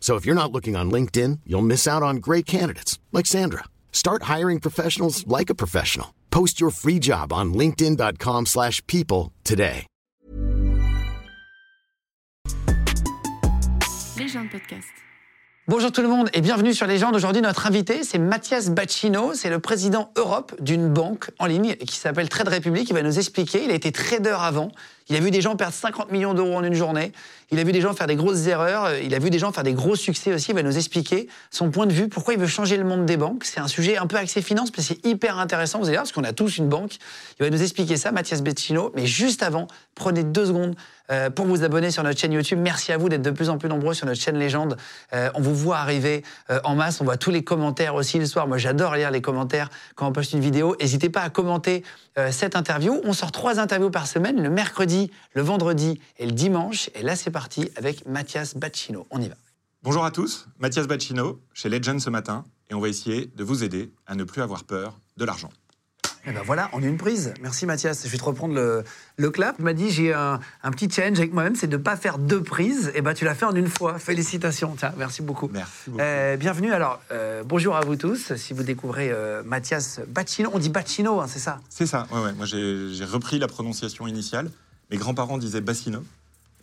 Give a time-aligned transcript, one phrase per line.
[0.00, 3.64] So if you're not looking on LinkedIn, you'll miss out on great candidates like Sandra.
[3.92, 6.14] Start hiring professionals like a professional.
[6.30, 9.86] Post your free job on linkedin.com/people slash people today.
[14.18, 14.88] Légende podcast.
[15.68, 17.14] Bonjour tout le monde et bienvenue sur Légende.
[17.14, 19.34] Aujourd'hui, notre invité, c'est Mathias Bacchino.
[19.34, 22.88] C'est le président Europe d'une banque en ligne qui s'appelle Trade Republic.
[22.88, 23.64] Il va nous expliquer.
[23.64, 24.72] Il a été trader avant.
[25.08, 27.12] Il a vu des gens perdre 50 millions d'euros en une journée.
[27.50, 28.94] Il a vu des gens faire des grosses erreurs.
[28.96, 30.50] Il a vu des gens faire des gros succès aussi.
[30.50, 33.16] Il va nous expliquer son point de vue, pourquoi il veut changer le monde des
[33.16, 33.44] banques.
[33.44, 35.78] C'est un sujet un peu axé finance, mais c'est hyper intéressant.
[35.78, 36.96] Vous allez voir, parce qu'on a tous une banque.
[37.40, 38.92] Il va nous expliquer ça, Mathias Bacchino.
[38.94, 40.76] Mais juste avant, prenez deux secondes
[41.10, 42.58] euh, pour vous abonner sur notre chaîne YouTube.
[42.62, 44.76] Merci à vous d'être de plus en plus nombreux sur notre chaîne Légende.
[45.14, 47.00] Euh, on vous voit arriver euh, en masse.
[47.00, 48.46] On voit tous les commentaires aussi le soir.
[48.46, 50.76] Moi, j'adore lire les commentaires quand on poste une vidéo.
[50.80, 51.82] N'hésitez pas à commenter
[52.18, 53.00] euh, cette interview.
[53.04, 56.90] On sort trois interviews par semaine, le mercredi, le vendredi et le dimanche.
[56.94, 59.06] Et là, c'est parti avec Mathias Bacchino.
[59.10, 59.36] On y va.
[59.82, 63.62] Bonjour à tous, Mathias Bacchino chez Legend ce matin et on va essayer de vous
[63.62, 65.50] aider à ne plus avoir peur de l'argent.
[66.28, 67.32] Et ben voilà, on a une prise.
[67.40, 68.02] Merci Mathias.
[68.04, 68.84] Je vais te reprendre le,
[69.16, 69.56] le clap.
[69.56, 72.18] Tu m'as dit j'ai un, un petit challenge avec moi-même, c'est de ne pas faire
[72.18, 72.92] deux prises.
[72.94, 73.98] Et ben tu l'as fait en une fois.
[73.98, 74.74] Félicitations.
[74.76, 75.48] Tiens, merci beaucoup.
[75.50, 76.02] Merci beaucoup.
[76.02, 76.72] Euh, bienvenue.
[76.72, 78.34] Alors, euh, bonjour à vous tous.
[78.36, 81.60] Si vous découvrez euh, Mathias Bacchino, on dit Bacchino, hein, c'est ça?
[81.70, 82.32] C'est ça, ouais, ouais.
[82.34, 84.50] Moi j'ai j'ai repris la prononciation initiale.
[84.90, 86.02] Mes grands-parents disaient Bassino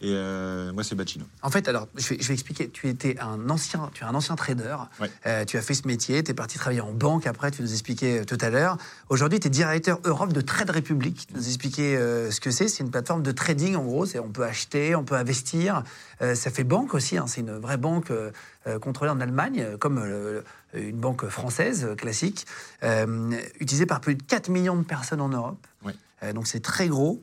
[0.01, 1.25] et euh, moi c'est Bacchino.
[1.41, 2.69] En fait, alors, je vais, je vais expliquer.
[2.69, 4.75] Tu étais un ancien, tu es un ancien trader.
[4.99, 5.09] Ouais.
[5.25, 6.21] Euh, tu as fait ce métier.
[6.23, 7.49] Tu es parti travailler en banque après.
[7.51, 8.77] Tu nous expliquais euh, tout à l'heure.
[9.07, 11.27] Aujourd'hui, tu es directeur Europe de Trade Republic.
[11.27, 12.67] Tu nous expliquais euh, ce que c'est.
[12.67, 14.05] C'est une plateforme de trading, en gros.
[14.17, 15.83] On peut acheter, on peut investir.
[16.19, 17.17] Ça fait banque aussi.
[17.17, 17.25] hein.
[17.27, 18.11] C'est une vraie banque
[18.81, 19.99] contrôlée en Allemagne, comme
[20.73, 22.45] une banque française classique,
[23.59, 25.65] utilisée par plus de 4 millions de personnes en Europe.
[25.83, 26.33] Ouais.
[26.33, 27.21] Donc c'est très gros.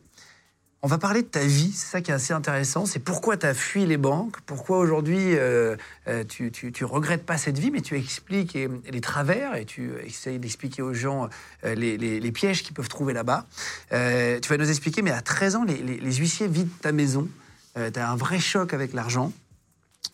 [0.84, 2.87] On va parler de ta vie, c'est ça qui est assez intéressant.
[2.87, 5.76] C'est pourquoi tu as fui les banques, pourquoi aujourd'hui euh,
[6.09, 10.41] euh, tu, tu, regrettes pas cette vie, mais tu expliques les travers et tu essayes
[10.41, 11.28] d'expliquer aux gens
[11.62, 13.47] euh, les, pièges qu'ils peuvent trouver là-bas.
[13.91, 17.28] Tu vas nous expliquer, mais à 13 ans, les, les- huissiers vident ta maison.
[17.76, 19.32] tu as un vrai choc avec l'argent.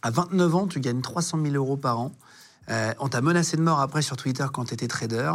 [0.03, 2.13] À 29 ans, tu gagnes 300 000 euros par an.
[2.99, 5.33] On t'a menacé de mort après sur Twitter quand tu étais trader.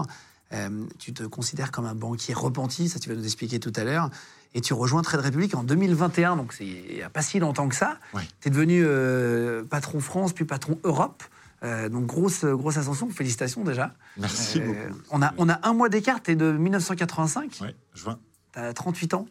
[1.00, 4.11] Tu te considères comme un banquier repenti, ça tu vas nous expliquer tout à l'heure.
[4.56, 7.68] Et tu rejoins Trade Republic en 2021, donc c'est il n'y a pas si longtemps
[7.69, 7.97] que ça.
[8.41, 11.24] Tu es devenu euh, patron France, puis patron Europe.
[11.64, 13.96] Euh, donc grosse, grosse ascension, félicitations déjà.
[14.18, 15.00] Merci Euh, beaucoup.
[15.12, 17.59] on, a, on a un mois d'écart, tu es de 1985.
[17.62, 18.19] Ouais, juin.
[18.53, 19.28] Tu as 38 ans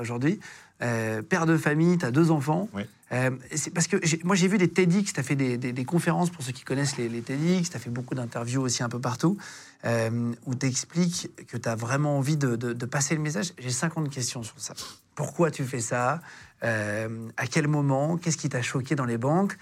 [0.00, 0.38] aujourd'hui,
[0.78, 2.68] père de famille, tu as deux enfants.
[3.12, 6.42] Euh, c'est parce que moi j'ai vu des TEDx, tu as fait des, conférences pour
[6.42, 9.36] ceux qui connaissent les, TEDx, tu as fait beaucoup d'interviews aussi un peu partout,
[9.84, 12.56] euh, où tu expliques que tu as vraiment envie de,
[12.86, 13.52] passer le message.
[13.58, 14.74] J'ai 50 questions sur ça.
[15.14, 16.20] Pourquoi tu fais ça?
[16.62, 18.16] Euh, À quel moment?
[18.16, 19.56] Qu'est-ce qui t'a choqué dans les banques?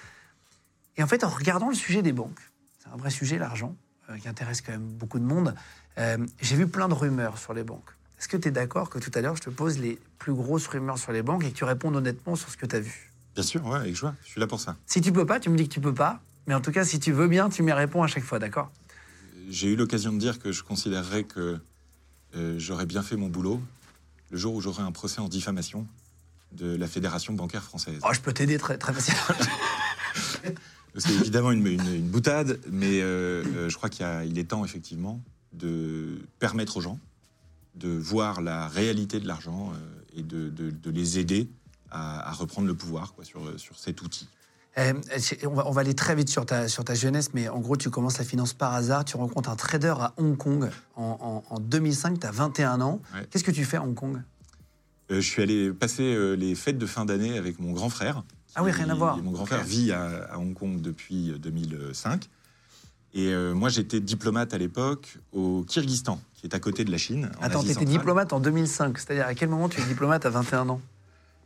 [0.96, 2.40] Et en fait, en regardant le sujet des banques,
[2.78, 3.74] c'est un vrai sujet, l'argent,
[4.20, 5.54] qui intéresse quand même beaucoup de monde,
[5.96, 7.90] j'ai vu plein de rumeurs sur les banques.
[8.18, 10.66] Est-ce que tu es d'accord que tout à l'heure, je te pose les plus grosses
[10.66, 13.13] rumeurs sur les banques et que tu répondes honnêtement sur ce que tu as vu?
[13.34, 14.14] Bien sûr, ouais, avec joie.
[14.24, 14.76] Je suis là pour ça.
[14.86, 16.20] Si tu peux pas, tu me dis que tu peux pas.
[16.46, 18.70] Mais en tout cas, si tu veux bien, tu m'y réponds à chaque fois, d'accord?
[19.48, 21.58] J'ai eu l'occasion de dire que je considérerais que
[22.36, 23.60] euh, j'aurais bien fait mon boulot
[24.30, 25.86] le jour où j'aurai un procès en diffamation
[26.52, 27.98] de la Fédération bancaire française.
[28.04, 29.20] Oh, je peux t'aider très, très facilement.
[30.96, 35.20] C'est évidemment une, une- une boutade, mais euh, euh, je crois qu'il est temps effectivement
[35.52, 36.98] de permettre aux gens
[37.74, 41.48] de voir la réalité de l'argent euh, et de, de- de les aider
[41.94, 44.28] à, à reprendre le pouvoir quoi, sur, sur cet outil.
[44.76, 47.48] Euh, c'est- on, va, on va aller très vite sur ta, sur ta jeunesse, mais
[47.48, 49.04] en gros, tu commences la finance par hasard.
[49.04, 52.18] Tu rencontres un trader à Hong Kong en, en- en 2005.
[52.18, 53.00] Tu as 21 ans.
[53.14, 53.24] Ouais.
[53.30, 54.20] Qu'est-ce que tu fais à Hong Kong?
[55.12, 58.24] Euh, je suis allé passer euh, les fêtes de fin d'année avec mon grand frère.
[58.56, 59.16] Ah oui, rien à voir.
[59.18, 62.28] Mon grand frère vit à, à Hong Kong depuis euh, 2005.
[63.16, 66.98] Et euh, moi, j'étais diplomate à l'époque au Kyrgyzstan, qui est à côté de la
[66.98, 67.30] Chine.
[67.40, 68.98] en Attends, tu étais diplomate en 2005.
[68.98, 70.80] C'est-à-dire, à quel moment tu es diplomate à 21 ans?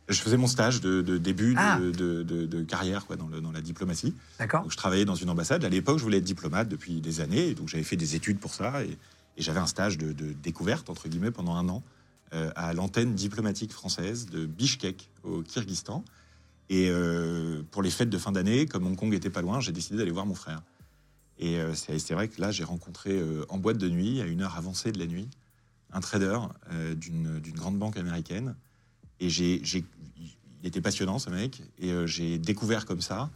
[0.09, 1.79] Je faisais mon stage de, de début de, Ah.
[1.79, 4.13] de- de- de carrière quoi, dans, le- dans la diplomatie.
[4.39, 5.63] D'accord je travaillais dans une ambassade.
[5.63, 7.53] À l'époque, je voulais être diplomate depuis des années.
[7.53, 8.83] Donc, j'avais fait des études pour ça.
[8.83, 8.89] Et,
[9.37, 11.83] et j'avais un stage de, découverte, entre guillemets, pendant un an
[12.33, 16.03] euh, à l'antenne diplomatique française de Bishkek, au Kyrgyzstan.
[16.69, 19.71] Et euh, pour les fêtes de fin d'année, comme Hong Kong était pas loin, j'ai
[19.71, 20.61] décidé d'aller voir mon frère.
[21.39, 23.19] Et euh, c'est vrai que là, j'ai rencontré
[23.49, 25.29] en boîte de nuit, à une heure avancée de la nuit,
[25.93, 26.37] un trader
[26.95, 28.55] d'une grande banque américaine.
[29.19, 31.61] Et j'ai, il était passionnant, ce mec.
[31.79, 33.29] Et euh, j'ai découvert comme ça,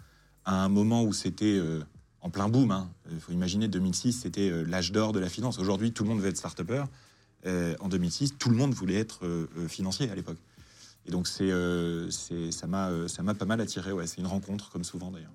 [0.45, 1.81] à un moment où c'était euh,
[2.21, 2.87] en plein boom.
[3.11, 5.59] Il faut imaginer, 2006, c'était euh, l'âge d'or de la finance.
[5.59, 6.83] Aujourd'hui, tout le monde veut être start-upper.
[7.81, 9.19] En 2006, tout le monde voulait être
[9.67, 10.37] financier à l'époque.
[11.05, 11.51] Et donc, c'est,
[12.51, 13.91] ça, m'a, ça m'a pas mal attiré.
[13.91, 14.07] Ouais.
[14.07, 15.33] C'est une rencontre, comme souvent d'ailleurs.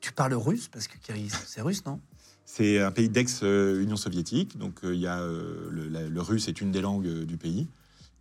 [0.00, 2.00] Tu parles russe parce que Kyrgyz, c'est russe, non?
[2.44, 6.72] C'est un pays d'ex-Union soviétique, donc il y a, le, la- le russe est une
[6.72, 7.68] des langues du pays.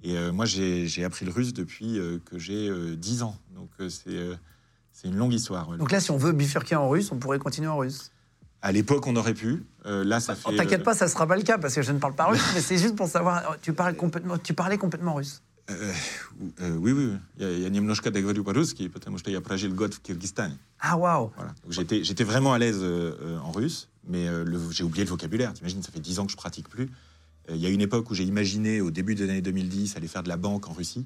[0.03, 3.37] Et euh, moi, j'ai j'ai appris le russe depuis euh, que j'ai euh, 10 ans.
[3.55, 4.35] Donc euh, c'est euh,
[4.93, 5.69] c'est une longue histoire.
[5.69, 5.77] ouais.
[5.79, 8.11] Donc là, si on veut bifurquer en russe, on pourrait continuer en russe.
[8.63, 9.65] À l'époque, on aurait pu.
[9.87, 10.57] Euh, là, ça Oh, fait.
[10.57, 12.43] T'inquiète euh, pas, ça sera pas le cas parce que je ne parle pas russe,
[12.55, 13.43] mais c'est juste pour savoir.
[13.51, 15.43] oh, Tu parles complètement, tu parlais complètement russe.
[15.71, 15.93] euh,
[16.63, 17.13] euh, oui, oui.
[17.37, 20.57] Я, я немножко договорю по-русски, потому что я прожил год в Кыргызстане.
[20.81, 21.53] Ah waouh Voilà.
[21.63, 25.05] Donc, J'étais j'étais vraiment à l'aise euh, euh, en russe, mais euh, le- j'ai oublié
[25.05, 25.53] le vocabulaire.
[25.53, 26.89] T'imagines, ça fait 10 ans que je pratique plus.
[27.50, 30.08] Euh, Il y a une époque où j'ai imaginé, au début des années 2010, aller
[30.08, 31.06] faire de la banque en Russie.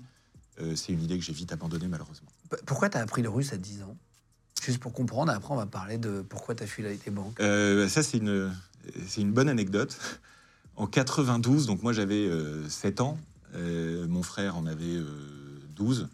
[0.61, 2.29] Euh, C'est une idée que j'ai vite abandonnée, malheureusement.
[2.65, 3.95] Pourquoi t'as appris le russe à 10 ans?
[4.63, 7.39] Juste pour comprendre, après on va parler de pourquoi t'as fui les banques.
[7.39, 8.51] Euh, ça, c'est une,
[9.07, 9.97] c'est une bonne anecdote.
[10.75, 13.17] En 92, donc moi j'avais euh, 7 ans,
[13.55, 15.05] euh, mon frère en avait euh,
[15.75, 16.07] 12,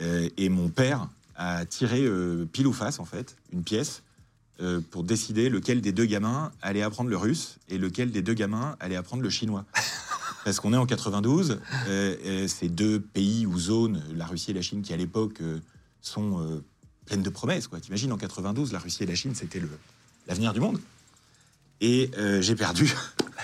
[0.00, 2.06] euh, et mon père a tiré
[2.52, 4.02] pile ou face, en fait, une pièce
[4.62, 8.34] euh, pour décider lequel des deux gamins allait apprendre le russe et lequel des deux
[8.34, 9.64] gamins allait apprendre le chinois.
[10.44, 14.62] Parce qu'on est en 92, euh, ces deux pays ou zones, la Russie et la
[14.62, 15.58] Chine, qui à l'époque euh,
[16.00, 16.62] sont
[17.06, 17.68] pleines de promesses.
[17.80, 19.60] T'imagines, en 92, la Russie et la Chine, c'était
[20.28, 20.80] l'avenir du monde.
[21.80, 22.10] Et
[22.40, 22.92] j'ai perdu,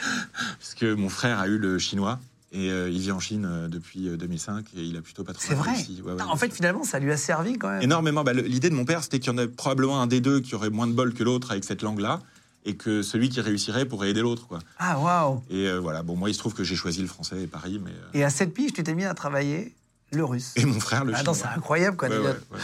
[0.61, 2.21] parce que mon frère a eu le chinois,
[2.53, 5.33] et euh, il vit en Chine euh, depuis euh, 2005, et il a plutôt pas
[5.35, 5.73] trop C'est vrai.
[5.73, 7.83] Ouais, ouais, Ah, En fait, finalement, ça lui a servi quand même.
[7.83, 8.25] Énormément.
[8.25, 10.55] Bah, L'idée de mon père, c'était qu'il y en a probablement un des deux qui
[10.55, 12.21] aurait moins de bol que l'autre avec cette langue-là,
[12.65, 14.47] et que celui qui réussirait pourrait aider l'autre.
[14.47, 14.59] quoi.
[14.79, 17.43] Ah waouh Et euh, voilà, bon, moi, il se trouve que j'ai choisi le français
[17.43, 17.91] et Paris, mais...
[17.93, 19.75] euh, Et à cette pige, tu t'es mis à travailler
[20.13, 20.53] le russe.
[20.57, 21.51] Et mon frère, le Attends, chinois.
[21.53, 22.09] c'est incroyable quoi.
[22.09, 22.43] Ouais, anecdote.
[22.51, 22.63] ouais, ouais.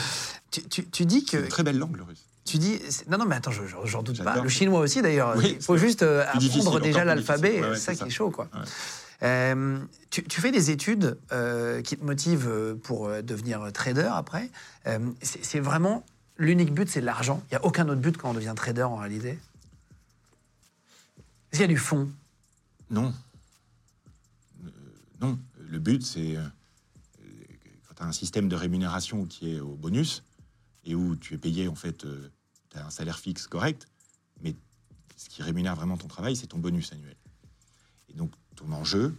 [0.50, 2.24] Tu, tu- tu dis que une très belle langue, le russe.
[2.46, 2.78] tu dis
[3.10, 4.40] non non mais attends, je- je- j'en doute pas.
[4.40, 5.34] Le chinois aussi d'ailleurs.
[5.36, 7.60] Oui, Il faut juste euh, apprendre déjà l'alphabet.
[7.74, 8.48] c'est ça qui est chaud quoi.
[9.22, 9.80] Euh,
[10.10, 14.50] tu, fais des études euh, qui te motivent euh, pour devenir trader après.
[15.22, 16.04] C'est vraiment
[16.36, 17.42] l'unique but, c'est l'argent.
[17.46, 19.38] Il n'y a aucun autre but quand on devient trader en réalité.
[21.52, 22.10] Est-ce qu'il y a du fond?
[22.90, 23.14] Non.
[25.20, 25.38] Non.
[25.58, 26.36] Le but, c'est.
[27.88, 30.24] quand tu as un système de rémunération qui est au bonus,
[30.84, 32.04] et où tu es payé, en fait,
[32.70, 33.86] tu as un salaire fixe correct,
[34.42, 34.54] mais
[35.16, 37.16] ce qui rémunère vraiment ton travail, c'est ton bonus annuel.
[38.10, 39.14] Et donc, ton enjeu,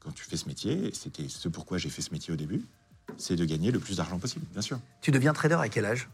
[0.00, 2.64] quand tu fais ce métier, et c'était ce pourquoi j'ai fait ce métier au début,
[3.16, 4.78] c'est de gagner le plus d'argent possible, bien sûr.
[5.00, 6.08] Tu deviens trader à quel âge?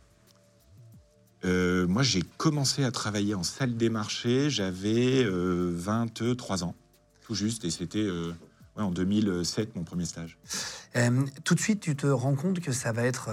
[1.45, 6.75] Euh, moi, j'ai commencé à travailler en salle des marchés, j'avais euh, 23 ans,
[7.23, 8.33] tout juste, et c'était euh,
[8.77, 10.39] ouais, en 2007 mon premier stage.
[10.97, 13.31] Euh, Tout de suite, tu te rends compte que ça va être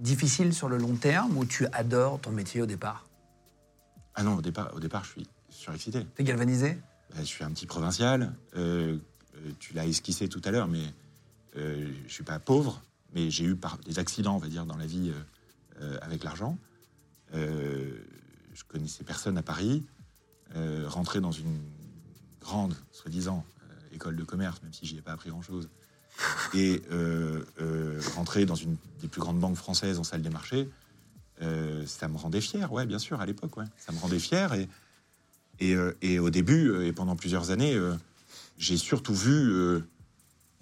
[0.00, 3.06] difficile sur le long terme ou tu adores ton métier au départ?
[4.16, 6.04] Ah non, au départ, au départ je suis surexcité.
[6.16, 6.78] T'es galvanisé?
[7.10, 8.96] Bah, je suis un petit provincial, euh,
[9.36, 10.84] euh, tu l'as esquissé tout à l'heure, mais
[11.56, 12.82] euh, je suis pas pauvre,
[13.14, 16.56] mais j'ai eu des accidents, on va dire, dans la vie euh, euh, avec l'argent.
[17.34, 17.98] Euh,
[18.54, 19.84] je connaissais personne à Paris,
[20.54, 21.60] euh, rentrer dans une
[22.40, 25.68] grande, soi-disant, euh, école de commerce, même si j'y ai pas appris grand-chose,
[26.54, 30.68] et euh, euh, rentrer dans une des plus grandes banques françaises en salle des marchés,
[31.42, 33.52] euh, ça me rendait fier, ouais, bien sûr, à l'époque.
[33.78, 34.52] Ça me rendait fier,
[35.60, 37.94] et, euh, et au début, euh, et pendant plusieurs années, euh,
[38.58, 39.52] j'ai surtout vu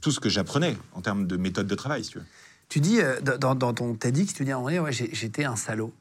[0.00, 2.24] tout ce que j'apprenais en termes de méthode de travail, si tu veux.
[2.68, 2.98] Tu dis,
[3.40, 5.92] dans, dans ton TEDx, tu dis à un moment donné, ouais, j'ai- j'étais un salaud.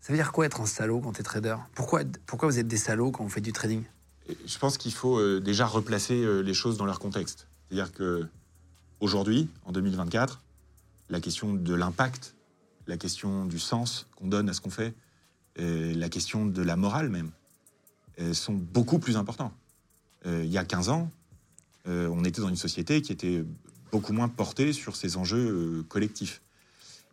[0.00, 1.56] Ça veut dire quoi être un salaud quand tu es trader?
[1.74, 3.82] Pourquoi, pourquoi vous êtes des salauds quand vous faites du trading?
[4.46, 7.48] Je pense qu'il faut déjà replacer les choses dans leur contexte.
[7.68, 8.26] C'est-à-dire que
[9.00, 10.40] aujourd'hui, en 2024,
[11.08, 12.34] la question de l'impact,
[12.86, 14.94] la question du sens qu'on donne à ce qu'on fait,
[15.56, 17.30] la question de la morale même,
[18.32, 19.52] sont beaucoup plus importants.
[20.26, 21.10] Euh, il y a 15 ans,
[21.86, 23.44] euh, on était dans une société qui était
[23.92, 26.40] beaucoup moins portée sur ces enjeux euh, collectifs.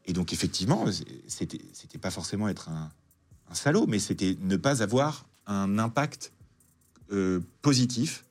[0.05, 0.85] Et donc effectivement,
[1.27, 2.89] c'était c'était pas forcément être un,
[3.53, 6.31] salaud, mais c'était ne pas avoir un impact
[7.11, 8.23] euh, positif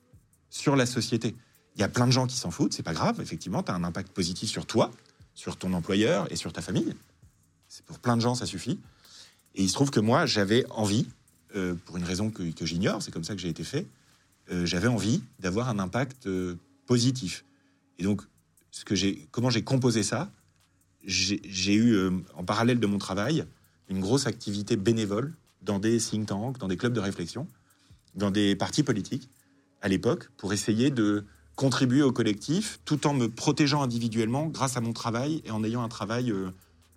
[0.49, 1.35] sur la société.
[1.75, 3.75] Il y a plein de gens qui s'en foutent, c'est pas grave, effectivement, tu as
[3.75, 4.91] un impact positif sur toi,
[5.35, 6.95] sur ton employeur et sur ta famille.
[7.69, 8.79] C'est pour plein de gens, ça suffit.
[9.53, 11.07] Et il se trouve que moi, j'avais envie,
[11.55, 13.85] euh, pour une raison que, j'ignore, c'est comme ça que j'ai été fait,
[14.51, 16.55] euh, j'avais envie d'avoir un impact euh,
[16.85, 17.43] positif.
[17.99, 18.21] Et donc,
[18.71, 18.95] ce que
[19.31, 20.31] comment j'ai composé ça
[21.03, 21.97] J'ai eu,
[22.35, 23.45] en parallèle de mon travail,
[23.89, 27.47] une grosse activité bénévole dans des think tanks, dans des clubs de réflexion,
[28.15, 29.29] dans des partis politiques
[29.81, 34.81] à l'époque, pour essayer de contribuer au collectif tout en me protégeant individuellement grâce à
[34.81, 36.33] mon travail et en ayant un travail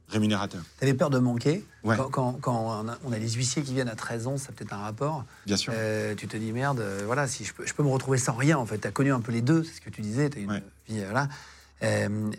[0.09, 0.63] rémunérateur.
[0.79, 1.97] Tu avais peur de manquer Ouais.
[1.97, 4.53] quand, quand- quand on, a, on a les huissiers qui viennent à 13 ans, ça
[4.53, 5.25] peut-être un rapport.
[5.47, 5.73] Bien sûr.
[5.75, 8.35] Euh, tu te dis merde, euh, voilà, si je peux, je peux me retrouver sans
[8.35, 8.79] rien en fait.
[8.79, 10.63] Tu as connu un peu les deux, c'est ce que tu disais, as une Ouais.
[10.89, 11.29] vie, euh, voilà.
[11.83, 12.31] Euh,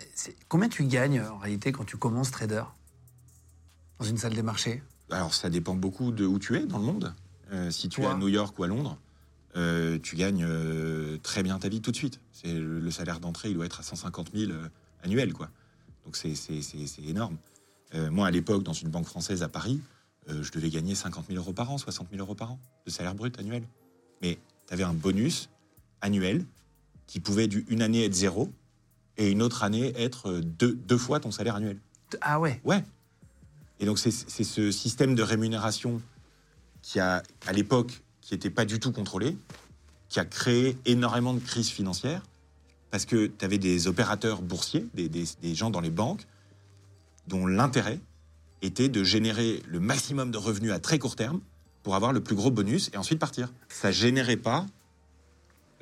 [0.48, 2.62] combien tu gagnes en réalité quand tu commences trader
[3.98, 4.82] dans une salle des marchés?
[5.10, 7.14] Alors, ça dépend beaucoup de où tu es dans le monde.
[7.70, 8.98] Si tu es à New York ou à Londres,
[9.54, 10.46] tu gagnes
[11.22, 12.20] très bien ta vie tout de suite.
[12.32, 14.68] C'est le, le salaire d'entrée, il doit être à 150 000 euh,
[15.04, 15.48] annuel, quoi.
[16.04, 16.34] Donc c'est
[17.06, 17.36] énorme.
[17.94, 19.80] Euh, moi, à l'époque, dans une banque française à Paris,
[20.28, 22.90] euh, je devais gagner 50 000 euros par an, 60 000 euros par an de
[22.90, 23.62] salaire brut annuel.
[24.22, 25.48] Mais tu avais un bonus
[26.00, 26.44] annuel
[27.06, 28.50] qui pouvait du une année être zéro
[29.16, 31.78] et une autre année être euh, deux, deux fois ton salaire annuel.
[32.20, 32.84] Ah ouais Ouais.
[33.78, 36.00] Et donc, c'est c'est ce système de rémunération
[36.82, 39.36] qui a, à l'époque, qui n'était pas du tout contrôlé,
[40.08, 42.22] qui a créé énormément de crises financières,
[42.90, 46.26] parce que tu avais des opérateurs boursiers, des, des- des gens dans les banques,
[47.26, 48.00] dont l'intérêt
[48.62, 51.40] était de générer le maximum de revenus à très court terme
[51.82, 53.52] pour avoir le plus gros bonus et ensuite partir.
[53.68, 54.66] Ça générait pas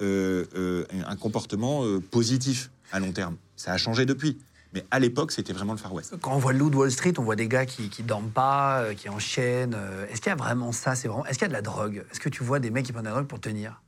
[0.02, 3.36] euh, euh, un comportement euh, positif à long terme.
[3.56, 4.38] Ça a changé depuis.
[4.72, 6.16] Mais à l'époque, c'était vraiment le Far West.
[6.20, 8.30] Quand on voit le loup de Wall Street, on voit des gars qui, qui dorment
[8.30, 9.76] pas, qui enchaînent.
[10.10, 10.96] Est-ce qu'il y a vraiment ça?
[10.96, 11.24] C'est vraiment.
[11.26, 12.04] Est-ce qu'il y a de la drogue?
[12.10, 13.80] Est-ce que tu vois des mecs qui prennent de la drogue pour tenir?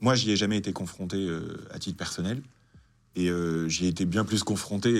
[0.00, 1.28] Moi, j'y ai jamais été confronté
[1.70, 2.40] à titre personnel.
[3.16, 3.30] Et
[3.66, 4.90] j'y ai été bien plus confronté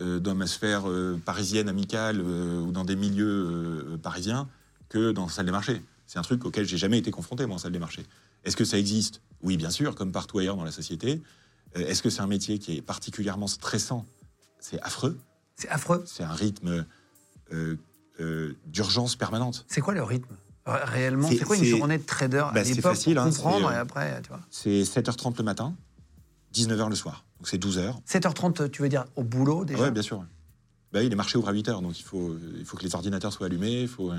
[0.00, 3.26] dans ma sphère euh, parisienne, amicale, euh, ou dans des milieux
[3.92, 4.48] euh, parisiens,
[4.88, 5.82] que dans la salle des marchés.
[6.06, 8.04] C'est un truc auquel j'ai jamais été confronté, moi, en salle des marchés.
[8.44, 9.20] Est-ce que ça existe?
[9.42, 11.22] Oui, bien sûr, comme partout ailleurs dans la société.
[11.76, 14.04] Euh, Est-ce que c'est un métier qui est particulièrement stressant?
[14.58, 15.18] C'est affreux.
[15.56, 16.02] C'est affreux.
[16.06, 16.84] C'est un rythme
[17.52, 17.76] euh,
[18.20, 19.64] euh, d'urgence permanente.
[19.68, 20.34] C'est quoi le rythme?
[20.66, 22.38] Ré- Réellement, C'est- quoi une journée de trader?
[22.38, 25.44] À Bah, c'est facile, pour hein, comprendre euh, et après, tu vois C'est 7h30 le
[25.44, 25.74] matin,
[26.54, 27.24] 19h le soir.
[27.38, 28.00] Donc c'est 12 heures.
[28.08, 30.18] 7h30, tu veux dire au boulot déjà Oui, bien sûr.
[30.92, 32.94] Bah oui, les marchés ouvrent à 8 heures, donc il faut, il faut que les
[32.94, 33.82] ordinateurs soient allumés.
[33.82, 34.12] Il, faut,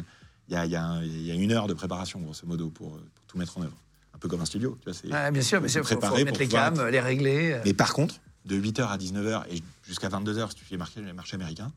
[0.47, 2.45] il, y a, il, y a un- il y a une heure de préparation, grosso
[2.47, 3.77] modo, pour, euh, pour tout mettre en œuvre.
[4.13, 4.77] Un peu comme un studio.
[4.81, 5.81] Tu vois, c'est- Ouais, bien sûr, bien sûr.
[5.81, 7.51] Il faut, mettre les cams, les régler.
[7.53, 7.61] euh.
[7.65, 11.13] Mais par contre, de 8h à 19h et jusqu'à 22h, si tu fais marquer les
[11.13, 11.71] marchés américains,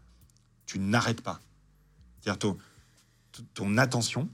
[0.67, 1.41] tu n'arrêtes pas.
[2.21, 2.57] C'est-à-dire ton,
[3.55, 4.29] ton attention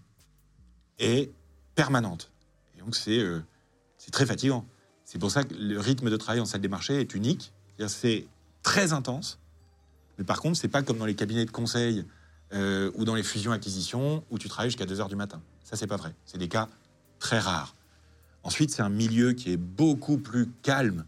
[0.98, 1.30] est
[1.74, 2.30] permanente.
[2.76, 3.40] Et donc c'est euh,
[3.98, 4.66] c'est très fatigant.
[5.10, 7.52] C'est pour ça que le rythme de travail en salle des marchés est unique.
[7.88, 8.28] C'est
[8.62, 9.40] très intense.
[10.16, 12.04] Mais par contre, c'est pas comme dans les cabinets de conseil
[12.52, 15.42] euh, ou dans les fusions-acquisitions où tu travailles jusqu'à 2h du matin.
[15.64, 16.14] Ça, c'est pas vrai.
[16.26, 16.68] C'est des cas
[17.18, 17.74] très rares.
[18.44, 21.04] Ensuite, c'est un milieu qui est beaucoup plus calme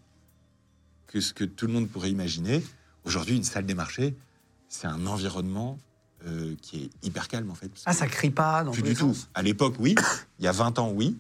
[1.07, 2.61] que ce que tout le monde pourrait imaginer.
[3.05, 4.17] Aujourd'hui, une salle des marchés,
[4.69, 5.79] c'est un environnement
[6.27, 7.71] euh, qui est hyper calme, en fait.
[7.87, 9.17] Ah, ça crie pas dans plus du tout.
[9.35, 9.95] À l'époque, oui.
[10.41, 11.17] Il y a 20 ans, oui.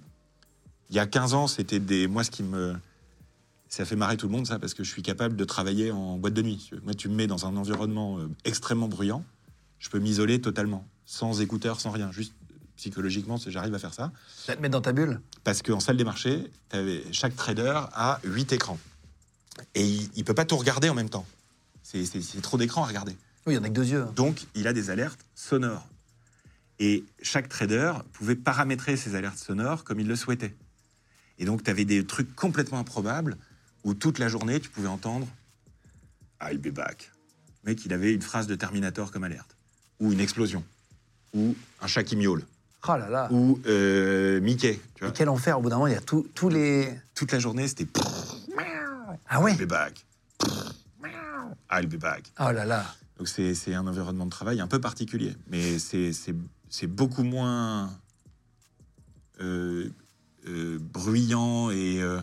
[0.92, 2.06] Il y a 15 ans, c'était des.
[2.06, 2.76] Moi, ce qui me.
[3.70, 6.18] Ça fait marrer tout le monde, ça, parce que je suis capable de travailler en
[6.18, 6.70] boîte de nuit.
[6.84, 9.24] Moi, tu me mets dans un environnement euh, extrêmement bruyant,
[9.78, 12.12] je peux m'isoler totalement, sans écouteurs, sans rien.
[12.12, 12.34] Juste
[12.76, 14.12] psychologiquement, j'arrive à faire ça.
[14.36, 15.22] Ça te met dans ta bulle?
[15.44, 16.50] Parce qu'en salle des marchés,
[17.12, 18.78] chaque trader a 8 écrans.
[19.74, 21.24] Et il ne peut pas tout regarder en même temps.
[21.82, 23.16] C'est trop d'écrans à regarder.
[23.46, 24.02] Oui, il y en a que deux yeux.
[24.02, 24.12] hein.
[24.14, 25.86] Donc, il a des alertes sonores.
[26.78, 30.54] Et chaque trader pouvait paramétrer ses alertes sonores comme il le souhaitait.
[31.38, 33.36] Et donc, tu avais des trucs complètement improbables
[33.84, 35.26] où toute la journée, tu pouvais entendre
[36.42, 37.10] I'll be back.
[37.64, 39.56] Le mec, il avait une phrase de Terminator comme alerte.
[40.00, 40.64] Ou une explosion.
[41.34, 42.44] Ou un chat qui miaule.
[42.88, 43.28] Oh là là.
[43.32, 44.80] Ou euh, Mickey.
[44.96, 45.12] Tu Et vois.
[45.12, 46.92] quel enfer, au bout d'un moment, il y a tout- tous les.
[47.14, 47.86] Toute la journée, c'était
[49.28, 50.04] Ah ouais I'll be back.
[51.70, 52.30] I'll be back.
[52.40, 52.84] Oh là là.
[53.18, 57.90] Donc c'est un environnement de travail un peu particulier, mais c'est beaucoup moins
[59.40, 59.88] euh,
[60.48, 62.20] euh, bruyant et euh,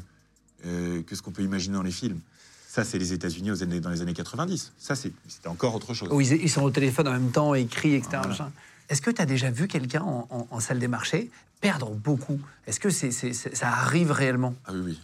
[0.65, 2.19] euh, que ce qu'on peut imaginer dans les films.
[2.67, 3.49] Ça, c'est les États-Unis
[3.81, 4.73] dans les années 90.
[4.77, 6.09] Ça, c'est- c'était encore autre chose.
[6.11, 8.17] Où ils, ils sont au téléphone en même temps, ils crient, etc.
[8.23, 8.51] Voilà.
[8.89, 12.39] Est-ce que tu as déjà vu quelqu'un en, en- en salle des marchés perdre beaucoup?
[12.67, 14.53] Est-ce que ça arrive réellement?
[14.65, 14.99] Ah oui, oui.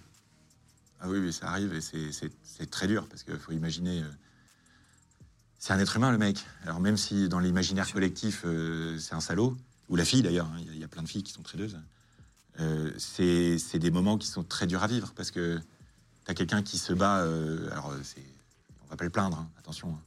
[1.02, 4.02] Ah oui, oui, ça arrive et c'est- très dur parce qu'il faut imaginer.
[4.02, 4.08] euh,
[5.60, 6.38] c'est un être humain, le mec.
[6.66, 9.58] Alors, même si dans l'imaginaire collectif, euh, c'est un salaud,
[9.90, 11.32] ou la fille d'ailleurs, hein, il y a- il y, a plein de filles qui
[11.32, 11.80] sont tradeuses,
[12.60, 15.58] euh, c'est des moments qui sont très durs à vivre parce que
[16.26, 17.20] tu as quelqu'un qui se bat.
[17.22, 18.00] euh, alors, euh,
[18.86, 19.90] on va pas le plaindre, hein, attention.
[19.90, 20.00] hein,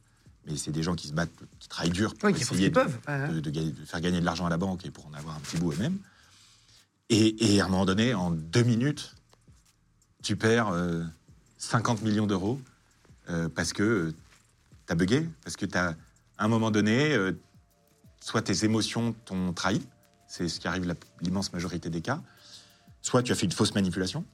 [0.45, 1.29] mais c'est des gens qui se battent,
[1.59, 2.97] qui travaillent dur pour Oui, essayer de- peuvent.
[3.07, 5.39] De, de de faire gagner de l'argent à la banque et pour en avoir un
[5.41, 5.97] petit bout eux-mêmes.
[7.09, 9.15] Et, et à un moment donné, en deux minutes,
[10.23, 11.03] tu perds euh,
[11.57, 12.59] 50 millions d'euros
[13.53, 14.11] parce que
[14.87, 15.89] tu as bugué, parce que tu as,
[16.39, 17.15] à un moment donné,
[18.21, 19.81] soit tes émotions t'ont trahi,
[20.27, 22.23] c'est ce qui arrive l'immense majorité des cas,
[23.01, 24.25] soit tu as fait une fausse manipulation.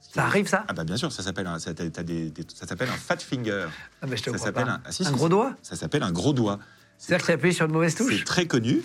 [0.00, 2.46] Ça arrive, ça Ah bah bien sûr, ça s'appelle un, ça, t'as- t'as des- des-
[2.54, 3.66] ça s'appelle un fat finger.
[4.00, 4.72] Ah, mais je te ça crois s'appelle pas.
[4.72, 5.30] un, ah, si, Un si, gros si.
[5.30, 6.58] doigt Ça s'appelle un gros doigt.
[6.98, 8.82] C'est-à-dire que tu as appuyé sur une mauvaise C'est touche très connu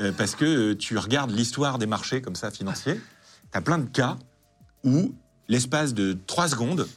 [0.00, 3.00] euh, parce que euh, tu regardes l'histoire des marchés comme ça financiers.
[3.52, 4.16] Tu as plein de cas
[4.82, 5.14] où,
[5.46, 6.88] l'espace de 3 secondes,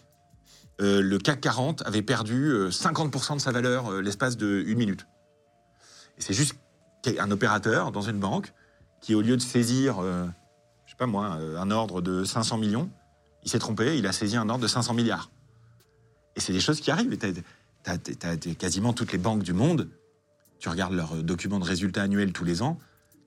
[0.82, 4.78] euh, le CAC 40 avait perdu euh, 50% de sa valeur euh, l'espace de une
[4.80, 5.06] minute.
[6.18, 6.56] Et c'est juste
[7.20, 8.52] un opérateur dans une banque
[9.02, 10.26] qui, au lieu de saisir, euh,
[10.96, 12.90] sais pas moi, euh, un ordre de 500 millions,
[13.44, 15.30] il s'est trompé, il a saisi un ordre de 500 milliards.
[16.36, 17.18] Et c'est des choses qui arrivent.
[17.18, 17.36] Tu
[17.86, 19.90] as, quasiment toutes les banques du monde
[20.58, 22.80] tu regardes leurs euh, documents de résultats annuels tous les ans,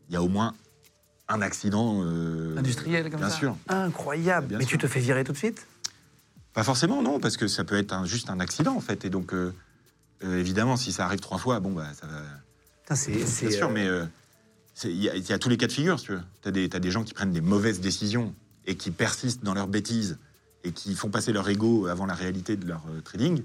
[0.09, 0.55] il y a au moins
[1.29, 2.01] un accident.
[2.03, 3.57] euh, Industriel comme bien ça sûr.
[3.69, 4.47] Incroyable.
[4.49, 4.71] Bien mais sûr.
[4.73, 5.67] tu te fais virer tout de suite?
[6.55, 9.05] Pas forcément, non, parce que ça peut être un- juste un accident, en fait.
[9.05, 9.55] Et donc, euh,
[10.25, 12.97] euh, évidemment, si ça arrive trois fois, bon, bah, ça va.
[12.97, 14.07] C'est, sûr, euh, mais euh,
[14.85, 16.23] il y, a- il y a tous les cas de figure, si tu veux.
[16.43, 18.35] Tu as, des gens qui prennent des mauvaises décisions
[18.67, 20.19] et qui persistent dans leurs bêtises
[20.65, 23.43] et qui font passer leur ego avant la réalité de leur euh, trading.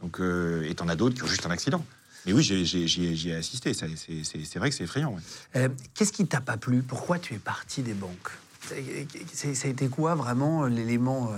[0.00, 1.84] Donc, euh, et t'en as d'autres qui ont juste un accident.
[2.24, 3.72] Mais oui, j'y ai- assisté.
[3.74, 5.14] C'est vrai que c'est effrayant.
[5.14, 5.20] ouais.
[5.56, 6.82] Euh, qu'est-ce qui t'a pas plu?
[6.82, 8.30] Pourquoi tu es parti des banques?
[8.60, 11.30] Ça a été quoi vraiment l'élément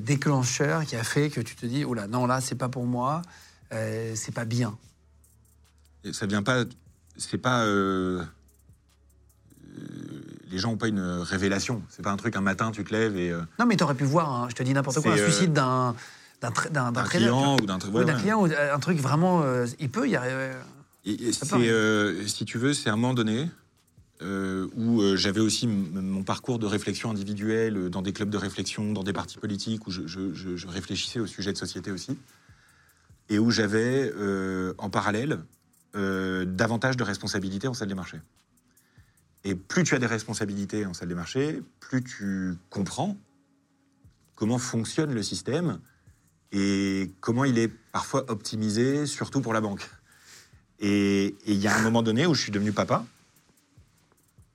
[0.00, 2.86] déclencheur qui a fait que tu te dis oh là non là c'est pas pour
[2.86, 3.20] moi,
[3.70, 4.78] c'est pas bien?
[6.12, 6.64] Ça vient pas.
[7.18, 7.66] C'est pas.
[10.50, 11.82] Les gens n'ont pas une révélation.
[11.88, 14.04] C'est pas un truc un matin tu te lèves et euh, Non mais t'aurais pu
[14.04, 15.94] voir, un- je te dis n'importe quoi, un euh, suicide d'un
[16.40, 16.50] d'un
[17.04, 17.94] tu client ou d'un truc.
[17.94, 20.50] Ouais, client ou euh, un truc vraiment, euh, il peut y arriver.
[21.04, 23.48] Et- c'est, euh, si tu veux, c'est un moment donné
[24.76, 29.12] où j'avais aussi mon parcours de réflexion individuelle dans des clubs de réflexion, dans des
[29.12, 32.16] partis politiques, où je, je- je- je réfléchissais aux sujets de société aussi,
[33.28, 34.12] et où j'avais
[34.78, 35.38] en parallèle
[35.94, 38.20] davantage de responsabilités en salle des marchés.
[39.44, 43.16] Et plus tu as des responsabilités en salle des marchés, plus tu comprends
[44.36, 45.78] comment fonctionne le système
[46.52, 49.88] et comment il est parfois optimisé, surtout pour la banque.
[50.80, 53.06] Et il y a un moment donné où je suis devenu papa.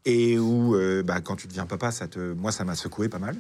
[0.05, 3.19] Et où, euh, bah, quand tu deviens papa, ça te, moi, ça m'a secoué pas
[3.19, 3.35] mal.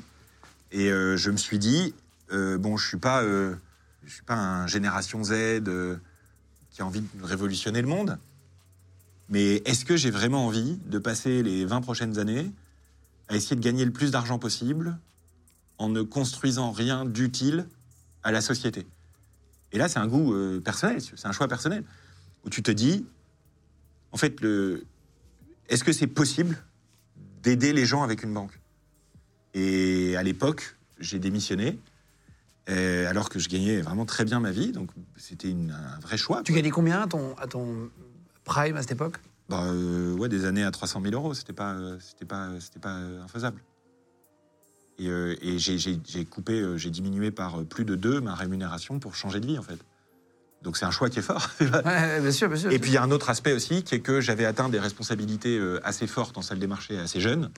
[0.71, 1.93] Et euh, je me suis dit,
[2.31, 5.63] euh, bon, je suis pas, je suis pas un génération Z
[6.71, 8.17] qui a envie de révolutionner le monde.
[9.29, 12.51] Mais est-ce que j'ai vraiment envie de passer les 20 prochaines années
[13.27, 14.97] à essayer de gagner le plus d'argent possible
[15.77, 17.67] en ne construisant rien d'utile
[18.23, 18.87] à la société?
[19.71, 21.83] Et là, c'est un goût euh, personnel, c'est un choix personnel
[22.45, 23.05] où tu te dis,
[24.11, 24.85] en fait, le,
[25.67, 26.57] est-ce que c'est possible
[27.43, 28.59] d'aider les gens avec une banque?
[29.53, 31.77] Et à l'époque, j'ai démissionné,
[32.69, 36.43] euh, alors que je gagnais vraiment très bien ma vie, donc c'était un vrai choix.
[36.43, 37.89] Tu gagnais combien à ton, à ton
[38.47, 39.17] prime à cette époque?
[39.49, 42.79] Bah, euh, ouais, des années à 300 000 euros, c'était pas, euh, c'était pas, c'était
[42.79, 43.61] pas euh, infaisable.
[44.99, 48.99] Et, euh, et j'ai, coupé, euh, j'ai diminué par euh, plus de deux ma rémunération
[48.99, 49.77] pour changer de vie, en fait.
[50.63, 51.47] Donc c'est un choix qui est fort.
[51.61, 52.71] ouais, bien sûr, bien sûr.
[52.71, 54.79] Et puis il y a un autre aspect aussi, qui est que j'avais atteint des
[54.79, 57.51] responsabilités euh, assez fortes en salle des marchés assez jeune,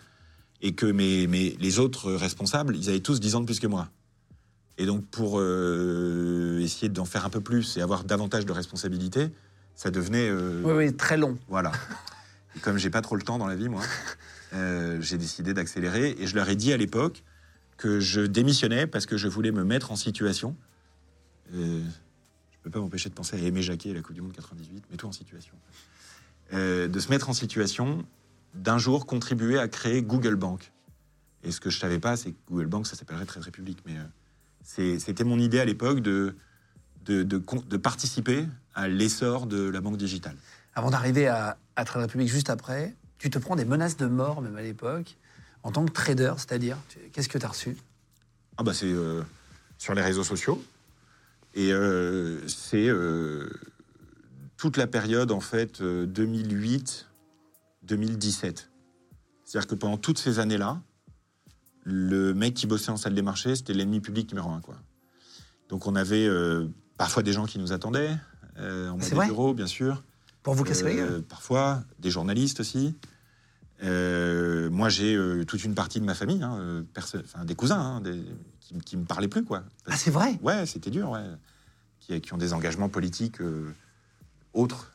[0.62, 3.68] et que mes, mes- les autres responsables, ils avaient tous 10 ans de plus que
[3.68, 3.88] moi.
[4.78, 9.30] Et donc pour euh, essayer d'en faire un peu plus et avoir davantage de responsabilités,
[9.80, 10.28] ça devenait...
[10.28, 11.38] euh, Oui, oui, très long.
[11.48, 11.72] Voilà.
[12.58, 13.82] Et comme j'ai pas trop le temps dans la vie, moi,
[14.54, 17.24] euh, j'ai décidé d'accélérer, et je leur ai dit à l'époque
[17.78, 20.58] que je démissionnais parce que je voulais me mettre en situation.
[21.56, 21.82] Euh,
[22.52, 25.08] je peux pas m'empêcher de penser à Aimé Jacquet, la Coupe du Monde 98, mets-toi
[25.08, 25.54] en situation.
[26.52, 28.06] Euh, de se mettre en situation
[28.56, 30.74] d'un jour contribuer à créer Google Bank.
[31.46, 33.80] Et ce que je savais pas, c'est que Google Bank, ça s'appellerait Trade République.
[33.86, 33.96] Mais
[34.62, 36.36] c'était mon idée à l'époque de,
[37.10, 38.46] de, de con- de participer
[38.76, 40.36] à l'essor de la banque digitale.
[40.76, 44.42] Avant d'arriver à, à Trade Republic juste après, tu te prends des menaces de mort,
[44.42, 45.18] même à l'époque,
[45.64, 46.78] en tant que trader, c'est-à-dire,
[47.12, 47.76] qu'est-ce que tu as reçu?
[48.58, 49.24] Ah bah c'est euh,
[49.78, 50.64] sur les réseaux sociaux.
[51.56, 53.50] Et euh, c'est euh,
[54.56, 56.06] toute la période, en fait, euh,
[57.88, 58.68] 2008-2017.
[59.44, 60.80] C'est-à-dire que pendant toutes ces années-là,
[61.84, 64.62] le mec qui bossait en salle des marchés, c'était l'ennemi public numéro un.
[64.62, 64.76] Quoi.
[65.70, 66.28] Donc on avait
[67.00, 68.16] parfois des gens qui nous attendaient,
[68.60, 70.04] euh, en bas bureaux, bien sûr.
[70.44, 72.96] Pour vous casser la gueule Euh, Parfois, des journalistes aussi.
[73.84, 76.84] Euh, moi, j'ai euh, toute une partie de ma famille, hein, euh,
[77.46, 78.22] des cousins, hein, des-
[78.60, 79.64] qui, qui me parlaient plus, quoi.
[79.88, 80.38] Ah, c'est vrai?
[80.42, 81.24] Ouais, c'était dur, ouais.
[82.02, 83.72] Qui, qui ont des engagements politiques euh,
[84.54, 84.92] autres.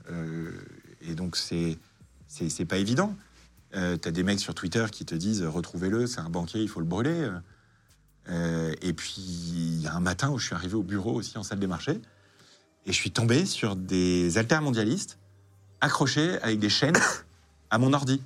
[1.00, 1.78] et donc, c'est
[2.26, 3.16] c'est pas évident.
[3.72, 6.86] T'as des mecs sur Twitter qui te disent retrouvez-le, c'est un banquier, il faut le
[6.86, 7.28] brûler.
[8.28, 11.36] Euh, et puis, il y a un matin où je suis arrivé au bureau aussi
[11.38, 12.00] en salle des marchés,
[12.86, 15.18] et je suis tombé sur des altermondialistes
[15.80, 16.96] accrochés avec des chaînes
[17.70, 18.22] à mon ordi.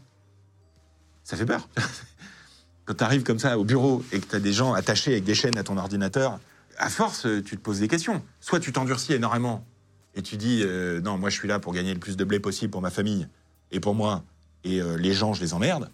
[1.25, 1.69] Ça fait peur.
[2.85, 5.25] Quand tu arrives comme ça au bureau et que tu as des gens attachés avec
[5.25, 6.41] des chaînes à ton ordinateur,
[6.79, 8.23] à force, tu te poses des questions.
[8.41, 9.67] Soit tu t'endurcis énormément
[10.15, 12.41] et tu dis euh, non, moi je suis là pour gagner le plus de blé
[12.41, 13.29] possible pour ma famille
[13.73, 14.25] et pour moi,
[14.65, 15.91] et euh, les gens, je les emmerde.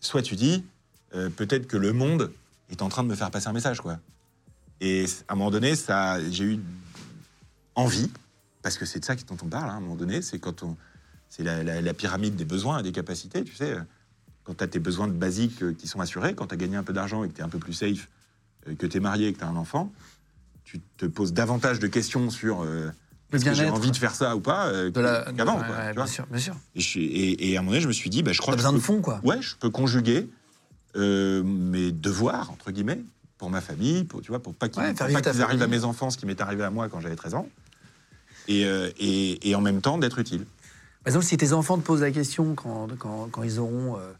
[0.00, 0.64] Soit tu dis
[1.36, 2.30] peut-être que le monde
[2.70, 3.98] est en train de me faire passer un message, quoi.
[4.80, 6.60] Et à un moment donné, ça, j'ai eu
[7.74, 8.10] envie,
[8.62, 10.62] parce que c'est de ça dont on parle, hein, à un moment donné, c'est quand
[10.62, 10.76] on,
[11.28, 13.76] c'est la, la- la pyramide des besoins et des capacités, tu sais.
[14.44, 16.76] Quand tu as tes besoins de basiques euh, qui sont assurés, quand tu as gagné
[16.76, 18.08] un peu d'argent et que tu es un peu plus safe,
[18.68, 19.92] euh, que tu es marié et que tu as un enfant,
[20.64, 22.90] tu te poses davantage de questions sur euh,
[23.32, 24.90] est-ce que j'ai envie de faire ça ou pas euh,
[25.36, 25.58] qu'avant.
[25.60, 26.54] Ouais, ouais, bien sûr, bien sûr.
[26.76, 28.40] Et, je suis- et- et à un moment donné, je me suis dit, bah, je
[28.40, 29.20] crois que besoin je de fond, quoi.
[29.24, 30.28] Ouais, je peux conjuguer
[30.96, 33.00] euh, mes devoirs, entre guillemets,
[33.38, 36.10] pour ma famille, pour, tu vois, pour pas qu'ils Ouais, qu'ils arrivent à mes enfants,
[36.10, 37.48] ce qui m'est arrivé à moi quand j'avais 13 ans,
[38.48, 40.44] et, euh, et, et en même temps d'être utile.
[41.04, 44.12] Par exemple, si tes enfants te posent la question quand, quand, quand ils auront euh,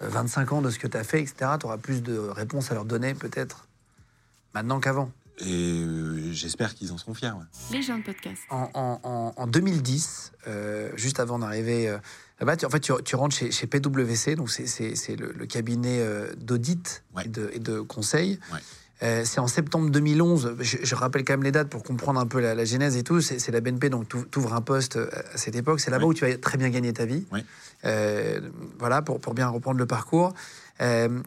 [0.00, 2.74] 25 ans de ce que tu as fait, etc., tu auras plus de réponses à
[2.74, 3.66] leur donner, peut-être,
[4.54, 5.10] maintenant qu'avant.
[5.40, 5.46] Et
[5.82, 7.30] euh, j'espère qu'ils en seront fiers.
[7.30, 7.44] ouais.
[7.72, 8.40] Les gens de podcast.
[8.50, 11.98] En, en- en- en 2010, euh, juste avant d'arriver euh,
[12.40, 15.98] là-bas, tu, en fait, tu, tu rentres chez, chez PwC, donc c'est- le, le cabinet
[16.00, 17.22] euh, d'audit Ouais.
[17.26, 18.38] et, de, et de conseil.
[18.52, 18.58] Ouais.
[19.02, 22.26] Euh, c'est en septembre 2011, je, je rappelle quand même les dates pour comprendre un
[22.26, 25.08] peu la, la genèse et tout, c'est la BNP, donc tu ouvres un poste euh,
[25.34, 27.24] à cette époque, c'est là-bas où tu vas très bien gagner ta vie.
[27.84, 28.40] Euh,
[28.78, 30.32] voilà, pour, pour bien reprendre le parcours.
[30.80, 31.20] Euh,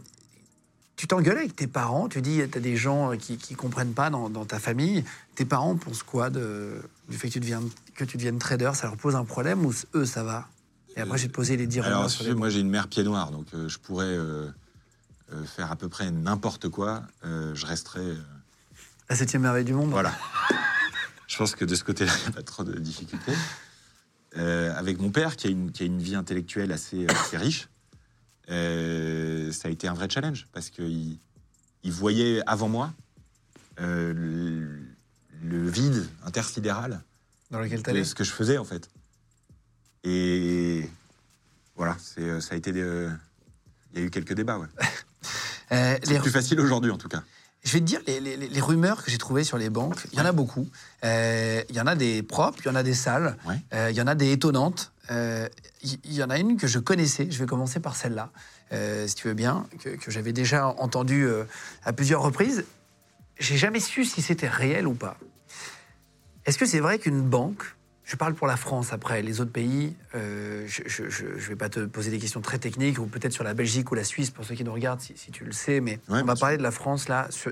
[0.96, 4.10] tu t'engueules avec tes parents, tu dis, tu as des gens qui ne comprennent pas
[4.10, 5.04] dans, dans ta famille.
[5.36, 8.72] Tes parents pensent quoi de, du fait que tu, deviennes, que tu deviennes trader?
[8.74, 10.48] Ça leur pose un problème ou eux, ça va?
[10.98, 12.88] Et après, te poser les dix Alors, rumeurs si sur les moi j'ai une mère
[12.88, 14.50] pied noir, donc euh, je pourrais euh,
[15.32, 17.04] euh, faire à peu près n'importe quoi.
[17.24, 18.00] je resterai.
[18.02, 18.16] euh,
[19.10, 20.12] La septième merveille du monde Voilà.
[21.28, 23.34] Je pense que de ce côté-là, il n'y a pas trop de difficultés.
[24.36, 27.68] Avec mon père, qui a une, qui a une vie intellectuelle assez, assez riche,
[28.48, 31.18] ça a été un vrai challenge parce qu'il
[31.84, 32.94] il voyait avant moi
[33.78, 34.80] le,
[35.44, 37.04] le vide intersidéral
[37.52, 38.04] dans lequel tu de allais.
[38.06, 38.90] ce que je faisais en fait.
[40.10, 40.90] Et
[41.76, 42.72] voilà, c'est, euh, ça a été.
[42.72, 43.10] des, euh,
[43.94, 44.68] Il y a eu quelques débats, ouais.
[45.74, 47.22] Euh, les, C'est plus facile aujourd'hui en tout cas.
[47.66, 50.18] Je vais te dire, les, les- les rumeurs que j'ai trouvées sur les banques, il
[50.18, 50.66] y en a beaucoup.
[51.04, 53.60] Euh, Il y en a des propres, il y en a des sales, Ouais.
[53.74, 54.94] euh, il y en a des étonnantes.
[55.12, 55.50] Euh,
[55.84, 58.32] Il y, en a une que je connaissais, je vais commencer par celle-là,
[59.08, 61.28] si tu veux bien, que, que j'avais déjà entendue
[61.84, 62.64] à plusieurs reprises.
[63.38, 65.18] J'ai jamais su si c'était réel ou pas.
[66.46, 67.76] Est-ce que c'est vrai qu'une banque,
[68.08, 71.82] je parle pour la France après, les autres pays, euh, je ne vais pas te
[71.82, 74.56] poser des questions très techniques, ou peut-être sur la Belgique ou la Suisse, pour ceux
[74.56, 76.72] qui nous regardent, si, si tu le sais, mais Ouais, on va parler de la
[76.72, 77.52] France là, sur,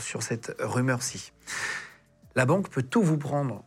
[0.00, 1.32] sur, cette rumeur-ci.
[2.34, 3.62] La banque peut tout vous prendre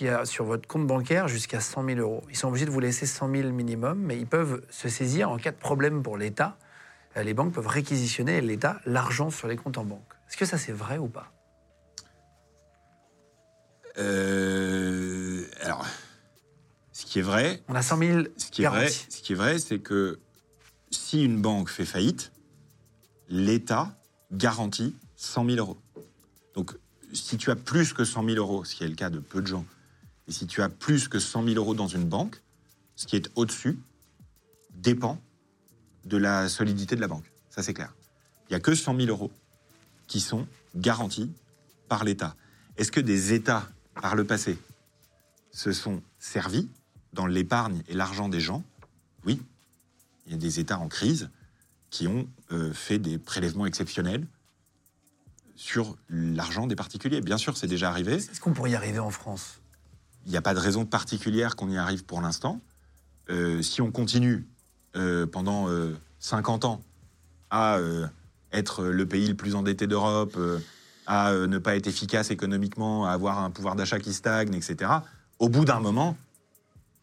[0.00, 2.22] y a sur votre compte bancaire jusqu'à 100 000 euros.
[2.30, 5.38] Ils sont obligés de vous laisser 100 000 minimum, mais ils peuvent se saisir en
[5.38, 6.56] cas de problème pour l'État.
[7.16, 10.12] Euh, Les banques peuvent réquisitionner l'État l'argent sur les comptes en banque.
[10.28, 11.32] Est-ce que ça c'est vrai ou pas?
[13.98, 15.86] Euh, alors,
[16.92, 19.36] ce qui est vrai, On a 100 000 ce qui est vrai, ce qui est
[19.36, 20.18] vrai, c'est que
[20.90, 22.32] si une banque fait faillite,
[23.28, 23.96] l'État
[24.32, 25.78] garantit 100 000 euros.
[26.54, 26.72] Donc,
[27.12, 29.40] si tu as plus que 100 000 euros, ce qui est le cas de peu
[29.40, 29.64] de gens,
[30.26, 32.40] et si tu as plus que 100 000 euros dans une banque,
[32.96, 33.78] ce qui est au-dessus
[34.70, 35.20] dépend
[36.04, 37.24] de la solidité de la banque.
[37.50, 37.94] Ça, c'est clair.
[38.48, 39.30] Il n'y a que 100 000 euros
[40.06, 41.30] qui sont garantis
[41.88, 42.36] par l'État.
[42.76, 43.68] Est-ce que des États,
[44.00, 44.58] par le passé,
[45.52, 46.68] se sont servis
[47.12, 48.64] dans l'épargne et l'argent des gens
[49.24, 49.40] Oui.
[50.26, 51.30] Il y a des États en crise
[51.90, 54.26] qui ont euh, fait des prélèvements exceptionnels
[55.56, 57.20] sur l'argent des particuliers.
[57.20, 58.14] Bien sûr, c'est déjà arrivé.
[58.14, 59.60] Est-ce qu'on pourrait y arriver en France?
[60.26, 62.60] Il n'y a pas de raison particulière qu'on y arrive pour l'instant.
[63.30, 64.46] Euh, si on continue
[64.96, 66.82] euh, pendant euh, 50 ans
[67.50, 67.78] à
[68.50, 70.36] être le pays le plus endetté d'Europe,
[71.06, 74.90] à euh, ne pas être efficace économiquement, à avoir un pouvoir d'achat qui stagne, etc.,
[75.38, 76.16] au bout d'un moment,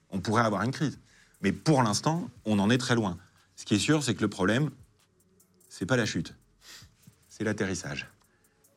[0.09, 0.97] on pourrait avoir une crise.
[1.41, 3.17] Mais pour l'instant, on en est très loin.
[3.55, 4.69] Ce qui est sûr, c'est que le problème,
[5.69, 6.33] c'est pas la chute,
[7.29, 8.07] c'est l'atterrissage.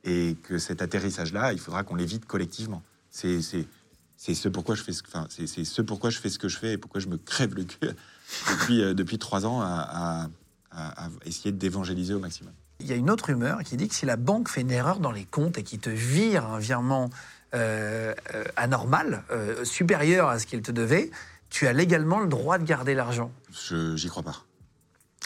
[0.05, 2.83] Et que cet atterrissage-là, il faudra qu'on l'évite collectivement.
[3.11, 6.59] C'est ce pourquoi je fais ce, enfin, c'est ce pourquoi je fais ce que je
[6.59, 7.79] fais et pourquoi je me crève le cul
[8.51, 10.29] depuis, euh, depuis trois ans à, à-
[10.73, 12.53] à- à essayer d'évangéliser au maximum.
[12.85, 15.01] Il y a une autre rumeur qui dit que si la banque fait une erreur
[15.01, 17.09] dans les comptes et qui te vire un virement
[17.55, 21.11] euh, euh, anormal, euh, supérieur à ce qu'il te devait,
[21.49, 23.33] tu as légalement le droit de garder l'argent.
[23.51, 24.45] Je j'y crois pas.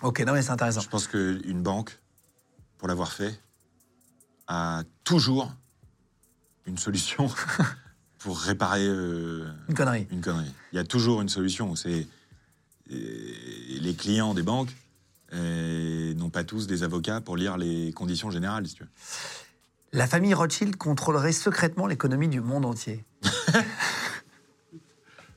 [0.02, 0.82] Ok, non mais c'est intéressant.
[0.82, 1.98] Je pense qu'une banque,
[2.76, 3.40] pour l'avoir fait,
[4.46, 5.52] a toujours
[6.64, 7.28] une solution
[8.18, 10.06] pour réparer Une connerie.
[10.12, 10.54] une connerie.
[10.72, 11.74] Il y a toujours une solution.
[11.74, 12.06] C'est
[12.88, 14.70] les clients des banques
[16.18, 18.90] n'ont pas tous des avocats pour lire les conditions générales, si tu veux.
[19.92, 23.04] La famille Rothschild contrôlerait secrètement l'économie du monde entier.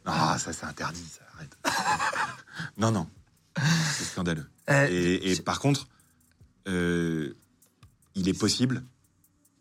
[0.04, 1.58] Ah, ça c'est interdit, ça arrête.
[2.78, 3.08] non, non,
[3.56, 4.50] c'est scandaleux.
[4.70, 5.88] Euh, et, et par contre,
[6.67, 7.34] euh,
[8.15, 8.84] il est possible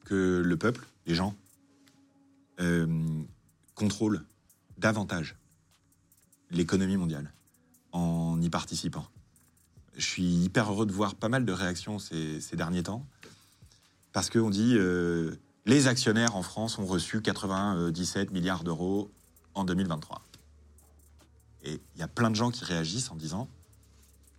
[0.06, 1.36] que le peuple, les gens,
[2.60, 3.22] euh,
[3.74, 4.24] contrôlent
[4.78, 5.36] davantage
[6.50, 7.32] l'économie mondiale
[7.92, 9.06] en y participant.
[10.00, 13.04] Je suis hyper heureux de voir pas mal de réactions ces, ces derniers temps,
[14.12, 15.36] parce qu'on dit euh,
[15.66, 19.10] les actionnaires en France ont reçu 97 milliards d'euros
[19.54, 20.22] en 2023.
[21.64, 23.46] Et il y a plein de gens qui réagissent en disant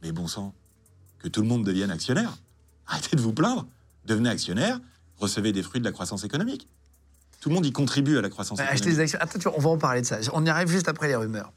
[0.02, 0.56] Mais bon sang,
[1.20, 2.36] que tout le monde devienne actionnaire.
[2.88, 3.68] Arrêtez de vous plaindre.
[4.06, 4.80] Devenez actionnaire,
[5.18, 6.68] recevez des fruits de la croissance économique.
[7.40, 8.98] Tout le monde y contribue à la croissance Bah, Acheter économique.
[8.98, 9.20] des actions.
[9.22, 10.18] Attends, tu vois, on va en parler de ça.
[10.34, 11.54] On y arrive juste après les rumeurs.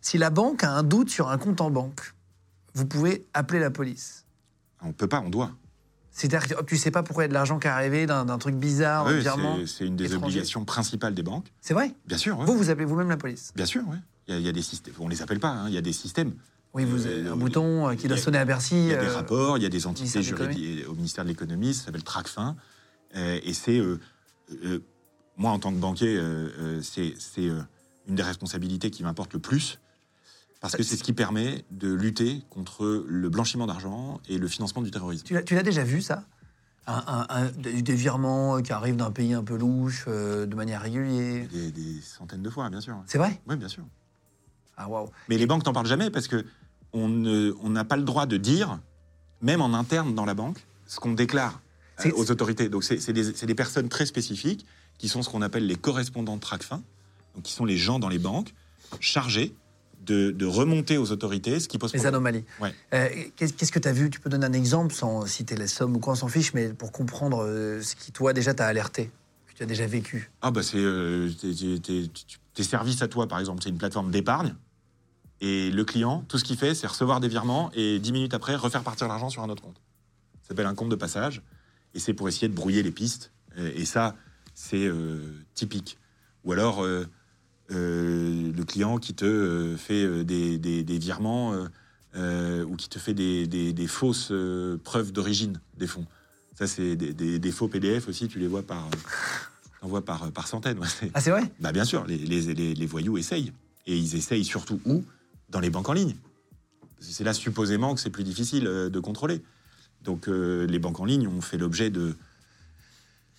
[0.00, 2.14] Si la banque a un doute sur un compte en banque,
[2.74, 4.24] vous pouvez appeler la police.
[4.82, 5.52] On peut pas, on doit.
[6.10, 8.38] C'est-à-dire que tu sais pas pourquoi il y a de l'argent qui est arrivé d'un
[8.38, 9.22] truc bizarre, Oui,
[9.66, 10.24] c'est- une des étranger.
[10.26, 11.46] obligations principales des banques.
[11.60, 11.92] C'est vrai?
[12.06, 12.36] Bien sûr.
[12.36, 13.96] Vous, vous appelez vous-même la police bien sûr, ouais.
[14.28, 14.94] Il y, a- il y a des systèmes.
[15.00, 15.48] On les appelle pas.
[15.48, 16.32] hein, Il y a des systèmes.
[16.72, 17.38] Oui, vous Euh, avez un oui.
[17.38, 18.74] bouton euh, qui doit a- sonner à Bercy.
[18.76, 21.28] Il y a des euh, rapports, il y a des entités juridiques au ministère de
[21.30, 22.56] l'économie, ça s'appelle TRACFIN.
[23.14, 23.80] Et c'est.
[25.36, 26.20] moi, en tant que banquier,
[26.82, 27.14] c'est
[28.06, 29.78] une des responsabilités qui m'importe le plus.
[30.64, 34.80] Parce que c'est ce qui permet de lutter contre le blanchiment d'argent et le financement
[34.80, 35.24] du terrorisme.
[35.26, 36.24] Tu l'as- déjà vu, ça?
[36.86, 40.80] Un, un- un- des virements qui arrivent d'un pays un peu louche, euh, de manière
[40.80, 41.46] régulière.
[41.52, 42.96] Des, des centaines de fois, bien sûr.
[43.06, 43.42] C'est vrai?
[43.46, 43.84] Oui, bien sûr.
[44.78, 45.10] Ah, waouh.
[45.28, 46.46] Mais les banques n'en parlent jamais parce que
[46.94, 47.08] on
[47.68, 48.78] n'a pas le droit de dire,
[49.42, 51.60] même en interne dans la banque, ce qu'on déclare
[52.06, 52.70] euh, aux autorités.
[52.70, 54.64] Donc c'est des, des personnes très spécifiques
[54.96, 56.82] qui sont ce qu'on appelle les correspondants de TRACFIN,
[57.34, 58.54] donc qui sont les gens dans les banques
[59.00, 59.54] chargés
[60.04, 62.14] de, de remonter aux autorités ce qui pose Les problème.
[62.14, 62.44] anomalies.
[62.60, 62.74] Ouais.
[62.92, 64.10] Euh, Qu'est-ce que tu as vu?
[64.10, 66.68] Tu peux donner un exemple sans citer la somme ou quoi, on s'en fiche, mais
[66.68, 69.10] pour comprendre euh, ce qui, toi, déjà, t'a alerté,
[69.46, 70.30] que tu as déjà vécu.
[70.42, 71.30] Ah bah c'est euh,
[72.52, 74.54] tes, services à toi, par exemple, c'est une plateforme d'épargne.
[75.40, 78.54] Et le client, tout ce qu'il fait, c'est recevoir des virements et dix minutes après,
[78.54, 79.80] refaire partir l'argent sur un autre compte.
[80.42, 81.42] Ça s'appelle un compte de passage.
[81.94, 83.32] Et c'est pour essayer de brouiller les pistes.
[83.56, 84.16] Et ça,
[84.54, 85.20] c'est euh,
[85.54, 85.98] typique.
[86.44, 86.84] Ou alors,
[87.70, 91.54] euh, le client qui te euh, fait euh, des, des- des virements
[92.16, 94.32] ou qui te fait des, fausses
[94.84, 96.06] preuves d'origine des fonds.
[96.54, 98.88] Ça, c'est des, faux PDF aussi, tu les vois par,
[99.82, 100.78] vois par, par centaines.
[100.78, 101.10] ouais.
[101.14, 101.42] Ah, c'est vrai?
[101.58, 103.52] Bah bien sûr, les, les- les- les voyous essayent.
[103.86, 105.02] Et ils essayent surtout où?
[105.48, 106.14] Dans les banques en ligne.
[107.00, 109.42] C'est là supposément que c'est plus difficile de contrôler.
[110.02, 112.14] Donc les banques en ligne ont fait l'objet de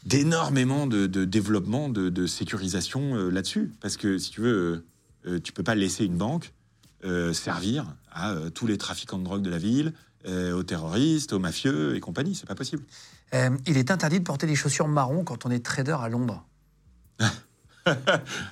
[0.05, 3.71] d'énormément de, de développement, de, de sécurisation euh, là-dessus.
[3.81, 4.85] Parce que si tu veux, euh,
[5.27, 6.53] euh, tu peux pas laisser une banque
[7.03, 9.93] euh, servir à tous les trafiquants de drogue de la ville,
[10.27, 12.33] aux terroristes, aux mafieux et compagnie.
[12.33, 12.81] C'est pas possible.
[13.67, 16.43] Il est interdit de porter des chaussures marron quand on est trader à Londres.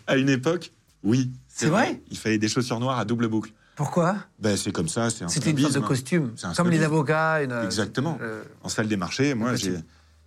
[0.05, 0.71] À une époque,
[1.03, 1.31] oui.
[1.47, 3.51] C'est vrai Il fallait des chaussures noires à double boucle.
[3.75, 4.17] Pourquoi?
[4.37, 5.87] Ben, c'est comme ça, c'est un C'était une sorte de snobisme.
[5.87, 7.41] costume, un comme les avocats.
[7.41, 8.19] Une, Exactement.
[8.61, 9.77] En salle des marchés, moi, j'ai,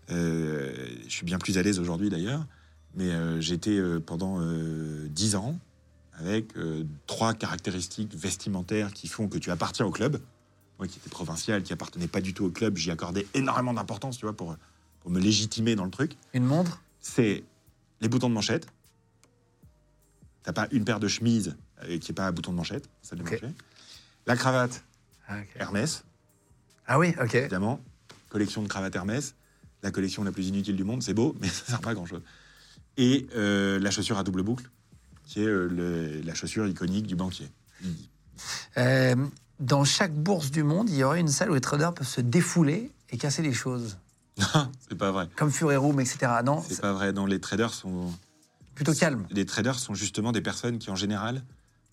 [0.08, 2.46] je suis bien plus à l'aise aujourd'hui d'ailleurs,
[2.94, 5.58] mais euh, j'étais euh, pendant euh, 10 ans
[6.14, 10.20] avec euh, trois caractéristiques vestimentaires qui font que tu appartiens au club.
[10.78, 14.16] Moi qui étais provincial, qui appartenais pas du tout au club, j'y accordais énormément d'importance,
[14.18, 14.56] tu vois, pour,
[15.00, 16.16] pour me légitimer dans le truc.
[16.32, 16.82] une montre?
[17.00, 17.44] C'est
[18.00, 18.66] les boutons de manchette.
[20.42, 23.18] T'as pas une paire de chemises euh, qui est pas à bouton de manchette, salle
[23.18, 23.30] de Ok.
[23.32, 23.48] marché.
[24.26, 24.84] La cravate
[25.28, 25.36] ah.
[25.56, 26.04] Hermès.
[26.86, 27.34] Ah oui, ok.
[27.34, 27.80] évidemment.
[28.28, 29.34] Collection de cravates Hermès,
[29.86, 32.06] la collection la plus inutile du monde, c'est beau, mais ça sert pas à grand
[32.06, 32.22] chose.
[32.98, 34.68] Et euh, la chaussure à double boucle,
[35.24, 37.48] qui est euh, le- la chaussure iconique du banquier.
[38.78, 39.14] Euh,
[39.60, 42.20] dans chaque bourse du monde, il y aurait une salle où les traders peuvent se
[42.20, 43.96] défouler et casser les choses.
[44.38, 45.28] Non, c'est pas vrai.
[45.36, 46.18] Comme Fury Room, etc.
[46.44, 47.12] Non, C'est pas vrai.
[47.12, 48.12] Non, les traders sont
[48.74, 49.26] plutôt calme.
[49.30, 51.42] les traders sont justement des personnes qui en général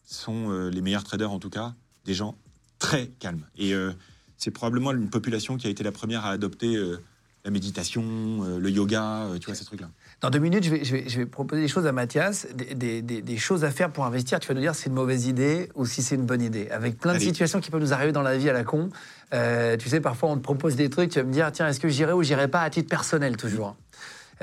[0.06, 1.74] sont euh, les meilleurs traders en tout cas,
[2.06, 2.36] des gens
[2.80, 3.46] très calmes.
[3.58, 3.94] Et euh,
[4.38, 6.98] c'est probablement une population qui a été la première à adopter euh,
[7.46, 8.04] la méditation,
[8.44, 9.90] euh, le yoga, euh, tu vois ces trucs-là.
[10.22, 12.74] Dans deux minutes, je vais, je vais- je vais proposer des choses à Mathias, des,
[12.74, 14.40] des- des- des choses à faire pour investir.
[14.40, 16.70] Tu vas nous dire si c'est une mauvaise idée ou si c'est une bonne idée.
[16.70, 17.26] Avec plein de Allez.
[17.26, 18.90] situations qui peuvent nous arriver dans la vie à la con.
[19.34, 21.82] Euh, tu sais, parfois on te propose des trucs, tu vas me dire, tiens, est-ce
[21.82, 23.76] que j'irai ou j'irai pas à titre personnel toujours?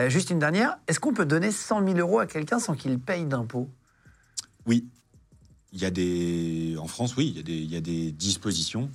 [0.08, 3.26] Juste une dernière, est-ce qu'on peut donner 100 000 euros à quelqu'un sans qu'il paye
[3.26, 3.68] d'impôts?
[4.66, 4.86] Oui.
[5.72, 6.74] Il y a des.
[6.78, 8.90] En France, oui, il y a des, il y a des dispositions,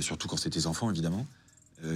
[0.00, 1.26] surtout quand c'est tes enfants, évidemment,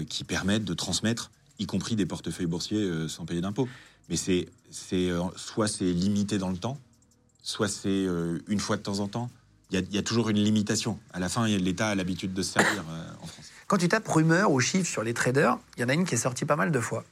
[0.09, 3.69] qui permettent de transmettre, y compris des portefeuilles boursiers, euh, sans payer d'impôts.
[4.09, 4.49] Mais c'est,
[4.93, 6.79] euh, soit c'est limité dans le temps,
[7.43, 9.31] soit c'est euh, une fois de temps en temps.
[9.71, 10.99] Il y, a, toujours une limitation.
[11.15, 13.47] À la fin, l'État a l'habitude de se servir euh, en France.
[13.69, 16.15] Quand tu tapes rumeurs ou chiffres sur les traders, il y en a une qui
[16.15, 17.05] est sortie pas mal de fois,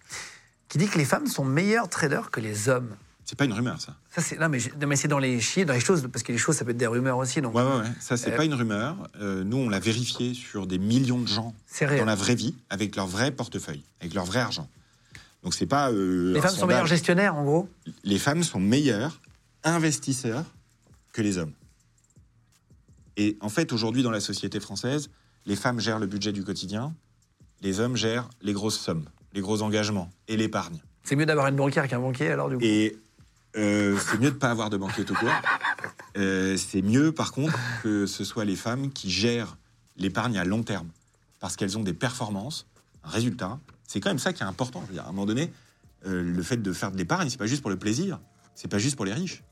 [0.69, 2.95] qui dit que les femmes sont meilleures traders que les hommes.
[3.31, 3.95] C'est pas une rumeur, ça.
[4.11, 6.25] Ça, c'est, non, mais, j'ai- non, mais c'est dans les chiffres, dans les choses, parce
[6.25, 7.41] que les choses, ça peut être des rumeurs aussi.
[7.41, 7.87] Donc, Ouais, ouais, ouais.
[8.01, 8.97] Ça, c'est Euh, pas une rumeur.
[9.21, 12.97] Euh, nous, on l'a vérifié sur des millions de gens dans la vraie vie, avec
[12.97, 14.69] leur vrai portefeuille, avec leur vrai argent.
[15.45, 15.93] Donc, c'est pas.
[15.93, 17.69] euh, Les femmes sont meilleures gestionnaires, en gros?
[18.03, 19.21] Les femmes sont meilleurs
[19.63, 20.45] investisseurs
[21.13, 21.53] que les hommes.
[23.17, 25.09] Et en fait, aujourd'hui, dans la société française,
[25.47, 26.95] les femmes gèrent le budget du quotidien,
[27.61, 30.81] les hommes gèrent les grosses sommes, les gros engagements et l'épargne.
[31.05, 32.63] C'est mieux d'avoir une banquière qu'un banquier, alors, du coup?
[32.65, 32.97] Et
[33.57, 35.33] euh, c'est mieux de ne pas avoir de banquier tout court.
[36.17, 39.57] Euh, c'est mieux, par contre, que ce soit les femmes qui gèrent
[39.97, 40.89] l'épargne à long terme.
[41.41, 42.67] Parce qu'elles ont des performances,
[43.05, 43.59] un résultat.
[43.87, 44.83] C'est quand même ça qui est important.
[44.83, 45.53] Je veux dire, à un moment donné,
[46.07, 48.21] euh, le fait de faire de l'épargne, c'est pas juste pour le plaisir.
[48.55, 49.43] C'est pas juste pour les riches.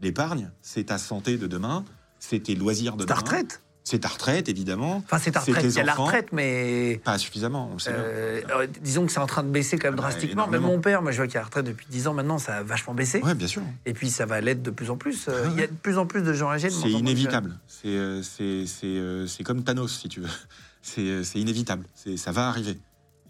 [0.00, 1.84] L'épargne, c'est ta santé de demain,
[2.18, 3.20] c'est tes loisirs de ta demain.
[3.20, 3.62] retraite.
[3.90, 4.98] C'est ta retraite, évidemment.
[5.04, 5.64] Enfin, c'est ta retraite.
[5.64, 7.00] Il y a la retraite, mais.
[7.02, 9.94] Pas suffisamment, on sait euh, euh, disons que c'est en train de baisser quand même
[9.98, 10.46] Ah bah, drastiquement.
[10.46, 10.76] Même énormément.
[10.76, 12.62] mon père, moi je vois qu'il a la retraite depuis 10 ans maintenant, ça a
[12.62, 13.20] vachement baissé.
[13.20, 13.62] Ouais, bien sûr.
[13.86, 15.26] Et puis ça va l'être de plus en plus.
[15.26, 15.48] Euh, Ah.
[15.52, 16.70] Il y a de plus en plus de gens âgés.
[16.70, 17.58] C'est inévitable.
[17.68, 20.28] C'est comme Thanos, si tu veux.
[20.82, 21.84] C'est inévitable.
[21.94, 22.78] C'est- Ça va arriver.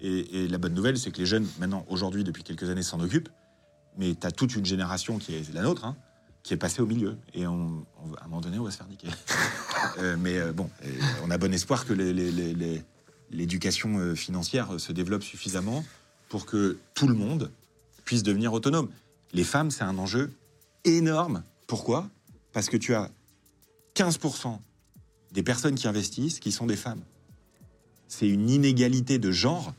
[0.02, 3.00] Et, et la bonne nouvelle, c'est que les jeunes, maintenant, aujourd'hui, depuis quelques années, s'en
[3.00, 3.28] occupent.
[3.98, 5.96] Mais tu as toute une génération qui est la nôtre, hein,
[6.42, 7.16] qui est passée au milieu.
[7.34, 7.82] Et à un
[8.28, 9.08] moment donné, on va se faire niquer.
[9.98, 10.70] Euh, mais euh, bon,
[11.24, 11.94] on a bon espoir que
[13.30, 15.84] l'éducation euh, financière se développe suffisamment
[16.28, 17.50] pour que tout le monde
[18.04, 18.90] puisse devenir autonome.
[19.32, 20.32] Les femmes, c'est un enjeu
[20.84, 21.42] énorme.
[21.66, 22.08] Pourquoi?
[22.52, 23.10] Parce que tu as
[23.96, 24.58] 15%
[25.32, 27.02] des personnes qui investissent qui sont des femmes.
[28.06, 29.72] C'est une inégalité de genre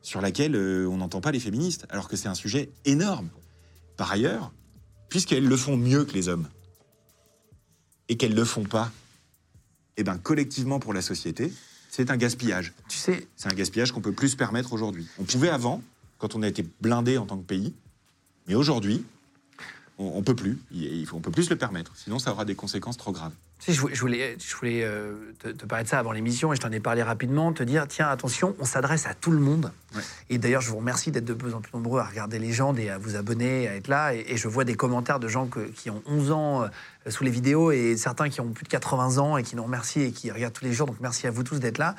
[0.00, 3.28] sur laquelle on n'entend pas les féministes, alors que c'est un sujet énorme.
[3.96, 4.52] Par ailleurs,
[5.08, 6.48] puisqu'elles le font mieux que les hommes,
[8.08, 8.92] et qu'elles ne le font pas,
[9.96, 11.52] eh ben, collectivement pour la société,
[11.90, 12.72] c'est un gaspillage.
[12.88, 15.06] Tu sais, C'est un gaspillage qu'on peut plus se permettre aujourd'hui.
[15.18, 15.82] On pouvait avant,
[16.18, 17.74] quand on a été blindé en tant que pays,
[18.46, 19.04] mais aujourd'hui,
[19.98, 20.58] on, on peut plus.
[20.70, 21.92] Il, il faut, on peut plus se le permettre.
[21.96, 23.32] Sinon, ça aura des conséquences trop graves.
[23.66, 26.78] Je voulais, je euh, te, te parler de ça avant l'émission et je t'en ai
[26.78, 29.72] parlé rapidement, te dire, tiens, attention, on s'adresse à tout le monde.
[29.94, 30.02] Ouais.
[30.28, 32.90] Et d'ailleurs, je vous remercie d'être de plus en plus nombreux à regarder Légende et
[32.90, 34.14] à vous abonner, à être là.
[34.14, 36.68] Et, et je vois des commentaires de gens que- qui ont 11 ans euh,
[37.10, 40.02] sous les vidéos et certains qui ont plus de 80 ans et qui nous remercient
[40.02, 40.86] et qui regardent tous les jours.
[40.86, 41.96] Donc merci à vous tous d'être là.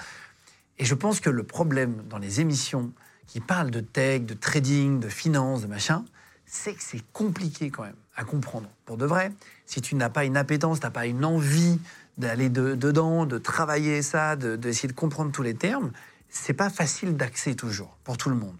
[0.78, 2.91] Et je pense que le problème dans les émissions
[3.26, 6.06] qui parlent de tech, de trading, de finance, de machin,
[6.46, 8.70] c'est que c'est compliqué quand même à comprendre.
[8.86, 9.32] Pour de vrai,
[9.67, 11.80] si tu n'as pas une appétence, tu n'as pas une envie
[12.17, 15.91] d'aller de- dedans, de travailler ça, de- d'essayer de, comprendre tous les termes,
[16.30, 18.56] c'est pas facile d'accès toujours pour tout le monde.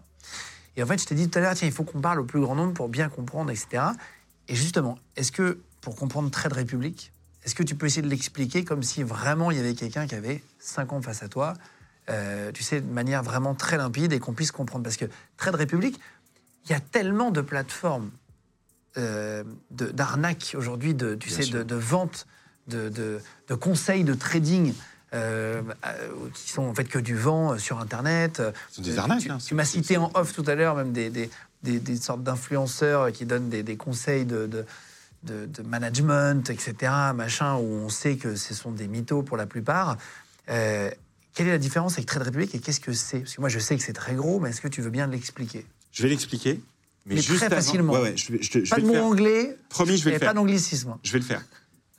[0.76, 2.24] Et en fait, je t'ai dit tout à l'heure, tiens, il faut qu'on parle au
[2.24, 3.82] plus grand nombre pour bien comprendre, etc.
[4.46, 7.12] Et justement, est-ce que pour comprendre Trade République,
[7.44, 10.14] est-ce que tu peux essayer de l'expliquer comme si vraiment il y avait quelqu'un qui
[10.14, 11.54] avait 5 ans face à toi,
[12.10, 14.84] euh, tu sais, de manière vraiment très limpide et qu'on puisse comprendre?
[14.84, 15.98] Parce que Trade République,
[16.66, 18.10] il y a tellement de plateformes
[18.98, 22.26] euh, d'arnaques aujourd'hui, de, tu sais, de, de vente,
[22.66, 24.74] de, de- de conseils de trading.
[25.14, 28.42] euh, euh, qui sont en fait que du vent sur Internet.
[28.68, 29.38] Ce sont des arnaques, Tu, hein.
[29.38, 31.30] tu m'as C'est- cité en off tout à l'heure même des, des,
[31.62, 34.66] des- des sortes d'influenceurs qui donnent des, des conseils de, de,
[35.22, 36.74] de- de management, etc.,
[37.14, 39.96] machin, où on sait que ce sont des mythos pour la plupart.
[40.50, 40.90] Euh,
[41.32, 43.20] quelle est la différence avec Trade Republic et qu'est-ce que c'est?
[43.20, 45.06] Parce que moi, je sais que c'est très gros, mais est-ce que tu veux bien
[45.06, 45.64] l'expliquer?
[45.90, 46.60] Je vais l'expliquer.
[47.06, 47.92] Mais, Mais juste très avant- facilement.
[47.94, 48.26] Ouais, ouais, je
[48.68, 49.04] Pas vais de le mots faire.
[49.04, 50.28] anglais, Promis, je vais le faire.
[50.28, 50.96] pas d'anglicisme.
[51.02, 51.44] Je vais le faire.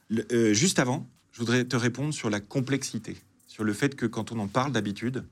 [0.10, 4.06] Le- euh, juste avant, je voudrais te répondre sur la complexité, sur le fait que
[4.06, 5.26] quand on en parle d'habitude,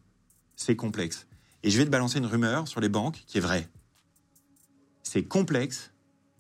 [0.56, 1.28] c'est complexe.
[1.64, 3.68] Et je vais te balancer une rumeur sur les banques qui est vraie.
[5.04, 5.92] C'est complexe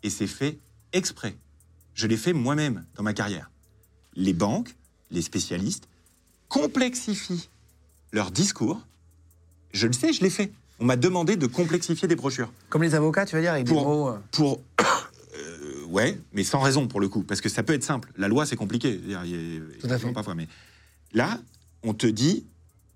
[0.03, 0.57] et c'est fait
[0.93, 1.35] exprès.
[1.93, 3.51] Je l'ai fait moi-même dans ma carrière.
[4.15, 4.75] Les banques,
[5.11, 5.87] les spécialistes,
[6.49, 7.49] complexifient
[8.11, 8.81] leur discours.
[9.73, 10.51] Je le sais, je l'ai fait.
[10.79, 13.71] On m'a demandé de complexifier des brochures Comme les avocats, tu veux dire, avec des
[13.71, 14.09] Pour- mots.
[14.09, 14.61] euh, pour.
[15.39, 18.11] Euh, ouais, mais sans raison pour le coup, parce que ça peut être simple.
[18.17, 18.93] La loi, c'est compliqué.
[18.99, 20.11] C'est-à-dire, il y a- Tout à fait.
[20.11, 20.47] Parfois, mais
[21.13, 21.39] là,
[21.83, 22.45] on te dit.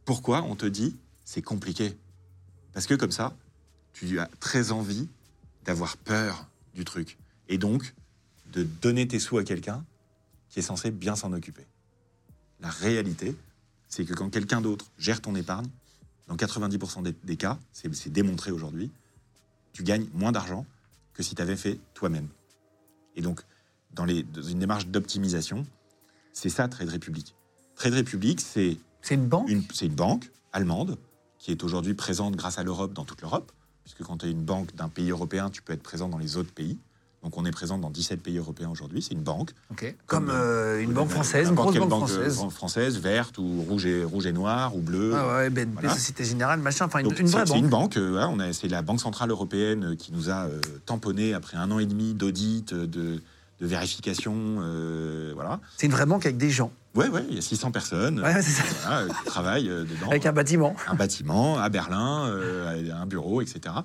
[0.06, 1.96] Pourquoi on te dit c'est compliqué?
[2.74, 3.36] Parce que comme ça,
[3.94, 5.08] tu as très envie
[5.66, 7.18] d'avoir peur du truc.
[7.48, 7.94] Et donc,
[8.54, 9.86] de donner tes sous à quelqu'un
[10.50, 11.66] qui est censé bien s'en occuper.
[12.60, 13.36] La réalité,
[13.88, 15.68] c'est que quand quelqu'un d'autre gère ton épargne,
[16.32, 18.90] dans 90% des, des cas, c'est démontré aujourd'hui,
[19.74, 20.66] tu gagnes moins d'argent
[21.14, 22.30] que si tu avais fait toi-même.
[23.18, 23.42] Et donc,
[23.94, 25.66] dans, les, dans une démarche d'optimisation,
[26.32, 27.36] c'est ça Trade Republic.
[27.76, 30.98] Trade Republic, c'est C'est une banque c'est une banque allemande
[31.38, 33.52] qui est aujourd'hui présente grâce à l'Europe dans toute l'Europe.
[33.84, 36.38] puisque quand tu es une banque d'un pays européen, tu peux être présent dans les
[36.38, 36.78] autres pays.
[37.24, 39.52] Donc on est présent dans 17 pays européens aujourd'hui, c'est une banque.
[39.68, 42.50] Comme, Comme, euh, une banque Euh, française, une grosse quelle banque euh, française.
[42.56, 45.14] française, verte ou rouge et, rouge et noir ou bleu.
[45.16, 45.94] Ah ouais, BNP, Voilà.
[45.94, 47.58] Société Générale, machin, enfin une, Donc, une vraie c'est- banque.
[47.58, 50.32] C'est une banque, euh, voilà, on a- c'est la Banque Centrale Européenne euh, qui nous
[50.32, 53.22] a euh, tamponné après un an et demi d'audit, euh, de,
[53.60, 54.34] de vérification.
[54.62, 55.60] euh, voilà.
[55.78, 58.42] C'est une vraie banque avec des gens, Ouais, ouais, il y a 600 personnes Ouais,
[58.42, 58.64] c'est ça.
[58.88, 60.10] voilà, qui travaillent euh, dedans.
[60.10, 60.76] avec un bâtiment.
[60.88, 63.76] un bâtiment à Berlin, euh, un bureau, etc.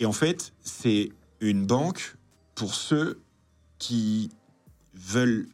[0.00, 2.16] Et en fait, c'est une banque
[2.54, 3.20] pour ceux
[3.78, 4.30] qui
[4.94, 5.46] veulent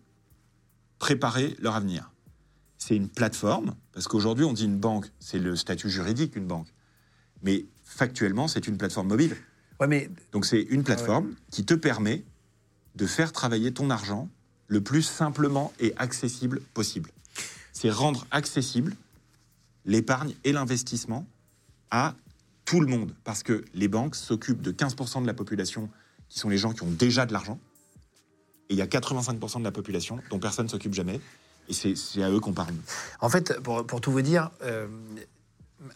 [0.98, 2.10] préparer leur avenir.
[2.76, 6.68] C'est une plateforme, parce qu'aujourd'hui, on dit une banque, c'est le statut juridique d'une banque.
[7.42, 9.36] Mais factuellement, c'est une plateforme mobile.
[9.80, 12.24] Ouais, mais Donc c'est une plateforme qui te permet
[12.96, 14.28] de faire travailler ton argent
[14.66, 17.10] le plus simplement et accessible possible.
[17.72, 18.96] C'est rendre accessible
[19.84, 21.26] l'épargne et l'investissement
[21.90, 22.14] à
[22.64, 23.14] tout le monde.
[23.24, 25.88] Parce que les banques s'occupent de 15% de la population
[26.28, 27.58] qui sont les gens qui ont déjà de l'argent.
[28.68, 31.20] Et il y a 85% de la population dont personne ne s'occupe jamais.
[31.68, 32.74] Et c'est à eux qu'on parle.
[33.20, 34.86] En fait, pour, pour tout vous dire, euh,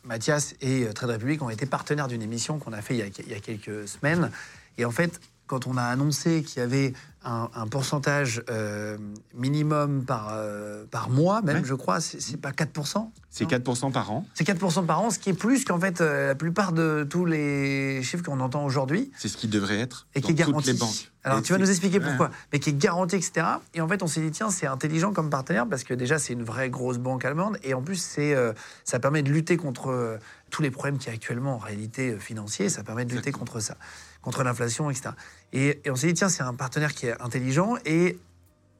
[0.05, 3.03] Mathias et euh, Trade Republic ont été partenaires d'une émission qu'on a fait il y
[3.03, 4.31] a, il y a quelques semaines.
[4.79, 6.93] Et en fait, quand on a annoncé qu'il y avait
[7.25, 8.99] un, un pourcentage euh,
[9.35, 11.63] minimum par, euh, par mois, même, Ouais.
[11.65, 13.11] je crois, c'est pas 4%.
[13.31, 14.27] C'est non 4% par an.
[14.35, 17.25] C'est 4% par an, ce qui est plus qu'en fait euh, la plupart de tous
[17.25, 19.11] les chiffres qu'on entend aujourd'hui.
[19.17, 20.57] C'est ce qui devrait être et dans qui est garanti.
[20.57, 21.11] toutes les banques.
[21.25, 22.05] Alors Et tu vas nous expliquer Ouais.
[22.07, 23.47] pourquoi, mais qui est garanti, etc.
[23.75, 26.33] Et en fait, on s'est dit tiens, c'est intelligent comme partenaire parce que déjà c'est
[26.33, 28.53] une vraie grosse banque allemande et en plus c'est euh,
[28.85, 30.19] ça permet de lutter contre
[30.51, 32.69] tous les problèmes qui y a actuellement en réalité financiers.
[32.69, 33.47] Ça permet de lutter Exactement.
[33.47, 33.77] contre ça,
[34.23, 35.11] contre l'inflation, etc.
[35.53, 38.19] Et, et on s'est dit tiens, c'est un partenaire qui est intelligent et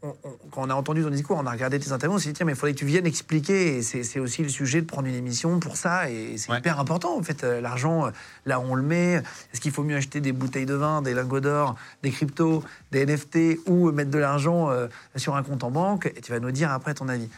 [0.05, 2.31] on- on- quand on a entendu ton discours, on a regardé tes interviews, on s'est
[2.31, 3.77] dit tiens, mais il faudrait que tu viennes expliquer.
[3.77, 6.11] Et c'est aussi le sujet de prendre une émission pour ça.
[6.11, 6.59] Et c'est Ouais.
[6.59, 7.45] hyper important en fait.
[7.45, 8.11] euh, L'argent, euh,
[8.47, 9.23] là où on le met.
[9.53, 13.03] Est-ce qu'il faut mieux acheter des bouteilles de vin, des lingots d'or, des cryptos, des
[13.07, 16.51] NFT ou mettre de l'argent euh, sur un compte en banque Et tu vas nous
[16.51, 17.29] dire après ton avis.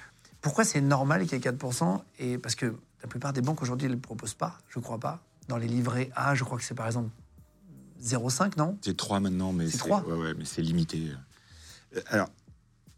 [0.41, 2.67] Pourquoi c'est normal qu'il y ait 4% Et parce que
[3.03, 5.21] la plupart des banques aujourd'hui ne le proposent pas, je crois pas.
[5.49, 7.11] Dans les livrets A, je crois que c'est par exemple
[8.05, 8.79] 0,5, non?
[8.83, 11.11] C'est trois maintenant, mais C'est ouais, ouais, mais c'est limité.
[11.97, 12.29] Euh, Alors,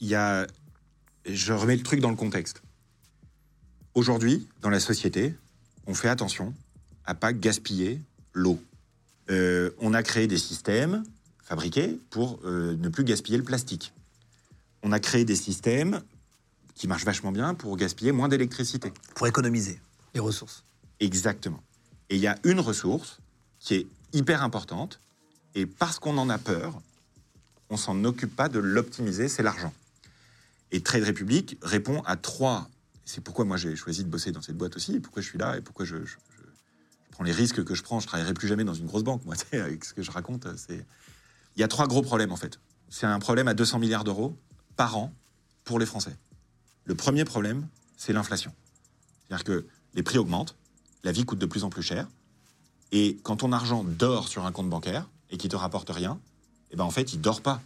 [0.00, 0.46] il y a.
[1.26, 2.62] Je remets le truc dans le contexte.
[3.94, 5.34] Aujourd'hui, dans la société,
[5.86, 6.54] on fait attention
[7.04, 8.00] à pas gaspiller
[8.32, 8.60] l'eau.
[9.30, 11.02] Euh, on a créé des systèmes
[11.42, 13.92] fabriqués pour euh, ne plus gaspiller le plastique.
[14.82, 16.02] On a créé des systèmes
[16.74, 18.92] qui marchent vachement bien pour gaspiller moins d'électricité.
[19.14, 19.80] Pour économiser
[20.14, 20.64] les ressources.
[21.00, 21.62] Exactement.
[22.10, 23.18] Et il y a une ressource
[23.58, 23.86] qui est
[24.16, 24.98] hyper importante,
[25.54, 26.80] et parce qu'on en a peur,
[27.70, 29.72] on s'en occupe pas de l'optimiser, c'est l'argent.
[30.72, 32.68] Et Trade Republic répond à trois.
[33.04, 35.56] C'est pourquoi moi j'ai choisi de bosser dans cette boîte aussi, pourquoi je suis là,
[35.56, 35.96] et pourquoi je,
[37.10, 38.00] prends les risques que je prends.
[38.00, 40.46] Je travaillerai plus jamais dans une grosse banque, moi, avec ce que je raconte.
[40.68, 42.58] Il y a trois gros problèmes, en fait.
[42.88, 44.36] C'est un problème à 200 milliards d'euros
[44.76, 45.12] par an
[45.64, 46.16] pour les Français.
[46.84, 48.52] Le premier problème, c'est l'inflation.
[49.26, 50.56] C'est-à-dire que les prix augmentent,
[51.02, 52.06] la vie coûte de plus en plus cher,
[52.92, 56.18] et quand ton argent dort sur un compte bancaire et qui te rapporte rien,
[56.70, 57.60] eh ben en fait, il dort pas,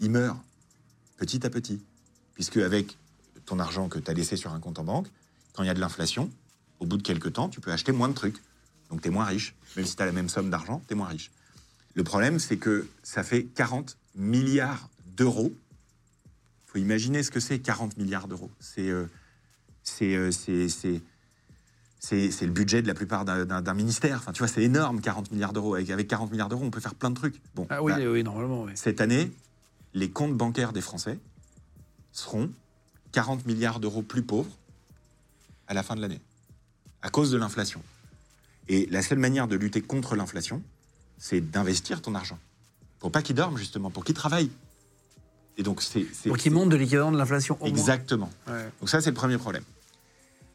[0.00, 0.38] il meurt
[1.16, 1.82] petit à petit,
[2.34, 2.96] puisque avec
[3.46, 5.06] ton argent que tu as laissé sur un compte en banque,
[5.52, 6.30] quand il y a de l'inflation,
[6.78, 8.36] au bout de quelques temps, tu peux acheter moins de trucs,
[8.90, 10.96] donc tu es moins riche, même si tu as la même somme d'argent, tu es
[10.96, 11.30] moins riche.
[11.94, 15.52] Le problème, c'est que ça fait 40 milliards d'euros.
[16.66, 18.50] Il faut imaginer ce que c'est 40 milliards d'euros.
[18.60, 19.06] C'est euh,
[20.02, 20.30] euh,
[22.00, 24.16] c'est- le budget de la plupart d'un- ministère.
[24.18, 25.74] Enfin, tu vois, c'est énorme, 40 milliards d'euros.
[25.76, 27.40] Avec, avec 40 milliards d'euros, on peut faire plein de trucs.
[27.54, 28.72] Bon, Ah oui, bah, oui, normalement, oui.
[28.74, 29.30] cette année,
[29.94, 31.18] les comptes bancaires des Français
[32.12, 32.50] seront
[33.12, 34.50] 40 milliards d'euros plus pauvres
[35.68, 36.20] à la fin de l'année,
[37.02, 37.82] à cause de l'inflation.
[38.68, 40.62] Et la seule manière de lutter contre l'inflation,
[41.18, 42.38] c'est d'investir ton argent.
[42.98, 44.50] Pour pas qu'il dorme, justement, pour qu'il travaille.
[45.56, 46.06] Et donc, c'est.
[46.28, 47.58] Pour qu'il monte de l'équivalent de l'inflation.
[47.64, 48.30] Exactement.
[48.46, 48.68] Ouais.
[48.80, 49.64] Donc ça, c'est le premier problème.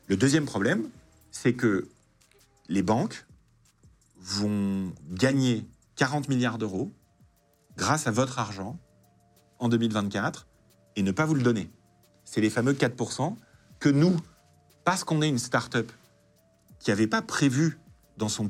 [0.07, 0.87] Le deuxième problème,
[1.35, 1.89] c'est que
[2.69, 3.27] les banques
[4.21, 5.67] vont gagner
[5.97, 6.93] 40 milliards d'euros
[7.75, 8.79] grâce à votre argent
[9.59, 10.47] en 2024
[10.95, 11.69] et ne pas vous le donner.
[12.23, 13.35] C'est les fameux 4%
[13.79, 14.15] que nous,
[14.85, 15.91] parce qu'on est une start-up
[16.79, 17.79] qui n'avait pas prévu
[18.15, 18.49] dans son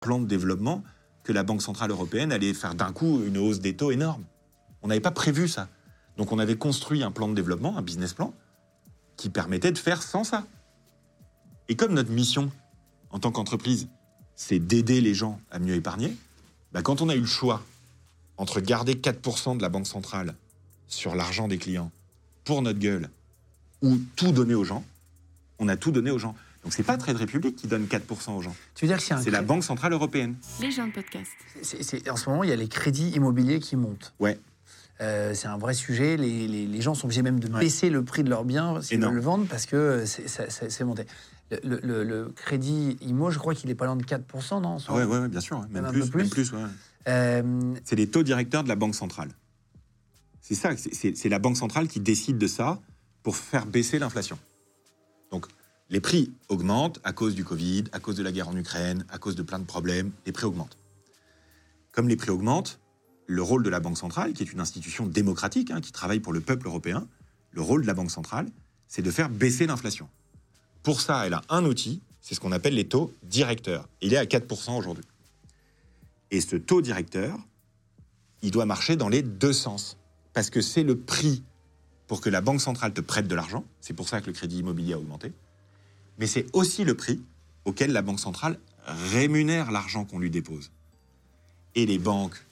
[0.00, 0.82] Plan de développement
[1.22, 4.24] que la Banque Centrale Européenne allait faire d'un coup une hausse des taux énorme.
[4.82, 5.68] On n'avait pas prévu ça.
[6.16, 8.32] Donc on avait construit un plan de développement, un business plan,
[9.16, 10.46] qui permettait de faire sans ça.
[11.68, 12.50] Et comme notre mission
[13.10, 13.88] en tant qu'entreprise,
[14.34, 16.16] c'est d'aider les gens à mieux épargner,
[16.72, 17.62] bah, quand on a eu le choix
[18.36, 20.34] entre garder 4% de la Banque Centrale
[20.86, 21.90] sur l'argent des clients
[22.44, 23.10] pour notre gueule
[23.82, 24.84] ou tout donner aux gens,
[25.58, 26.34] on a tout donné aux gens.
[26.66, 29.14] Donc c'est pas Trade Republic qui donne 4% aux gens, Tu veux dire que c'est
[29.14, 30.34] un c'est la Banque Centrale Européenne.
[30.60, 31.30] Les gens de podcast.
[31.62, 34.12] c'est- c'est- En ce moment, il y a les crédits immobiliers qui montent.
[34.18, 34.36] Ouais.
[35.00, 36.16] Euh, c'est un vrai sujet.
[36.16, 38.96] Les, les- les gens sont obligés même de baisser le prix de leurs biens s'ils
[38.96, 39.12] Énorme.
[39.12, 41.04] veulent le vendre parce que c'est- ça- ça- c'est monté.
[41.52, 44.70] Le, le- le- le crédit IMO, je crois qu'il est pas loin de 4%, non
[44.70, 46.18] en ce Ah ouais, moment ouais, ouais, bien sûr, même, plus, peu plus.
[46.22, 46.58] même plus, ouais.
[47.06, 49.28] Euh, C'est les taux directeurs de la Banque centrale.
[50.40, 52.80] C'est ça, c'est- c'est c'est la Banque centrale qui décide de ça
[53.22, 54.36] pour faire baisser l'inflation.
[55.88, 59.18] Les prix augmentent à cause du Covid, à cause de la guerre en Ukraine, à
[59.18, 60.78] cause de plein de problèmes, les prix augmentent.
[61.92, 62.80] Comme les prix augmentent,
[63.26, 66.32] le rôle de la Banque centrale, qui est une institution démocratique, hein, qui travaille pour
[66.32, 67.06] le peuple européen,
[67.52, 68.48] le rôle de la Banque centrale,
[68.88, 70.08] c'est de faire baisser l'inflation.
[70.82, 73.88] Pour ça, elle a un outil, c'est ce qu'on appelle les taux directeurs.
[74.00, 75.04] Il est à 4% aujourd'hui.
[76.32, 77.38] Et ce taux directeur,
[78.42, 79.98] il doit marcher dans les deux sens.
[80.32, 81.44] Parce que c'est le prix
[82.08, 83.64] pour que la Banque centrale te prête de l'argent.
[83.80, 85.32] C'est pour ça que le crédit immobilier a augmenté.
[86.18, 87.20] Mais c'est aussi le prix
[87.64, 90.70] auquel la Banque centrale rémunère l'argent qu'on lui dépose.
[91.74, 92.46] Et les banques,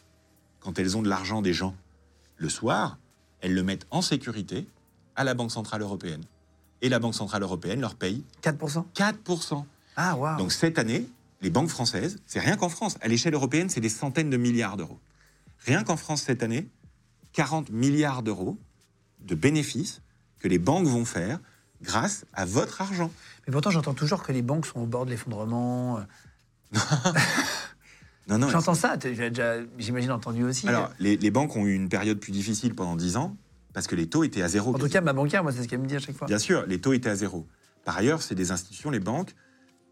[0.61, 1.75] quand elles ont de l'argent des gens
[2.37, 2.99] le soir,
[3.41, 4.67] elles le mettent en sécurité
[5.17, 6.25] à la Banque centrale européenne.
[6.83, 9.65] Et la Banque centrale européenne leur paye 4% 4%.
[9.97, 11.07] Ah, waouh Donc cette année,
[11.41, 14.77] les banques françaises, c'est rien qu'en France, à l'échelle européenne, c'est des centaines de milliards
[14.77, 14.99] d'euros.
[15.61, 16.69] Rien qu'en France cette année,
[17.33, 18.59] 40 milliards d'euros
[19.21, 20.01] de bénéfices
[20.41, 21.41] que les banques vont faire
[21.83, 23.11] grâce à votre argent.
[23.47, 26.01] Mais pourtant, j'entends toujours que les banques sont au bord de l'effondrement.
[28.27, 28.49] Non, non.
[28.49, 28.97] J'entends ça,
[29.77, 30.67] j'imagine, entendu aussi.
[30.67, 33.37] Alors, les, les banques ont eu une période plus difficile pendant 10 ans
[33.75, 34.75] parce que les taux étaient à zéro.
[34.75, 36.27] en tout cas, ma banquière, moi, c'est ce qu'elle me dit à chaque fois.
[36.27, 37.47] Bien sûr, les taux étaient à zéro.
[37.85, 39.35] Par ailleurs, c'est des institutions, les banques,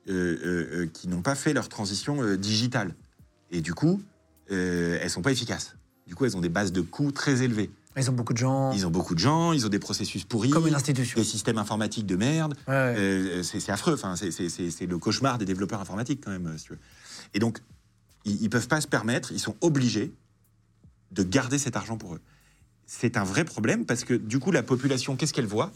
[0.08, 2.94] euh, euh, euh, qui n'ont pas fait leur transition digitale.
[3.50, 4.00] Et du coup,
[4.48, 5.76] elles sont pas efficaces.
[6.06, 7.70] Du coup, elles ont des bases de coûts très élevées.
[7.96, 8.72] Ils ont beaucoup de gens.
[8.72, 11.20] Ils ont beaucoup de gens, ils ont des processus pourris, Comme une institution.
[11.20, 12.54] des systèmes informatiques de merde.
[12.66, 12.94] Ouais, ouais.
[12.98, 13.94] Euh, c'est affreux.
[13.94, 16.46] Enfin, c'est- le cauchemar des développeurs informatiques quand même.
[16.46, 16.78] euh, si tu veux.
[17.34, 17.58] Et donc,
[18.24, 19.30] ils, ils peuvent pas se permettre.
[19.32, 20.12] Ils sont obligés
[21.10, 22.20] de garder cet argent pour eux.
[22.86, 25.70] C'est un vrai problème parce que du coup, la population, qu'est-ce qu'elle voit?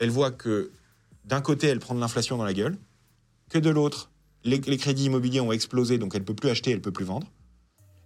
[0.00, 0.70] Elle voit que
[1.24, 2.76] d'un côté, elle prend de l'inflation dans la gueule,
[3.50, 4.10] que de l'autre,
[4.42, 7.28] les, les crédits immobiliers ont explosé, donc elle peut plus acheter, elle peut plus vendre,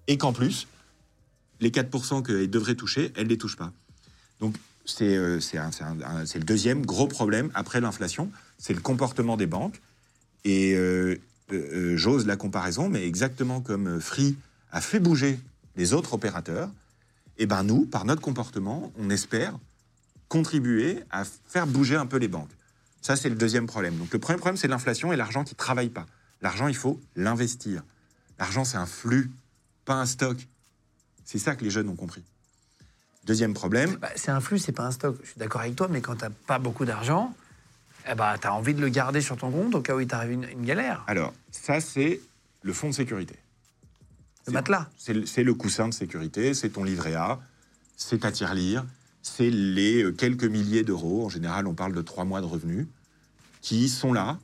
[0.07, 0.69] et qu'en plus,
[1.61, 3.73] les 4% qu'elle devrait toucher, elle ne les touche pas.
[4.41, 4.55] Donc,
[4.85, 5.59] c'est euh, c'est
[6.39, 9.81] le deuxième gros problème après l'inflation, c'est le comportement des banques.
[10.45, 11.17] Et euh,
[11.53, 14.37] euh, j'ose la comparaison, mais exactement comme Free
[14.73, 15.39] a fait bouger
[15.77, 16.71] les autres opérateurs,
[17.39, 19.55] et ben nous, par notre comportement, on espère
[20.29, 22.51] contribuer à faire bouger un peu les banques.
[23.01, 23.97] Ça, c'est le deuxième problème.
[23.97, 26.07] Donc, le premier problème, c'est l'inflation et l'argent qui ne travaille pas.
[26.43, 27.83] L'argent, il faut l'investir.
[28.39, 29.31] L'argent, c'est un flux,
[29.85, 30.37] pas un stock.
[31.29, 32.22] C'est ça que les jeunes ont compris.
[33.26, 35.14] Deuxième problème, Bah, c'est un flux, c'est pas un stock.
[35.22, 37.35] Je suis d'accord avec toi, mais quand t'as pas beaucoup d'argent,
[38.11, 40.07] eh bah, tu as envie de le garder sur ton compte au cas où il
[40.07, 41.05] t'arrive une, une galère.
[41.07, 42.22] alors, ça, c'est
[42.62, 43.35] le fonds de sécurité.
[44.47, 44.89] Le matelas.
[44.97, 47.39] C'est le, coussin de sécurité, c'est ton livret A,
[47.99, 48.87] c'est ta tirelire,
[49.20, 52.87] c'est les euh, quelques milliers d'euros, en général on parle de trois mois de revenus,
[53.61, 54.39] qui sont là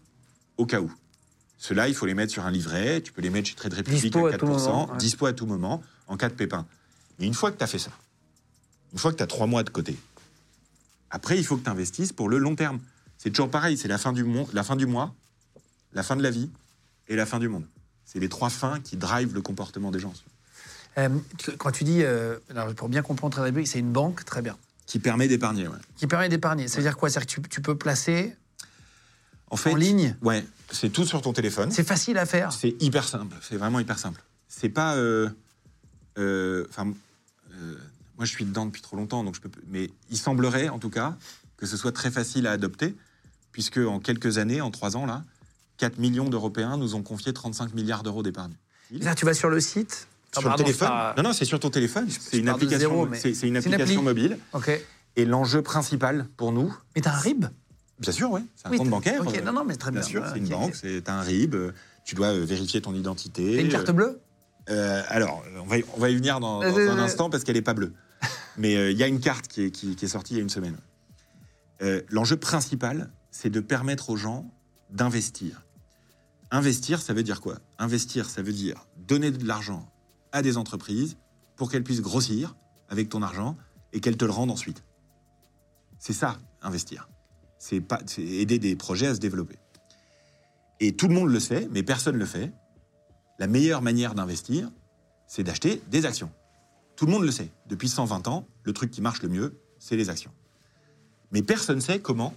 [0.58, 0.92] au cas où.
[1.56, 4.14] Ceux-là, il faut les mettre sur un livret, tu peux les mettre chez Trade Republic
[4.14, 4.98] à 4%, à tout moment, ouais.
[4.98, 6.66] dispo à tout moment, en cas de pépin.
[7.18, 7.90] Mais une fois que tu as fait ça,
[8.92, 9.96] une fois que tu as trois mois de côté,
[11.10, 12.80] après il faut que tu investisses pour le long terme.
[13.18, 15.14] C'est toujours pareil, c'est la, fin du la fin du mois,
[15.92, 16.50] la fin de la vie
[17.08, 17.64] et la fin du monde.
[18.04, 20.12] C'est les trois fins qui drivent le comportement des gens.
[20.98, 21.08] Euh,
[21.58, 24.56] quand tu dis, euh, alors, pour bien comprendre Trade Republic, c'est une banque, très bien,
[24.86, 25.78] Qui permet d'épargner, ouais.
[25.96, 26.68] qui permet d'épargner.
[26.68, 27.08] Ça veut dire quoi?
[27.10, 28.36] C'est-à-dire que tu, tu peux placer
[29.50, 30.14] En fait, en ligne?
[30.22, 31.70] Ouais, c'est tout sur ton téléphone.
[31.72, 32.52] C'est facile à faire.
[32.52, 33.34] C'est hyper simple.
[33.42, 34.22] C'est vraiment hyper simple.
[34.48, 34.94] C'est pas.
[34.96, 35.30] euh,
[36.16, 36.92] Enfin,
[37.52, 37.76] euh,
[38.16, 39.50] moi, je suis dedans depuis trop longtemps, donc je peux.
[39.68, 41.16] Mais il semblerait, en tout cas,
[41.56, 42.94] que ce soit très facile à adopter,
[43.52, 45.24] puisque en quelques années, en trois ans là,
[45.78, 48.52] 4 millions d'Européens nous ont confié 35 milliards d'euros d'épargne.
[48.90, 50.06] Là, tu vas sur le site.
[50.36, 52.08] Ah, Sur le téléphone pas- Non, non, c'est sur ton téléphone.
[52.10, 53.06] C'est une application.
[53.06, 53.96] mais une application appli.
[54.02, 54.38] mobile.
[54.52, 54.70] Ok.
[55.16, 57.46] Et l'enjeu principal pour nous, Mais t'as un RIB?
[58.00, 59.22] Bien sûr, ouais, c'est un Oui, compte t'as- bancaire.
[59.22, 60.00] euh, non, non, mais très bien.
[60.00, 61.54] Bien sûr, c'est une banque, c'est un RIB.
[61.54, 61.72] euh,
[62.04, 63.54] Tu dois euh, vérifier ton identité.
[63.56, 64.20] T'as une carte bleue?
[64.70, 67.28] Euh, alors, on va, y, on va y venir dans, dans Euh, un euh, instant
[67.30, 67.92] parce qu'elle n'est pas bleue.
[68.56, 70.40] Mais euh, il y a une carte qui est, qui- qui est sortie il y
[70.40, 70.76] a une semaine.
[71.82, 74.50] Euh, L'enjeu principal, c'est de permettre aux gens
[74.90, 75.62] d'investir.
[76.50, 77.58] Investir, ça veut dire quoi?
[77.78, 79.90] Investir, ça veut dire donner de l'argent
[80.32, 81.16] à des entreprises
[81.56, 82.54] pour qu'elles puissent grossir
[82.88, 83.56] avec ton argent
[83.92, 84.82] et qu'elles te le rendent ensuite.
[85.98, 87.08] C'est ça, investir.
[87.58, 89.56] C'est pas c'est aider des projets à se développer.
[90.80, 92.52] Et tout le monde le sait, mais personne ne le fait.
[93.38, 94.70] La meilleure manière d'investir,
[95.26, 96.30] c'est d'acheter des actions.
[96.96, 97.48] Tout le monde le sait.
[97.68, 100.30] Depuis 120 ans, le truc qui marche le mieux, c'est les actions.
[101.32, 102.34] Mais personne ne sait comment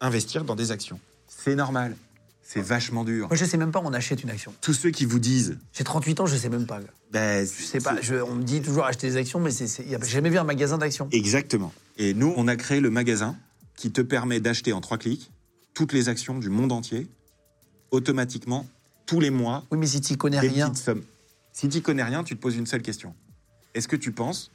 [0.00, 1.00] investir dans des actions.
[1.26, 1.96] C'est normal.
[2.42, 3.28] C'est vachement dur.
[3.28, 4.52] Moi, je sais même pas on achète une action.
[4.60, 6.80] Tous ceux qui vous disent, J'ai 38 ans, je sais même pas.
[7.12, 8.00] ben, Je sais pas.
[8.00, 11.08] je- on me dit toujours acheter des actions, mais j'ai jamais vu un magasin d'actions.
[11.12, 11.72] Exactement.
[11.96, 13.36] Et nous, on a créé le magasin
[13.76, 15.30] qui te permet d'acheter en trois clics
[15.74, 17.06] toutes les actions du monde entier,
[17.92, 18.66] automatiquement,
[19.10, 21.02] tous les mois, Oui, mais si tu connais des rien, petites sommes.
[21.52, 23.12] Si tu connais rien, tu te poses une seule question.
[23.74, 24.52] Est-ce que tu penses,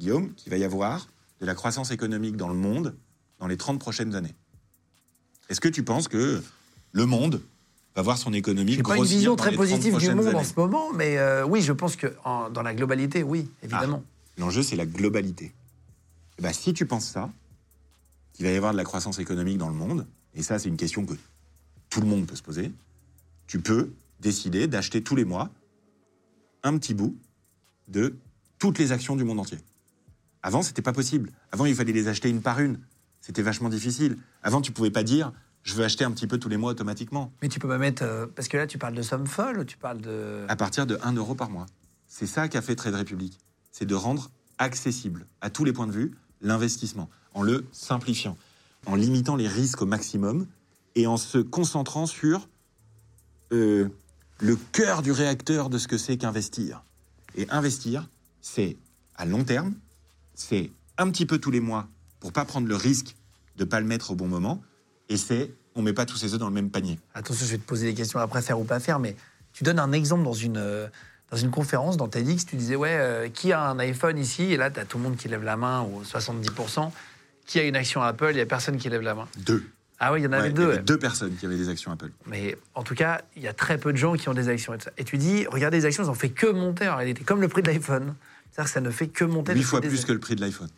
[0.00, 1.08] Guillaume, qu'il va y avoir
[1.40, 2.96] de la croissance économique dans le monde
[3.38, 4.34] dans les 30 prochaines années?
[5.48, 6.42] Est-ce que tu penses que
[6.90, 7.40] le monde
[7.94, 10.34] va voir son économie j'ai pas une grossir vision très les 30 positive du monde
[10.34, 14.02] en ce moment, mais euh, oui, je pense que en- dans la globalité, oui, évidemment.
[14.38, 15.52] L'enjeu, c'est la globalité.
[16.40, 17.30] Eh ben, si tu penses ça,
[18.32, 20.76] qu'il va y avoir de la croissance économique dans le monde, et ça, c'est une
[20.76, 21.14] question que
[21.90, 22.72] tout le monde peut se poser,
[23.46, 25.50] tu peux décider d'acheter tous les mois
[26.62, 27.16] un petit bout
[27.88, 28.16] de
[28.58, 29.58] toutes les actions du monde entier.
[30.42, 31.30] Avant, c'était pas possible.
[31.52, 32.78] Avant, il fallait les acheter une par une.
[33.20, 34.18] C'était vachement difficile.
[34.42, 35.32] Avant, tu pouvais pas dire
[35.62, 37.32] je veux acheter un petit peu tous les mois automatiquement.
[37.40, 38.02] Mais tu peux pas mettre.
[38.02, 40.44] euh, parce que là, tu parles de sommes folles, ou tu parles de.
[40.48, 41.66] à partir de 1 euro par mois.
[42.06, 43.38] C'est ça qu'a fait Trade Republic.
[43.72, 48.36] C'est de rendre accessible à tous les points de vue l'investissement, en le simplifiant,
[48.84, 50.46] en limitant les risques au maximum
[50.94, 52.46] et en se concentrant sur
[53.52, 53.88] euh,
[54.40, 56.82] le cœur du réacteur de ce que c'est qu'investir.
[57.36, 58.08] Et investir,
[58.40, 58.76] c'est
[59.16, 59.74] à long terme,
[60.34, 61.88] c'est un petit peu tous les mois
[62.20, 63.16] pour pas prendre le risque
[63.56, 64.62] de pas le mettre au bon moment,
[65.08, 66.98] et c'est on met pas tous ses œufs dans le même panier.
[67.14, 69.16] Attention, je vais te poser des questions après, faire ou pas faire, mais
[69.52, 70.86] tu donnes un exemple dans une, euh,
[71.30, 74.42] dans une conférence, dans TEDx, tu disais, ouais, euh, qui a un iPhone ici?
[74.44, 76.92] Et là, tu as tout le monde qui lève la main, ou 70%.
[77.46, 78.28] Qui a une action Apple?
[78.30, 79.28] Il n'y a personne qui lève la main.
[79.38, 79.64] Deux.
[79.98, 80.62] Ah oui, il y en avait Ouais, il y deux.
[80.64, 80.82] avait ouais.
[80.82, 82.10] deux personnes qui avaient des actions Apple.
[82.26, 84.74] Mais en tout cas, il y a très peu de gens qui ont des actions.
[84.74, 84.90] Et, tout ça.
[84.98, 87.48] Et tu dis, regardez les actions, ça en fait que monter en réalité, comme le
[87.48, 88.14] prix de l'iPhone.
[88.50, 89.54] C'est-à-dire que ça ne fait que monter.
[89.54, 90.68] Huit fois des plus que le prix de l'iPhone.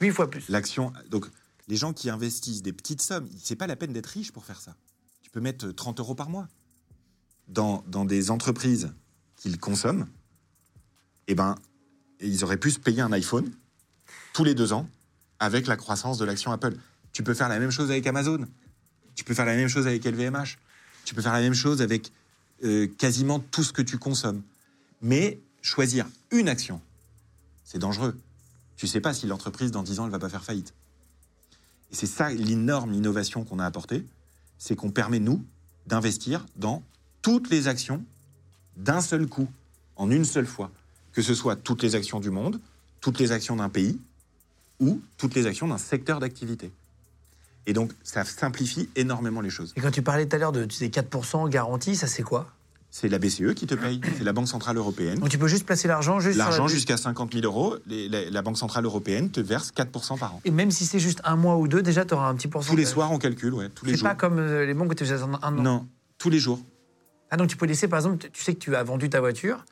[0.00, 0.48] Huit fois plus.
[0.48, 0.92] L'action.
[1.10, 1.26] Donc,
[1.68, 4.60] les gens qui investissent des petites sommes, c'est pas la peine d'être riche pour faire
[4.60, 4.74] ça.
[5.22, 6.46] Tu peux mettre 30 euros par mois
[7.48, 8.92] dans, dans des entreprises
[9.36, 10.06] qu'ils consomment.
[11.28, 11.56] Eh ben,
[12.20, 13.50] ils auraient pu se payer un iPhone
[14.32, 14.88] tous les deux ans
[15.38, 16.74] avec la croissance de l'action Apple.
[17.16, 18.46] Tu peux faire la même chose avec Amazon.
[19.14, 20.58] Tu peux faire la même chose avec LVMH.
[21.06, 22.12] Tu peux faire la même chose avec
[22.62, 24.42] euh, quasiment tout ce que tu consommes.
[25.00, 26.78] Mais choisir une action,
[27.64, 28.14] c'est dangereux.
[28.76, 30.74] Tu sais pas si l'entreprise, dans 10 ans, elle va pas faire faillite.
[31.90, 34.04] Et c'est ça l'énorme innovation qu'on a apportée,
[34.58, 35.42] c'est qu'on permet, nous,
[35.86, 36.82] d'investir dans
[37.22, 38.04] toutes les actions
[38.76, 39.48] d'un seul coup,
[39.96, 40.70] en une seule fois.
[41.14, 42.60] Que ce soit toutes les actions du monde,
[43.00, 43.98] toutes les actions d'un pays,
[44.80, 46.70] ou toutes les actions d'un secteur d'activité.
[47.66, 49.72] Et donc, ça simplifie énormément les choses.
[49.76, 52.46] Et quand tu parlais tout à l'heure de tu disais 4% garantie, ça c'est quoi?
[52.90, 55.18] C'est la BCE qui te paye, c'est la Banque Centrale Européenne.
[55.18, 58.08] Donc tu peux juste placer l'argent juste sur la- L'argent jusqu'à 50 000 euros, les-
[58.08, 60.40] la, la Banque Centrale Européenne te verse 4% par an.
[60.44, 62.70] Et même si c'est juste un mois ou deux, déjà tu auras un petit pourcentage.
[62.74, 64.08] Tous les soirs, on calcule, ouais, tous les C'est jours.
[64.08, 65.50] pas comme euh, les banques que tu faisais un an.
[65.62, 65.86] Non,
[66.16, 66.60] tous les jours.
[67.30, 69.64] Ah donc tu peux laisser par exemple, tu sais que tu as vendu ta voiture,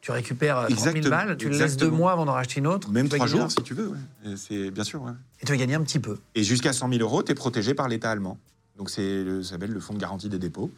[0.00, 2.58] tu récupères euh, 30 000 Exactement, balles, tu le laisses deux mois avant d'en racheter
[2.60, 2.90] une autre.
[2.90, 3.88] Même trois jours, un- si tu veux.
[3.88, 4.34] ouais.
[4.36, 5.02] C'est bien sûr.
[5.02, 5.12] ouais.
[5.40, 6.18] Et tu vas gagner un petit peu.
[6.34, 8.38] Et jusqu'à 100 000 euros, tu es protégé par l'État allemand.
[8.78, 10.70] Donc c'est ça s'appelle le fonds de garantie des dépôts.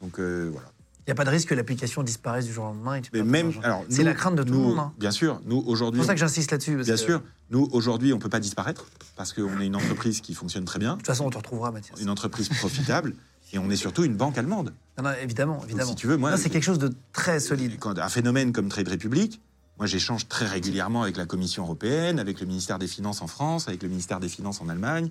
[0.00, 0.68] Donc euh, voilà.
[1.06, 2.94] Il n'y a pas de risque que l'application disparaisse du jour au lendemain.
[2.96, 3.60] et tu Mais perdes ton même, argent.
[3.62, 4.78] alors, c'est la crainte de tout nous- le monde.
[4.78, 4.92] hein.
[4.98, 6.76] Bien sûr, nous C'est aujourd'hui, pour ça que j'insiste là-dessus.
[6.76, 10.34] bien que, sûr, nous aujourd'hui, on peut pas disparaître parce qu'on est une entreprise qui
[10.34, 12.00] fonctionne très bien, De toute façon, on te retrouvera, Mathias.
[12.00, 13.14] une entreprise profitable,
[13.52, 14.72] et on est surtout une banque allemande.
[14.98, 15.90] Non, non, évidemment, évidemment.
[15.90, 17.78] si tu veux, moi, c'est quelque chose de très solide.
[17.78, 19.40] Quand un phénomène comme Trade Republic,
[19.78, 23.68] moi j'échange très régulièrement avec la Commission européenne, avec le ministère des Finances en France,
[23.68, 25.10] avec le ministère des Finances en Allemagne.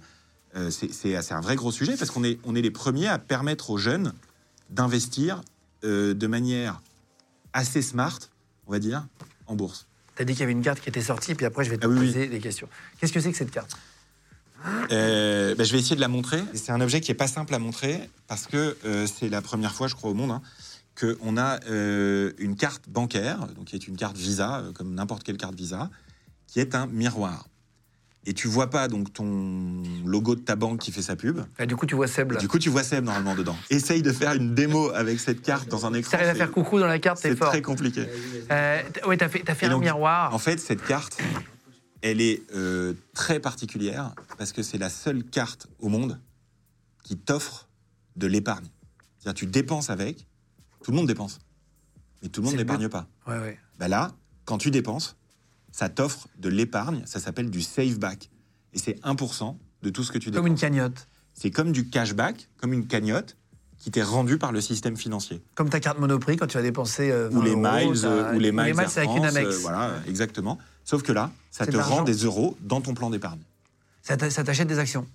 [0.56, 3.70] Euh, c'est- un vrai gros sujet parce qu'on est, on est les premiers à permettre
[3.70, 4.14] aux jeunes
[4.70, 5.42] d'investir
[5.84, 6.82] euh, de manière
[7.54, 8.20] assez smart,
[8.68, 9.06] on va dire,
[9.48, 9.88] en bourse.
[10.16, 11.78] Tu as dit qu'il y avait une carte qui était sortie, puis après, je vais
[11.78, 12.08] te Ah oui, oui.
[12.08, 12.68] poser des questions.
[13.00, 13.78] Qu'est-ce que c'est que cette carte?
[14.91, 16.41] Euh, ben, je vais essayer de la montrer.
[16.53, 19.74] C'est un objet qui est pas simple à montrer parce que euh, c'est la première
[19.74, 20.41] fois, je crois, au monde hein,
[20.99, 25.24] qu'on a euh, une carte bancaire, donc qui est une carte Visa, euh, comme n'importe
[25.24, 25.89] quelle carte Visa,
[26.47, 27.45] qui est un miroir.
[28.26, 31.39] Et tu vois pas donc ton logo de ta banque qui fait sa pub.
[31.57, 32.39] Ah, Du coup, tu vois Seb là.
[32.39, 33.55] Du coup, tu vois Seb normalement dedans.
[33.70, 36.12] Essaye de faire une démo avec cette carte dans un Si écran.
[36.12, 37.47] t'arrives à c'est- faire coucou dans la carte, c'est C'est fort.
[37.49, 38.05] très compliqué.
[38.51, 40.34] Euh, ouais, t'as fait, t'as fait Et un donc, miroir.
[40.34, 41.18] En fait, cette carte,
[42.01, 46.18] Elle est euh, très particulière parce que c'est la seule carte au monde
[47.04, 47.68] qui t'offre
[48.16, 48.70] de l'épargne.
[49.18, 50.26] C'est-à-dire tu dépenses avec,
[50.82, 51.40] tout le monde dépense,
[52.24, 52.90] mais tout le monde n'épargne but.
[52.90, 53.10] pas.
[53.28, 53.60] Ouais, ouais.
[53.78, 54.14] Bah là,
[54.46, 55.18] quand tu dépenses,
[55.74, 58.30] ça t'offre de l'épargne, ça s'appelle du save back.
[58.72, 60.44] Et c'est 1% de tout ce que tu dépenses.
[60.44, 61.10] Comme une cagnotte.
[61.34, 63.36] C'est comme du cashback, comme une cagnotte
[63.78, 65.44] qui t'est rendue par le système financier.
[65.56, 67.12] Comme ta carte Monoprix quand tu vas dépenser.
[67.12, 67.62] euh, 20 Ou les euros,
[67.92, 70.58] miles, euh, ou les miles, Air avec une France, euh, voilà, exactement.
[70.86, 73.42] Sauf que là, ça te rend des euros dans ton plan d'épargne.
[74.10, 75.05] Ça t'a- ça t'achète des actions?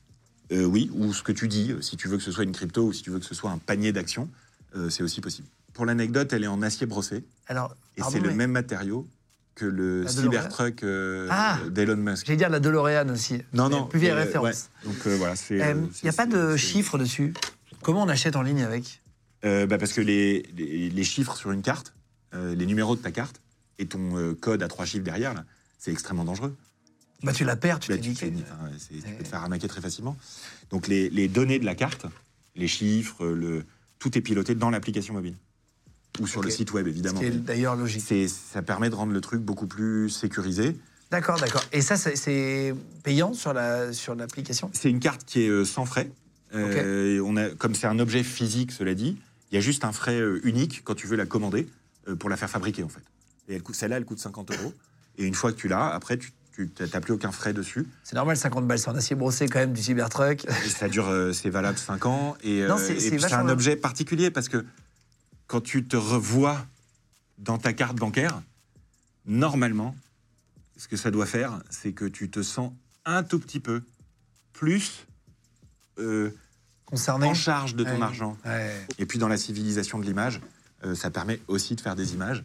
[0.53, 2.53] Euh, oui, ou ce que tu dis, euh, si tu veux que ce soit une
[2.53, 4.31] crypto ou si tu veux que ce soit un panier d'actions,
[4.77, 5.49] euh, c'est aussi possible.
[5.73, 9.09] Pour l'anecdote, elle est en acier brossé Alors, et c'est le même matériau
[9.57, 12.27] que le Cybertruck euh, Ah d'Elon Musk.
[12.27, 13.41] J'allais dire la DeLorean aussi.
[13.53, 13.87] Non, non.
[13.87, 14.69] Plus vieille référence.
[14.85, 14.89] ouais.
[14.93, 15.57] Donc voilà, c'est.
[15.57, 17.35] Il n'y a pas de chiffres dessus?
[17.83, 19.01] Comment on achète en ligne avec?
[19.43, 21.95] Bah, Parce que les, les, les chiffres sur une carte,
[22.33, 23.41] les numéros de ta carte
[23.81, 25.35] et ton code à trois chiffres derrière,
[25.79, 26.55] c'est extrêmement dangereux.
[27.25, 28.31] Bah, tu la perds, tu Bah, t'es tu, niqué.
[28.31, 30.17] peux te faire arnaquer très facilement.
[30.71, 32.07] Donc les, les données de la carte,
[32.57, 33.65] les chiffres, le,
[33.99, 35.35] tout est piloté dans l'application mobile.
[36.21, 37.19] Ou sur le site web, Ce évidemment.
[37.21, 38.05] qui est d'ailleurs logique.
[38.29, 40.77] Ça permet de rendre le truc beaucoup plus sécurisé.
[41.11, 41.65] D'accord, d'accord.
[41.73, 44.71] Et ça, c'est- payant sur la sur l'application?
[44.73, 46.11] C'est une carte qui est euh, sans frais.
[46.55, 49.17] Euh, on a, comme c'est un objet physique, cela dit,
[49.51, 51.67] il y a juste un frais euh, unique quand tu veux la commander
[52.21, 53.03] pour la faire fabriquer, en fait.
[53.49, 54.73] Et elle coûte- celle-là, elle coûte 50 euros.
[55.19, 56.31] Et une fois que tu l'as, après, tu
[56.81, 57.87] n'as plus aucun frais dessus.
[58.05, 60.45] C'est normal, 50 balles, c'est en acier brossé quand même du Cybertruck.
[60.45, 62.37] Et ça dure, euh, c'est valable 5 ans.
[62.43, 64.65] Et, Non, euh, c'est- un objet particulier parce que
[65.47, 66.65] quand tu te revois
[67.39, 68.41] dans ta carte bancaire,
[69.27, 69.95] normalement,
[70.77, 72.73] ce que ça doit faire, c'est que tu te sens
[73.05, 73.83] un tout petit peu
[74.53, 75.07] plus
[75.99, 76.31] euh,
[76.87, 78.03] Concerné en charge de ton Ouais.
[78.03, 78.37] argent.
[78.45, 78.87] Ouais.
[78.99, 80.41] Et puis dans la civilisation de l'image,
[80.85, 82.45] euh, ça permet aussi de faire des images.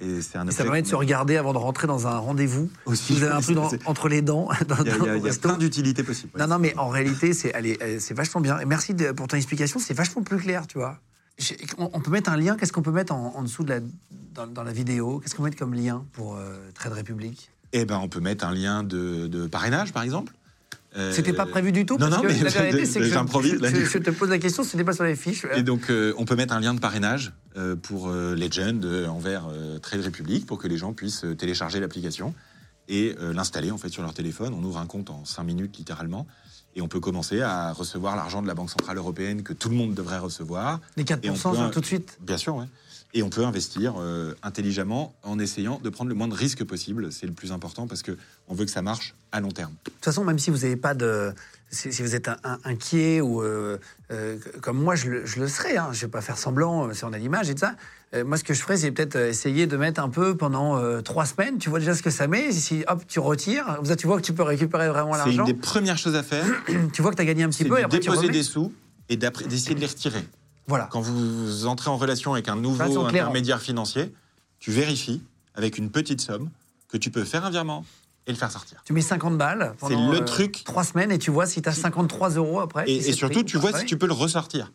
[0.00, 2.18] Et c'est un Et objet ça permet de se regarder avant de rentrer dans un
[2.18, 2.70] rendez-vous.
[2.86, 4.48] Aussi, Vous avez un truc dans- entre les dents.
[4.80, 6.32] Il y a, il y a- y a plein d'utilités possibles.
[6.34, 6.40] ouais.
[6.40, 8.58] Non, non, mais en réalité, c'est allez, c'est vachement bien.
[8.60, 10.98] Et merci de- pour ton explication, c'est vachement plus clair, tu vois.
[11.78, 13.80] On, on peut mettre un lien, qu'est-ce qu'on peut mettre en, en dessous de la,
[14.34, 15.18] dans, dans la vidéo?
[15.20, 17.50] Qu'est-ce qu'on peut mettre comme lien pour euh, Trade République?
[17.72, 20.32] Eh ben, on peut mettre un lien de, de parrainage, par exemple.
[20.98, 23.04] Euh, C'était pas prévu du tout non, parce non, que mais la vérité, c'est que
[23.06, 23.10] je,
[23.92, 25.46] je- te pose la question, ce n'est pas sur les fiches.
[25.56, 29.44] Et donc, euh, on peut mettre un lien de parrainage euh, pour euh, Legend envers
[29.82, 32.34] Trade Republic pour que les gens puissent télécharger l'application
[32.88, 34.54] et l'installer en fait sur leur téléphone.
[34.54, 36.26] On ouvre un compte en 5 minutes littéralement
[36.74, 39.74] et on peut commencer à recevoir l'argent de la Banque Centrale Européenne que tout le
[39.76, 40.80] monde devrait recevoir.
[40.96, 42.16] les 4%, et on peut genre, un- tout de suite.
[42.20, 42.64] Bien sûr, ouais.
[43.14, 47.10] Et on peut investir euh, intelligemment en essayant de prendre le moins de risques possible.
[47.10, 48.12] C'est le plus important parce que
[48.48, 49.72] on veut que ça marche à long terme.
[49.86, 51.32] De toute façon, même si vous n'avez pas de.
[51.70, 53.42] Si, si vous êtes un- un- inquiet ou.
[53.42, 53.78] euh,
[54.10, 56.92] euh, comme moi, je le, je le serais, hein, je ne vais pas faire semblant
[56.94, 57.74] si on a l'image et tout ça.
[58.24, 61.58] Moi, ce que je ferais, c'est peut-être essayer de mettre un peu pendant trois semaines.
[61.58, 62.52] Tu vois déjà ce que ça met.
[62.52, 65.44] Si hop, tu retires, tu vois que tu peux récupérer vraiment C'est une l'argent.
[65.44, 66.44] des premières choses à faire.
[66.94, 68.72] Tu vois que tu as gagné un petit peu et après tu déposer des sous
[69.10, 70.24] et d'après- d'essayer de les retirer.
[70.68, 70.88] Voilà.
[70.92, 73.24] Quand vous entrez en relation avec un nouveau claire.
[73.24, 74.14] intermédiaire financier,
[74.60, 75.22] tu vérifies
[75.54, 76.50] avec une petite somme
[76.88, 77.84] que tu peux faire un virement
[78.26, 78.82] et le faire sortir.
[78.84, 80.62] Tu mets 50 balles C'est pendant le euh, truc.
[80.64, 82.88] trois semaines et tu vois si tu as 53 euros après.
[82.88, 84.70] Et, surtout, tu vois si tu peux le ressortir.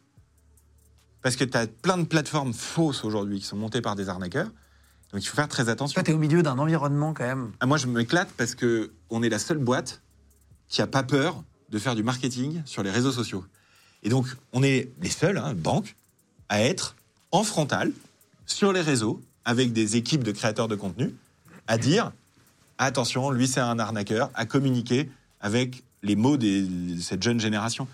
[1.22, 4.50] Parce que tu as plein de plateformes fausses aujourd'hui qui sont montées par des arnaqueurs.
[5.12, 5.94] Donc il faut faire très attention.
[5.94, 7.52] Toi, tu es au milieu d'un environnement quand même.
[7.60, 10.02] Ah, moi, je m'éclate parce que on est la seule boîte
[10.68, 13.46] qui a pas peur de faire du marketing sur les réseaux sociaux.
[14.04, 15.96] Et donc, on est les seuls, hein, banque,
[16.50, 16.96] à être
[17.32, 17.92] en frontal
[18.46, 21.14] sur les réseaux avec des équipes de créateurs de contenu
[21.68, 22.12] à dire
[22.78, 26.68] attention, lui c'est un arnaqueur, à communiquer avec les mots de
[27.00, 27.88] cette jeune génération.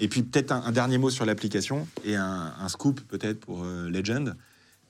[0.00, 4.34] Et puis peut-être un, dernier mot sur l'application et un, scoop peut-être pour euh, Legend.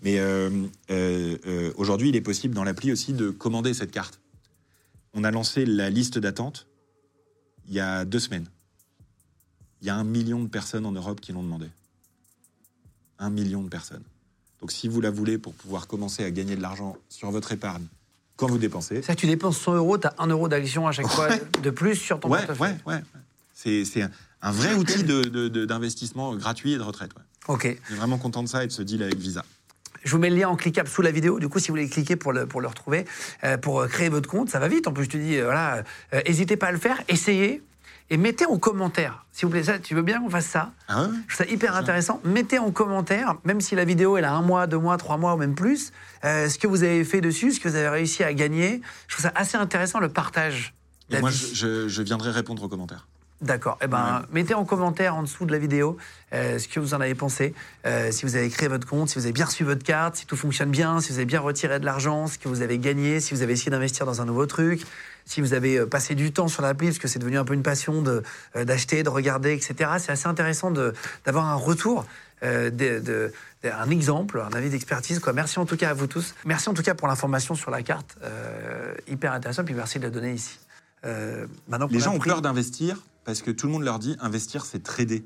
[0.00, 0.50] Mais euh,
[0.90, 4.20] euh, aujourd'hui, il est possible dans l'appli aussi de commander cette carte.
[5.12, 6.66] On a lancé la liste d'attente
[7.68, 8.48] il y a deux semaines.
[9.84, 11.66] Il y a un million de personnes en Europe qui l'ont demandé.
[13.18, 14.02] Un million de personnes.
[14.62, 17.84] Donc si vous la voulez pour pouvoir commencer à gagner de l'argent sur votre épargne
[18.36, 21.08] quand vous dépensez, que tu dépenses 100 euros, tu as 1 euro d'action à chaque
[21.08, 21.28] fois
[21.62, 22.76] de plus sur ton ouais, portefeuille.
[22.86, 23.02] ouais, ouais.
[23.52, 24.10] C'est, c'est un,
[24.40, 27.10] un vrai outil d'investissement gratuit et de retraite.
[27.14, 27.54] Ouais.
[27.54, 27.78] Ok.
[27.90, 29.44] On est vraiment content de ça et de ce deal avec Visa.
[30.02, 31.38] Je vous mets le lien en cliquable sous la vidéo.
[31.38, 33.04] Du coup, si vous voulez cliquer pour le, pour le retrouver,
[33.44, 34.88] euh, pour euh, créer votre compte, ça va vite.
[34.88, 37.62] En plus, je te dis, euh, voilà, euh, n'hésitez pas à le faire, essayez
[38.10, 39.24] et mettez en commentaire.
[39.32, 40.94] S'il vous plaît, ça, tu veux bien qu'on fasse ça ouais
[41.28, 42.20] Je trouve ça hyper intéressant.
[42.24, 45.34] Mettez en commentaire, même si la vidéo elle a un mois, deux mois, trois mois
[45.34, 45.92] ou même plus,
[46.24, 48.80] euh, ce que vous avez fait dessus, ce que vous avez réussi à gagner.
[49.08, 50.74] Je trouve ça assez intéressant le partage.
[51.10, 51.36] Et moi, vie.
[51.36, 53.06] je, je- je viendrai répondre aux commentaires.
[53.44, 53.76] D'accord.
[53.82, 55.98] Eh ben, mettez en commentaire en dessous de la vidéo
[56.32, 57.54] euh, ce que vous en avez pensé.
[57.84, 60.24] Euh, si vous avez créé votre compte, si vous avez bien reçu votre carte, si
[60.26, 63.20] tout fonctionne bien, si vous avez bien retiré de l'argent, ce que vous avez gagné,
[63.20, 64.82] si vous avez essayé d'investir dans un nouveau truc,
[65.26, 67.52] si vous avez euh, passé du temps sur l'appli, parce que c'est devenu un peu
[67.52, 68.22] une passion de,
[68.54, 69.90] d'acheter, de regarder, etc.
[69.98, 70.94] C'est assez intéressant de,
[71.26, 72.06] d'avoir un retour.
[72.42, 73.32] euh, de, de-
[73.62, 75.20] de- un exemple, un avis d'expertise.
[75.34, 76.34] Merci en tout cas à vous tous.
[76.44, 78.16] Merci en tout cas pour l'information sur la carte.
[78.22, 79.64] euh, hyper intéressant.
[79.64, 80.58] Puis merci de la donner ici.
[81.06, 84.64] Euh, maintenant Les gens ont peur d'investir parce que tout le monde leur dit investir,
[84.64, 85.24] c'est trader.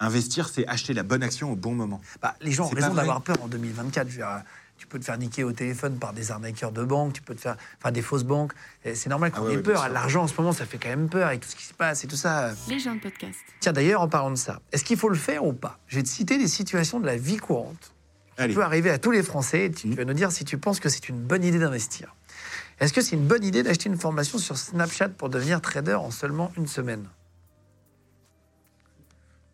[0.00, 2.00] Investir, c'est acheter la bonne action au bon moment.
[2.22, 4.06] Bah, les gens ont raison d'avoir peur en 2024.
[4.08, 4.42] Je veux dire,
[4.76, 7.40] tu peux te faire niquer au téléphone par des arnaqueurs de banque, tu peux te
[7.40, 8.52] faire, enfin des fausses banques.
[8.94, 9.88] C'est normal qu'on Ah ouais, ait ouais, peur.
[9.88, 12.04] L'argent en ce moment, ça fait quand même peur avec tout ce qui se passe
[12.04, 12.52] et tout ça.
[12.68, 13.40] Les gens de podcast.
[13.58, 15.80] Tiens, d'ailleurs, en parlant de ça, est-ce qu'il faut le faire ou pas?
[15.88, 17.92] Je vais te citer des situations de la vie courante
[18.38, 19.64] qui peut arriver à tous les Français.
[19.64, 22.14] Et tu vas nous dire si tu penses que c'est une bonne idée d'investir.
[22.80, 26.10] Est-ce que c'est une bonne idée d'acheter une formation sur Snapchat pour devenir trader en
[26.10, 27.08] seulement une semaine?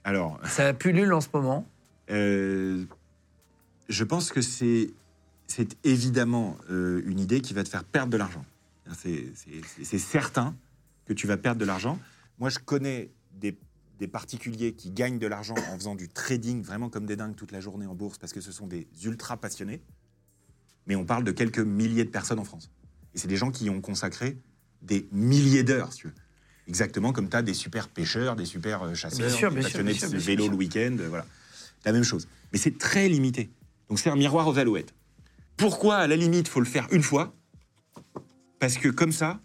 [0.05, 1.67] Alors, Ça pullule en ce moment.
[2.11, 2.85] euh,
[3.89, 4.91] je pense que c'est
[5.47, 8.45] c'est évidemment euh, une idée qui va te faire perdre de l'argent.
[8.97, 10.55] C'est- certain
[11.07, 11.99] que tu vas perdre de l'argent.
[12.39, 13.57] Moi, je connais des,
[13.99, 17.53] des particuliers qui gagnent de l'argent en faisant du trading vraiment comme des dingues toute
[17.53, 19.83] la journée en bourse parce que ce sont des ultra passionnés.
[20.87, 22.71] Mais on parle de quelques milliers de personnes en France.
[23.15, 24.39] Et c'est des gens qui ont consacré
[24.83, 26.15] des milliers d'heures, si tu veux.
[26.67, 29.63] Exactement comme tu as des super pêcheurs, des super euh, chasseurs, Bien sûr, des bien
[29.63, 31.27] sûr, passionnés bien sûr, de vélo le week-end, euh, voilà.
[31.85, 32.27] La même chose.
[32.53, 33.51] Mais c'est très limité.
[33.89, 34.95] Donc c'est un miroir aux alouettes.
[35.57, 37.35] Pourquoi, à la limite, faut le faire une fois?
[38.59, 39.41] Parce que comme ça,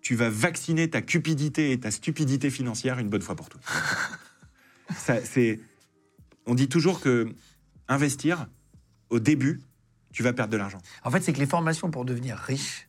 [0.00, 3.62] tu vas vacciner ta cupidité et ta stupidité financière une bonne fois pour toutes.
[4.96, 5.60] ça, c'est...
[6.46, 7.28] On dit toujours que
[7.88, 8.46] investir,
[9.10, 9.60] au début,
[10.12, 10.78] tu vas perdre de l'argent.
[11.04, 12.85] En fait, c'est que les formations pour devenir riche,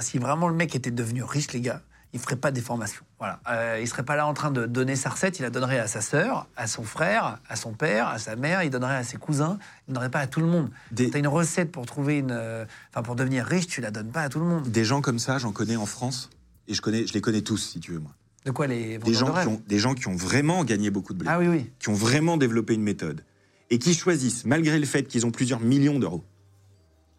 [0.00, 3.04] si vraiment le mec était devenu riche, les gars, il ferait pas des formations.
[3.18, 3.40] Voilà.
[3.48, 5.86] Euh, il serait pas là en train de donner sa recette, il la donnerait à
[5.86, 9.16] sa sœur, à son frère, à son père, à sa mère, il donnerait à ses
[9.16, 10.70] cousins, il donnerait pas à tout le monde.
[10.90, 14.10] Des- T'as une recette pour trouver une, euh, enfin pour devenir riche, tu la donnes
[14.10, 14.68] pas à tout le monde.
[14.68, 16.30] Des gens comme ça, j'en connais en France,
[16.66, 18.12] et je, connais, je les connais tous, si tu veux, moi.
[18.44, 21.12] De quoi les Des gens, de qui ont, des gens qui ont vraiment gagné beaucoup
[21.12, 21.28] de blé.
[21.30, 21.70] Ah oui, oui.
[21.78, 23.22] qui ont vraiment développé une méthode
[23.68, 26.24] et qui choisissent, malgré le fait qu'ils ont plusieurs millions d'euros,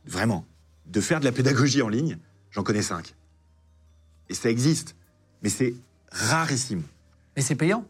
[0.06, 0.46] vraiment,
[0.88, 2.18] de faire de la pédagogie en ligne,
[2.52, 3.16] j'en connais cinq.
[4.30, 4.96] Et ça existe,
[5.44, 5.74] mais c'est
[6.12, 6.84] rarissime.
[7.36, 7.86] Mais c'est payant.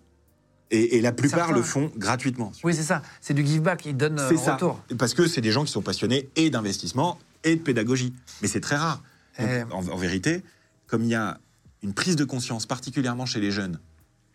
[0.72, 2.52] Et, et la plupart le font gratuitement.
[2.64, 3.02] Oui, c'est ça.
[3.20, 4.54] C'est du give back, ils donnent euh, en ça.
[4.54, 4.82] retour.
[4.98, 8.14] Parce que c'est des gens qui sont passionnés et d'investissement et de pédagogie.
[8.42, 9.04] Mais c'est très rare.
[9.38, 9.64] Donc, Eh.
[9.74, 10.44] en, en vérité,
[10.88, 11.40] comme il y a
[11.84, 13.80] une prise de conscience, particulièrement chez les jeunes,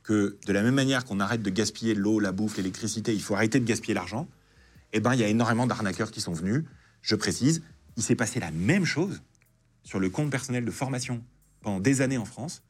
[0.03, 3.35] que de la même manière qu'on arrête de gaspiller l'eau, la bouffe, l'électricité, il faut
[3.35, 4.29] arrêter de gaspiller l'argent,
[4.93, 6.65] eh ben, il y a énormément d'arnaqueurs qui sont venus.
[7.03, 7.63] Je précise,
[7.97, 9.23] il s'est passé la même chose
[9.87, 11.23] sur le compte personnel de formation
[11.63, 12.63] pendant des années en France,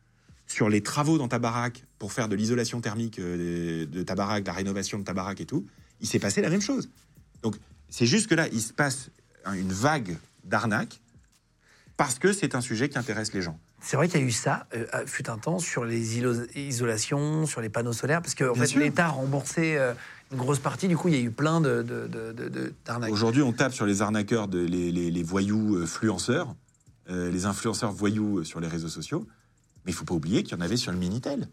[0.47, 4.45] sur les travaux dans ta baraque pour faire de l'isolation thermique euh, de ta baraque,
[4.45, 5.67] de la rénovation de ta baraque et tout.
[6.01, 6.89] Il s'est passé la même chose.
[7.43, 7.57] Donc,
[7.89, 9.11] c'est juste que là, il se passe
[9.45, 11.01] un- une vague d'arnaques
[11.97, 13.59] parce que c'est un sujet qui intéresse les gens.
[13.81, 16.19] C'est vrai qu'il y a eu ça, euh, fut un temps, sur les
[16.57, 18.81] isolations, sur les panneaux solaires, parce fait, sûr.
[18.81, 19.95] l'État a remboursé euh,
[20.33, 20.89] une grosse partie.
[20.89, 21.83] Du coup, il y a eu plein de,
[22.85, 23.13] d'arnaques.
[23.13, 26.55] Aujourd'hui, on tape sur les arnaqueurs, de, les, les- les voyous euh, influenceurs,
[27.11, 29.27] euh, les influenceurs voyous euh, sur les réseaux sociaux.
[29.85, 31.49] Mais il faut pas oublier qu'il y en avait sur le Minitel.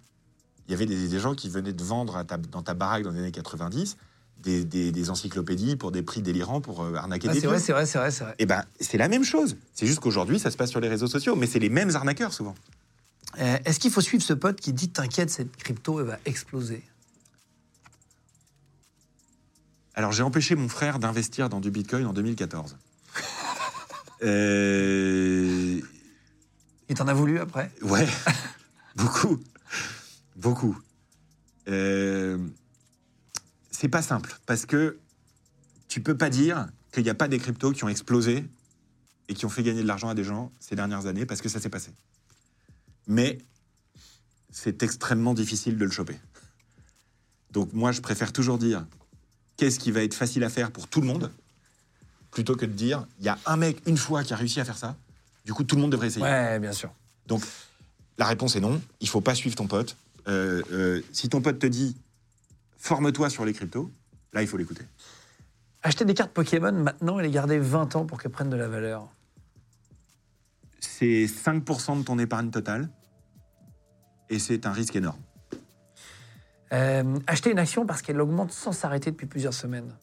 [0.67, 3.03] Il y avait des, des gens qui venaient de vendre à ta- dans ta baraque
[3.03, 3.97] dans les années 90
[4.39, 7.59] des, des- des encyclopédies pour des prix délirants pour euh, arnaquer Ah, des c'est vrai,
[7.59, 8.35] c'est vrai, c'est vrai, c'est vrai.
[8.39, 9.57] Eh ben, c'est la même chose.
[9.73, 12.33] C'est juste qu'aujourd'hui, ça se passe sur les réseaux sociaux, mais c'est les mêmes arnaqueurs
[12.33, 12.55] souvent.
[13.39, 16.83] Euh, est-ce qu'il faut suivre ce pote qui dit T'inquiète, cette crypto, elle va exploser?
[19.95, 22.75] Alors, j'ai empêché mon frère d'investir dans du Bitcoin en 2014.
[24.23, 25.81] Euh,
[26.89, 27.71] Et t'en as voulu après?
[27.81, 28.07] Ouais,
[28.95, 29.39] beaucoup,
[30.35, 30.77] beaucoup.
[31.67, 32.37] Euh,
[33.71, 34.97] c'est pas simple parce que
[35.87, 38.45] tu peux pas dire qu'il n'y a pas des cryptos qui ont explosé
[39.27, 41.49] et qui ont fait gagner de l'argent à des gens ces dernières années parce que
[41.49, 41.91] ça s'est passé.
[43.07, 43.39] Mais
[44.51, 46.17] c'est extrêmement difficile de le choper.
[47.51, 48.85] Donc moi, je préfère toujours dire
[49.57, 51.31] qu'est-ce qui va être facile à faire pour tout le monde?
[52.33, 54.65] Plutôt que de dire il y a un mec une fois qui a réussi à
[54.65, 54.95] faire ça.
[55.45, 56.25] Du coup, tout le monde devrait essayer.
[56.25, 56.91] Ouais, bien sûr.
[57.27, 57.43] Donc,
[58.17, 58.81] la réponse est non.
[59.01, 59.97] Il faut pas suivre ton pote.
[60.27, 61.97] Euh, euh, si ton pote te dit
[62.77, 63.91] forme-toi sur les cryptos,
[64.33, 64.83] là, il faut l'écouter.
[65.83, 68.69] Acheter des cartes Pokémon maintenant et les garder 20 ans pour qu'elles prennent de la
[68.69, 69.07] valeur.
[70.79, 72.89] C'est 5% de ton épargne totale
[74.29, 75.19] et c'est un risque énorme.
[76.71, 79.93] Euh, acheter une action parce qu'elle augmente sans s'arrêter depuis plusieurs semaines.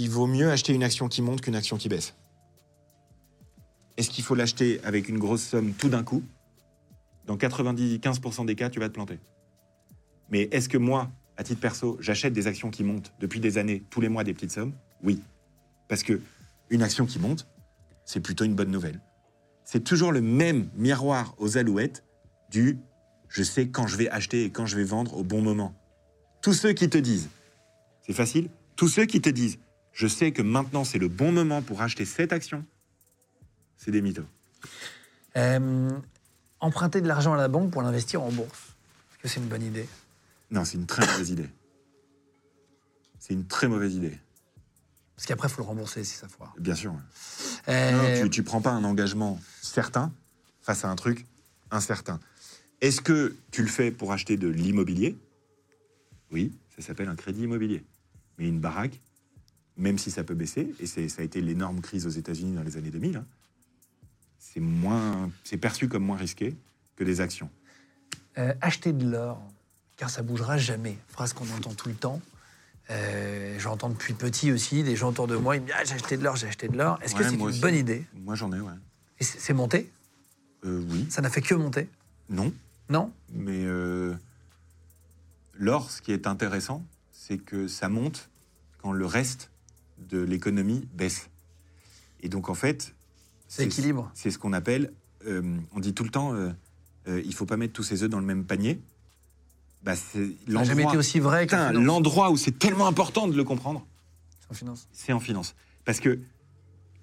[0.00, 2.14] Il vaut mieux acheter une action qui monte qu'une action qui baisse.
[3.96, 6.22] Est-ce qu'il faut l'acheter avec une grosse somme tout d'un coup?
[7.26, 9.18] Dans 95% des cas, tu vas te planter.
[10.30, 13.82] Mais est-ce que moi, à titre perso, j'achète des actions qui montent depuis des années,
[13.90, 14.72] tous les mois des petites sommes?
[15.02, 15.20] Oui.
[15.88, 16.20] Parce que
[16.70, 17.48] une action qui monte,
[18.04, 19.00] c'est plutôt une bonne nouvelle.
[19.64, 22.04] C'est toujours le même miroir aux alouettes
[22.52, 22.78] du
[23.28, 25.74] je sais quand je vais acheter et quand je vais vendre au bon moment.
[26.40, 27.30] Tous ceux qui te disent,
[28.06, 29.58] c'est facile, tous ceux qui te disent,
[29.98, 32.64] je sais que maintenant c'est le bon moment pour acheter cette action,
[33.76, 34.22] c'est des mythos.
[35.36, 35.90] Euh,
[36.60, 38.76] emprunter de l'argent à la banque pour l'investir en bourse,
[39.10, 39.88] est-ce que c'est une bonne idée?
[40.52, 41.50] Non, c'est une très mauvaise idée.
[43.18, 44.16] C'est une très mauvaise idée.
[45.16, 46.54] Parce qu'après, il faut le rembourser si ça foire.
[46.60, 46.94] Bien sûr.
[47.66, 50.12] Euh, Non, tu, tu prends pas un engagement certain
[50.62, 51.26] face à un truc
[51.72, 52.20] incertain.
[52.80, 55.18] Est-ce que tu le fais pour acheter de l'immobilier?
[56.30, 57.84] Oui, ça s'appelle un crédit immobilier.
[58.38, 59.00] Mais une baraque,
[59.78, 62.76] même si ça peut baisser, et ça a été l'énorme crise aux États-Unis dans les
[62.76, 63.24] années 2000, hein,
[64.38, 66.56] c'est moins, c'est perçu comme moins risqué
[66.96, 67.48] que des actions.
[68.38, 69.40] Euh, acheter de l'or,
[69.96, 70.98] car ça bougera jamais.
[71.08, 72.20] Phrase qu'on entend tout le temps.
[72.90, 75.94] Euh, J'entends depuis petit aussi des gens autour de moi, ils me disent ah, j'ai
[75.94, 76.98] acheté de l'or, j'ai acheté de l'or.
[77.02, 77.60] Est-ce que c'est une aussi.
[77.60, 78.04] bonne idée?
[78.14, 78.72] Moi, j'en ai, ouais.
[79.20, 79.90] Et c'est monté?
[80.64, 81.88] Euh, oui, Ça n'a fait que monter?
[82.30, 82.52] Non,
[82.88, 83.12] Non?
[83.32, 83.64] Mais
[85.54, 88.28] l'or, ce qui est intéressant, c'est que ça monte
[88.82, 89.50] quand le reste
[90.08, 91.28] de l'économie baisse.
[92.20, 92.94] Et donc, en fait,
[93.48, 94.10] C'est équilibre.
[94.14, 94.92] C'est ce qu'on appelle,
[95.26, 96.50] euh, on dit tout le temps, euh,
[97.08, 98.80] euh, il faut pas mettre tous ses œufs dans le même panier.
[99.82, 101.72] Bah, c'est Ça n'a jamais l'endroit- été aussi vrai finance.
[101.74, 103.86] l'endroit où c'est tellement important de le comprendre,
[104.50, 104.88] En finance.
[104.92, 105.54] c'est en finance.
[105.84, 106.18] Parce que,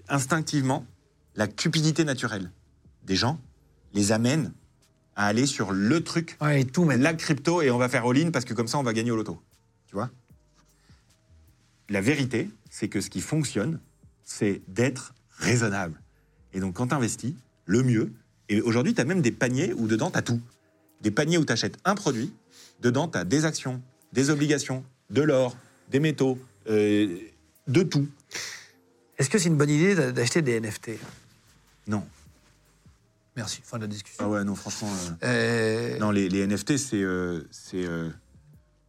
[0.09, 0.85] instinctivement,
[1.35, 2.51] la cupidité naturelle
[3.03, 3.39] des gens
[3.93, 4.51] les amène
[5.15, 7.01] à aller sur le truc, Ouais, et tout mettre.
[7.01, 9.15] la crypto, et on va faire all-in parce que comme ça, on va gagner au
[9.15, 9.41] loto.
[9.87, 10.09] Tu vois?
[11.89, 13.79] La vérité, c'est que ce qui fonctionne,
[14.25, 15.97] c'est d'être raisonnable.
[16.51, 17.33] Et donc, quand tu investis,
[17.65, 18.11] le mieux,
[18.49, 20.41] et aujourd'hui, tu as même des paniers où dedans, tu as tout.
[20.99, 22.33] Des paniers où tu achètes un produit,
[22.81, 25.55] dedans, tu as des actions, des obligations, de l'or,
[25.89, 27.17] des métaux, euh,
[27.67, 28.09] de tout.
[29.17, 30.99] Est-ce que c'est une bonne idée d'a- d'acheter des NFT
[31.87, 32.03] Non.
[33.37, 34.25] Merci, fin de la discussion.
[34.25, 34.91] Ah ouais, non, franchement.
[35.23, 37.05] euh, Euh, Non, les, les NFT, c'est
[37.51, 37.85] c'est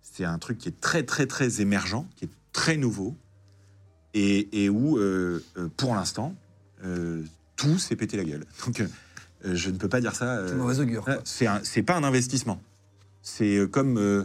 [0.03, 3.15] c'est un truc qui est très, très, très émergent, qui est très nouveau,
[4.19, 6.35] et, et où, euh, euh, pour l'instant,
[6.85, 7.23] euh,
[7.57, 8.45] tout s'est pété la gueule.
[8.67, 8.87] Donc, euh,
[9.55, 10.39] je ne peux pas dire ça.
[10.39, 11.05] euh, C'est mauvais augure.
[11.05, 11.19] quoi.
[11.25, 12.61] C'est pas un investissement.
[13.23, 14.25] C'est comme euh,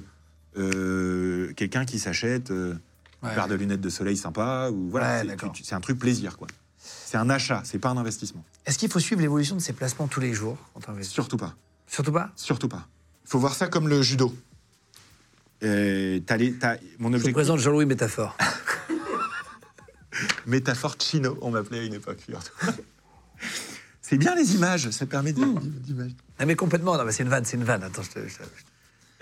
[0.58, 2.76] euh, quelqu'un qui s'achète euh,
[3.24, 3.30] Ouais.
[3.30, 5.54] une paire de lunettes de soleil sympa, ou voilà, Ouais, c'est- d'accord.
[5.74, 6.48] un truc plaisir, quoi.
[6.80, 8.44] C'est un achat, c'est pas un investissement.
[8.66, 11.14] Est-ce qu'il faut suivre l'évolution de ses placements tous les jours quand on investit?
[11.14, 11.54] Surtout pas.
[11.86, 12.32] Surtout pas?
[12.36, 12.88] Surtout pas.
[13.26, 14.34] Il faut voir ça comme le judo.
[15.64, 17.34] Euh, t'as les- t'as- mon Je vous objectif.
[17.34, 18.36] présente Jean-Louis Métaphore.
[20.46, 22.26] Métaphore chino, on m'appelait à une époque.
[24.02, 25.44] C'est bien les images, ça permet de-
[25.80, 26.12] d'images.
[26.40, 27.84] non mais complètement, non mais c'est une vanne, c'est une vanne.
[27.84, 28.28] Attends, je te...
[28.28, 28.44] je te-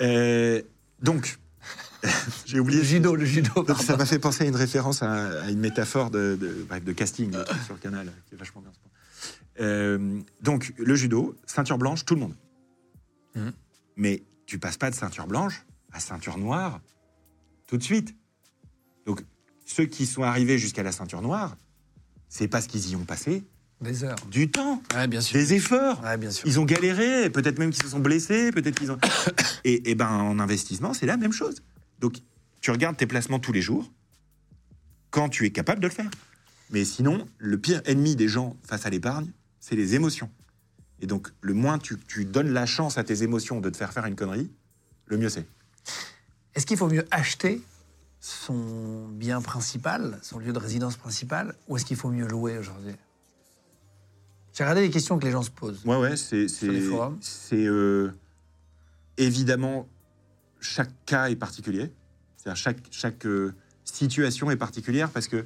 [0.01, 0.61] Euh,
[1.01, 1.37] donc,
[2.45, 2.79] j'ai oublié.
[2.79, 3.63] Le judo, le judo.
[3.63, 6.83] Donc, ça m'a fait penser à une référence à, à une métaphore de, de- bref,
[6.83, 8.71] de casting de sur Canal, qui est vachement bien.
[8.73, 8.91] ce point.
[9.65, 12.35] Euh, donc, le judo, ceinture blanche, tout le monde.
[13.35, 13.51] Mhm.
[13.97, 16.79] Mais tu passes pas de ceinture blanche à ceinture noire
[17.67, 18.15] tout de suite.
[19.05, 19.23] Donc,
[19.69, 21.55] ceux qui sont arrivés jusqu'à la ceinture noire,
[22.27, 23.43] c'est parce qu'ils y ont passé
[23.81, 24.15] Des heures.
[24.31, 25.33] du temps, Ouais, bien sûr.
[25.37, 26.01] des efforts.
[26.03, 26.47] Ouais, bien sûr.
[26.47, 28.97] Ils ont galéré, peut-être même qu'ils se sont blessés, peut-être qu'ils ont.
[29.63, 31.57] et, et ben en investissement, c'est la même chose.
[31.99, 32.15] Donc,
[32.61, 33.91] tu regardes tes placements tous les jours
[35.11, 36.09] quand tu es capable de le faire.
[36.71, 40.29] Mais sinon, le pire ennemi des gens face à l'épargne, c'est les émotions.
[40.99, 43.93] Et donc, le moins tu, tu donnes la chance à tes émotions de te faire
[43.93, 44.49] faire une connerie,
[45.05, 45.45] le mieux c'est.
[46.55, 47.61] Est-ce qu'il faut mieux acheter
[48.19, 52.93] son bien principal, son lieu de résidence principal, ou est-ce qu'il faut mieux louer aujourd'hui?
[54.53, 55.85] J'ai regardé les questions que les gens se posent.
[55.85, 56.47] Ouais, ouais, c'est.
[57.21, 58.11] C'est- euh,
[59.17, 59.87] évidemment,
[60.59, 61.91] chaque cas est particulier.
[62.35, 63.53] C'est-à-dire, chaque, chaque euh,
[63.85, 65.45] situation est particulière parce que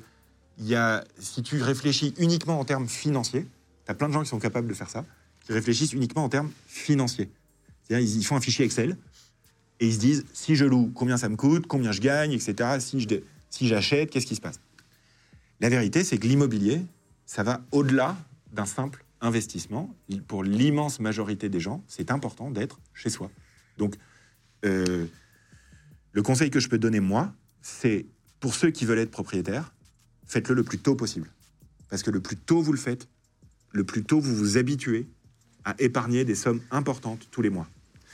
[0.59, 3.47] il y a, si tu réfléchis uniquement en termes financiers,
[3.85, 5.03] tu as plein de gens qui sont capables de faire ça,
[5.45, 7.31] qui réfléchissent uniquement en termes financiers.
[7.83, 8.97] C'est-à-dire, ils, ils font un fichier Excel
[9.79, 12.79] et ils se disent si je loue, combien ça me coûte, combien je gagne, etc.
[12.79, 13.07] Si je
[13.49, 14.59] si j'achète, qu'est-ce qui se passe?
[15.59, 16.81] La vérité, c'est que l'immobilier,
[17.25, 18.17] ça va au-delà
[18.51, 19.95] d'un simple investissement.
[20.27, 23.29] Pour l'immense majorité des gens, c'est important d'être chez soi.
[23.77, 23.95] Donc,
[24.65, 25.05] euh,
[26.11, 28.05] le conseil que je peux donner, moi, c'est
[28.39, 29.73] pour ceux qui veulent être propriétaires,
[30.25, 31.29] faites-le le plus tôt possible.
[31.89, 33.07] Parce que le plus tôt vous le faites,
[33.71, 35.07] le plus tôt vous vous habituez
[35.63, 37.67] à épargner des sommes importantes tous les mois.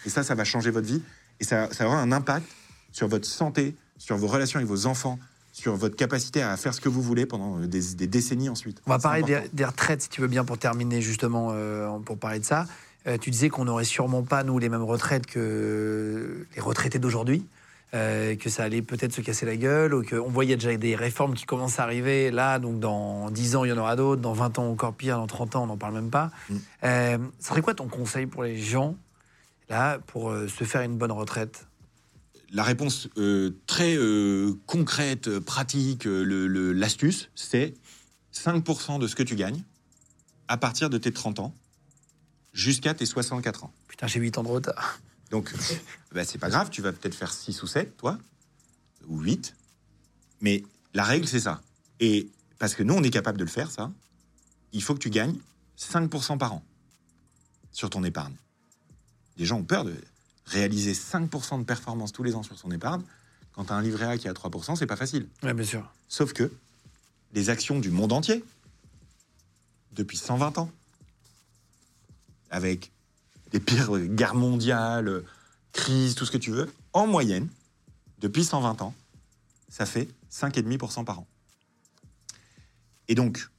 [0.06, 1.02] Et ça, ça va changer votre vie
[1.40, 2.46] et ça, ça aura un impact
[2.92, 5.20] sur votre santé, sur vos relations avec vos enfants,
[5.54, 8.82] sur votre capacité à faire ce que vous voulez pendant euh, des, des décennies ensuite.
[8.86, 12.40] On va parler des, retraites, si tu veux bien, pour terminer justement, euh, pour parler
[12.40, 12.66] de ça.
[13.08, 17.46] Euh, tu disais qu'on n'aurait sûrement pas, nous, les mêmes retraites que les retraités d'aujourd'hui.
[17.96, 21.34] Euh, que ça allait peut-être se casser la gueule, ou qu'on voyait déjà des réformes
[21.34, 22.30] qui commencent à arriver.
[22.30, 25.18] Là, donc dans 10 ans, il y en aura d'autres, dans 20 ans encore pire,
[25.18, 26.30] dans 30 ans, on n'en parle même pas.
[26.50, 26.56] Mm.
[26.84, 28.96] Euh, ça serait quoi ton conseil pour les gens,
[29.70, 31.68] là, pour euh, se faire une bonne retraite
[32.52, 37.76] La réponse euh, très euh, concrète, pratique, euh, l'astuce, c'est
[38.34, 39.64] 5% de ce que tu gagnes
[40.48, 41.56] à partir de tes 30 ans
[42.54, 43.74] jusqu'à tes 64 ans.
[43.88, 45.00] Putain, j'ai 8 ans de retard.
[45.30, 45.54] Donc,
[46.12, 48.18] bah, c'est pas grave, tu vas peut-être faire 6 ou 7, toi,
[49.08, 49.56] ou 8.
[50.42, 50.64] Mais
[50.94, 51.62] la règle, c'est ça.
[52.00, 53.92] Et parce que nous, on est capable de le faire, ça,
[54.72, 55.36] il faut que tu gagnes
[55.78, 56.64] 5% par an
[57.72, 58.36] sur ton épargne.
[59.40, 59.96] Les gens ont peur de
[60.46, 63.02] réaliser 5% de performance tous les ans sur son épargne.
[63.54, 65.28] Quand tu as un livret A qui est à 3%, c'est pas facile.
[65.44, 65.92] Oui, bien sûr.
[66.08, 66.52] Sauf que
[67.34, 68.44] les actions du monde entier,
[69.94, 70.70] depuis 120 ans,
[72.52, 72.92] avec
[73.54, 75.24] les pires guerres mondiales,
[75.72, 77.48] crises, tout ce que tu veux, en moyenne,
[78.20, 78.94] depuis 120 ans,
[79.70, 81.28] ça fait 5,5% par an.
[83.08, 83.50] Et donc,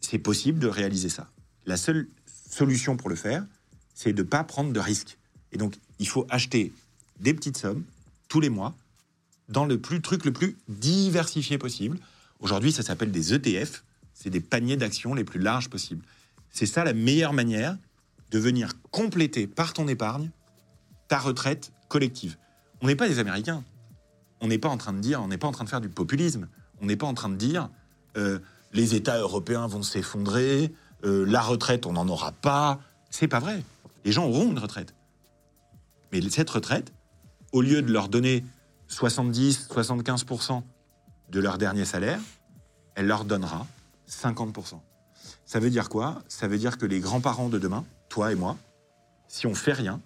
[0.00, 1.30] c'est possible de réaliser ça.
[1.66, 2.08] La seule
[2.50, 3.44] solution pour le faire,
[3.94, 5.18] c'est de ne pas prendre de risques.
[5.52, 6.72] Et donc, il faut acheter
[7.20, 7.84] des petites sommes
[8.28, 8.74] tous les mois
[9.48, 11.98] dans le plus truc le plus diversifié possible.
[12.40, 13.82] Aujourd'hui, ça s'appelle des ETF.
[14.14, 16.04] C'est des paniers d'actions les plus larges possibles.
[16.50, 17.76] C'est ça la meilleure manière
[18.30, 20.30] de venir compléter par ton épargne
[21.08, 22.36] ta retraite collective.
[22.80, 23.64] On n'est pas des Américains.
[24.40, 25.88] On n'est pas en train de dire, on n'est pas en train de faire du
[25.88, 26.48] populisme.
[26.80, 27.68] On n'est pas en train de dire
[28.16, 28.38] euh,
[28.72, 30.72] les États européens vont s'effondrer,
[31.04, 32.80] euh, la retraite on n'en aura pas.
[33.10, 33.62] C'est pas vrai.
[34.04, 34.94] Les gens auront une retraite.
[36.12, 36.92] Mais cette retraite,
[37.52, 38.44] au lieu de leur donner
[38.88, 40.62] 70-75%
[41.30, 42.20] de leur dernier salaire,
[42.94, 43.66] elle leur donnera
[44.08, 44.80] 50%.
[45.44, 46.22] Ça veut dire quoi?
[46.28, 48.56] Ça veut dire que les grands-parents de demain, toi et moi,
[49.28, 50.00] si on fait rien,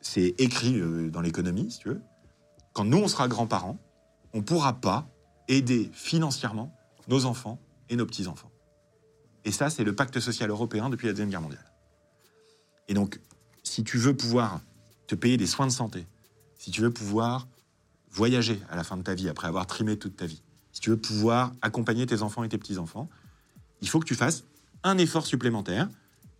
[0.00, 2.00] c'est écrit euh, dans l'économie, si tu veux,
[2.72, 3.78] quand nous on sera grands-parents,
[4.32, 5.08] on ne pourra pas
[5.48, 6.72] aider financièrement
[7.08, 7.58] nos enfants
[7.88, 8.50] et nos petits-enfants.
[9.44, 11.72] Et ça, c'est le pacte social européen depuis la Deuxième Guerre mondiale.
[12.88, 13.20] Et donc,
[13.62, 14.60] si tu veux pouvoir
[15.10, 16.06] te payer des soins de santé,
[16.56, 17.48] si tu veux pouvoir
[18.12, 20.40] voyager à la fin de ta vie après avoir trimé toute ta vie,
[20.72, 23.08] si tu veux pouvoir accompagner tes enfants et tes petits-enfants,
[23.80, 24.44] il faut que tu fasses
[24.84, 25.88] un effort supplémentaire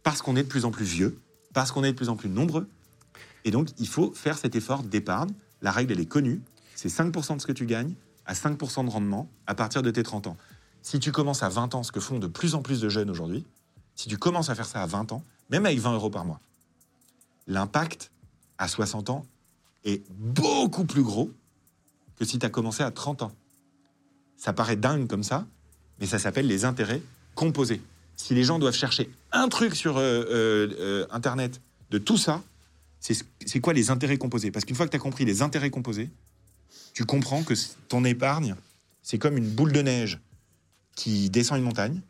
[0.04, 1.18] parce qu'on est de plus en plus vieux,
[1.52, 2.68] parce qu'on est de plus en plus nombreux.
[3.44, 5.32] Et donc, il faut faire cet effort d'épargne.
[5.62, 6.40] La règle, elle est connue.
[6.76, 7.94] C'est 5% de ce que tu gagnes
[8.24, 10.36] à 5% de rendement à partir de tes 30 ans.
[10.82, 13.10] Si tu commences à 20 ans, ce que font de plus en plus de jeunes
[13.10, 13.44] aujourd'hui,
[13.96, 16.40] si tu commences à faire ça à 20 ans, même avec 20 euros par mois,
[17.48, 18.12] l'impact
[18.60, 19.26] à 60 ans
[19.84, 21.30] est beaucoup plus gros
[22.16, 23.32] que si tu as commencé à 30 ans.
[24.36, 25.46] Ça paraît dingue comme ça,
[25.98, 27.02] mais ça s'appelle les intérêts
[27.34, 27.80] composés.
[28.16, 32.42] Si les gens doivent chercher un truc sur euh, euh, euh, Internet de tout ça,
[33.00, 34.50] c'est ce- c'est quoi les intérêts composés?
[34.50, 36.10] Parce qu'une fois que tu as compris les intérêts composés,
[36.92, 37.54] tu comprends que
[37.88, 38.54] ton épargne,
[39.02, 40.18] c'est comme une boule de neige
[40.96, 42.00] qui descend une montagne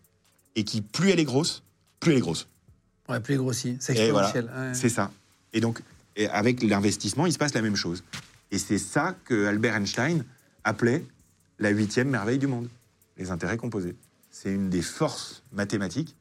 [0.57, 1.63] et qui, plus elle est grosse,
[2.01, 2.49] plus elle est grosse.
[3.09, 3.77] Ouais, plus grossi.
[3.79, 4.61] C'est Et voilà, exponentiel.
[4.69, 4.75] ouais.
[4.75, 5.13] c'est ça.
[5.53, 5.81] Et donc,
[6.21, 8.05] et avec l'investissement, il se passe la même chose.
[8.51, 10.25] Et c'est ça que Albert Einstein
[10.65, 11.03] appelait
[11.59, 12.69] la huitième merveille du monde,
[13.17, 13.97] les intérêts composés.
[14.31, 16.15] C'est une des forces mathématiques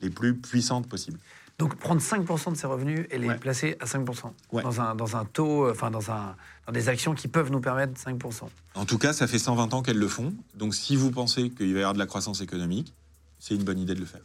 [0.00, 1.18] les plus puissantes possibles.
[1.58, 3.36] Donc prendre 5% de ses revenus et les Ouais.
[3.38, 4.32] placer à 5%.
[4.52, 4.62] Ouais.
[4.62, 6.36] Dans, un, dans un taux, euh, enfin dans, un,
[6.66, 8.44] dans des actions qui peuvent nous permettre 5%.
[8.76, 10.32] En tout cas, ça fait 120 ans qu'elles le font.
[10.54, 12.94] Donc, si vous pensez qu'il va y avoir de la croissance économique,
[13.40, 14.20] c'est une bonne idée de le faire.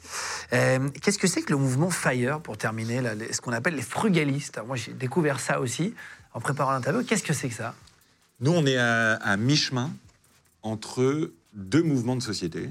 [0.54, 3.82] Euh, Qu'est-ce que c'est que le mouvement FIRE, pour terminer, là, ce qu'on appelle les
[3.82, 4.60] frugalistes?
[4.68, 5.96] Moi, j'ai découvert ça aussi
[6.34, 7.04] en préparant l'interview.
[7.04, 7.74] Qu'est-ce que c'est que ça?
[8.42, 9.92] Nous, on est à, à mi-chemin
[10.62, 12.70] entre deux mouvements de société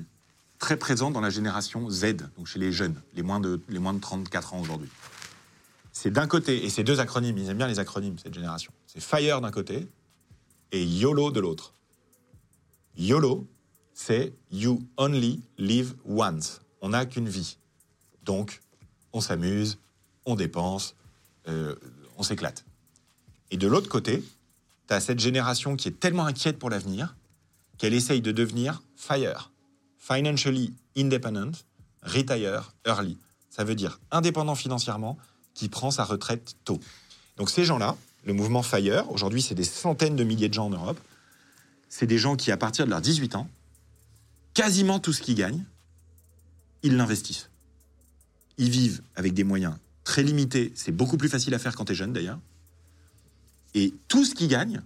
[0.59, 3.95] très présents dans la génération Z, donc chez les jeunes, les moins de, les moins
[3.95, 4.89] de 34 ans aujourd'hui.
[5.93, 8.73] C'est d'un côté, et c'est deux acronymes, ils aiment bien les acronymes, cette génération.
[8.87, 9.87] C'est FIRE d'un côté
[10.73, 11.73] et YOLO de l'autre.
[12.97, 13.47] YOLO,
[13.95, 16.61] c'est You Only Live Once.
[16.83, 17.57] On n'a qu'une vie.
[18.25, 18.61] Donc,
[19.13, 19.79] on s'amuse,
[20.27, 20.95] on dépense,
[21.49, 21.75] euh,
[22.19, 22.65] on s'éclate.
[23.51, 24.23] Et de l'autre côté,
[24.89, 27.15] tu as cette génération qui est tellement inquiète pour l'avenir
[27.79, 29.51] qu'elle essaye de devenir FIRE,
[29.99, 31.53] Financially Independent,
[32.03, 33.17] Retire Early.
[33.51, 35.17] Ça veut dire indépendant financièrement,
[35.55, 36.81] qui prend sa retraite tôt.
[37.37, 40.71] Donc ces gens-là, le mouvement FIRE, aujourd'hui c'est des centaines de milliers de gens en
[40.71, 40.99] Europe,
[41.89, 43.49] c'est des gens qui, à partir de leurs 18 ans,
[44.55, 45.65] quasiment tout ce qu'ils gagnent,
[46.83, 47.51] ils l'investissent.
[48.57, 49.75] Ils vivent avec des moyens
[50.05, 52.39] très limités, c'est beaucoup plus facile à faire quand tu es jeune d'ailleurs,
[53.75, 54.83] et tout ce qu'ils gagnent,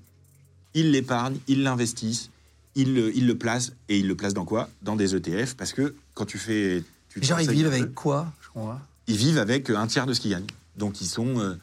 [0.74, 2.30] ils l'épargnent, ils l'investissent,
[2.74, 3.72] ils le, ils le placent.
[3.88, 4.70] Et ils le placent dans quoi?
[4.82, 5.54] Dans des ETF.
[5.54, 6.82] Parce que quand tu fais.
[7.08, 8.80] Tu Genre, ils vivent peu, avec quoi Je pas.
[9.06, 10.46] Ils vivent avec un tiers de ce qu'ils gagnent.
[10.76, 11.54] Donc ils sont, euh,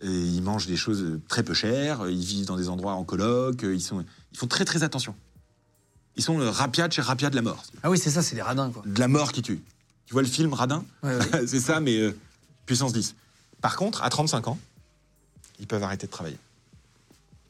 [0.00, 3.62] et ils mangent des choses très peu chères, ils vivent dans des endroits en coloc,
[3.62, 5.14] ils, sont, ils font très très attention.
[6.16, 7.62] Ils sont le rapia de chez rapia de la mort.
[7.82, 8.82] Ah oui, c'est ça, c'est des radins, quoi.
[8.86, 9.62] De la mort qui tue.
[10.06, 11.46] Tu vois le film Radin Ouais, ouais.
[11.46, 12.16] C'est ça, mais euh,
[12.64, 13.16] puissance 10.
[13.60, 14.58] Par contre, à 35 ans,
[15.58, 16.38] ils peuvent arrêter de travailler.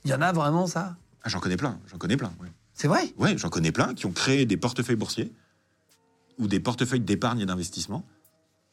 [0.04, 0.96] Il y en a vraiment, ça?
[1.22, 2.32] Ah, j'en connais plein, j'en connais plein.
[2.40, 3.12] Ouais, C'est vrai?
[3.18, 5.30] Ouais, j'en connais plein qui ont créé des portefeuilles boursiers
[6.38, 8.04] ou des portefeuilles d'épargne et d'investissement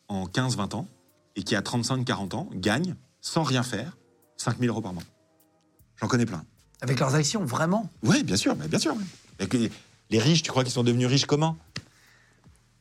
[0.07, 0.87] en 15-20 ans
[1.35, 3.97] et qui, à 35-40 ans, gagnent, sans rien faire,
[4.37, 5.03] 5000 euros par mois.
[5.99, 6.45] J'en connais plein.
[6.81, 7.89] Avec leurs actions, vraiment?
[8.01, 8.95] Oui, bien sûr, mais bien sûr.
[10.09, 11.57] Les riches, tu crois qu'ils sont devenus riches comment?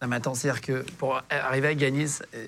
[0.01, 2.07] Non, mais attends, c'est-à-dire que pour arriver à gagner.
[2.35, 2.47] euh,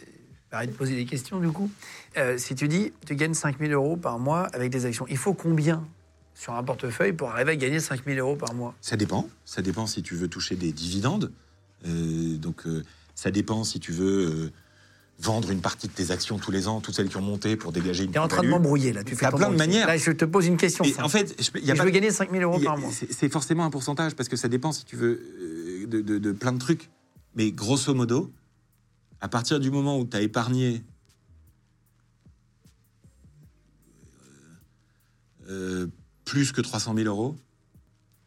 [0.53, 1.69] Arrête de poser des questions, du coup.
[2.17, 5.35] Euh, si tu dis, tu gagnes 5000 euros par mois avec des actions, il faut
[5.35, 5.85] combien
[6.33, 8.73] sur un portefeuille pour arriver à gagner 5000 euros par mois?
[8.81, 9.29] Ça dépend.
[9.45, 11.33] Ça dépend si tu veux toucher des dividendes.
[11.87, 12.85] Euh, donc, euh,
[13.17, 14.53] ça dépend si tu veux
[15.21, 17.73] vendre une partie de tes actions tous les ans, toutes celles qui ont monté pour
[17.73, 19.05] dégager une Tu es en train de m'embrouiller, là.
[19.05, 19.87] Tu fais plein de manières.
[19.87, 20.85] Là, je te pose une question.
[20.85, 22.91] Et en fait, je, y a je pas veux gagner 5000 euros a- par mois.
[22.93, 26.33] c'est- forcément un pourcentage parce que ça dépend si tu veux euh, de, de- de
[26.33, 26.91] plein de trucs.
[27.37, 28.33] Mais grosso modo,
[29.21, 30.83] à partir du moment où tu as épargné
[35.49, 35.87] euh,
[36.25, 37.37] plus que 300 000 euros,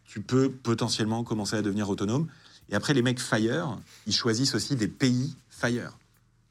[0.06, 2.28] tu peux potentiellement commencer à devenir autonome.
[2.70, 5.98] Et après, les mecs FIRE, ils choisissent aussi des pays FIRE.